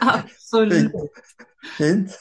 [0.00, 0.92] Absolut.
[1.78, 2.18] Fint.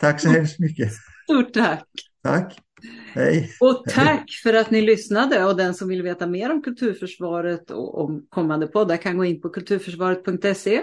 [0.00, 0.92] Tack så hemskt mycket.
[1.24, 1.88] Stort tack.
[2.22, 2.58] Tack.
[3.14, 3.50] Hej.
[3.60, 8.00] Och tack för att ni lyssnade och den som vill veta mer om kulturförsvaret och
[8.04, 10.82] om kommande poddar kan gå in på kulturförsvaret.se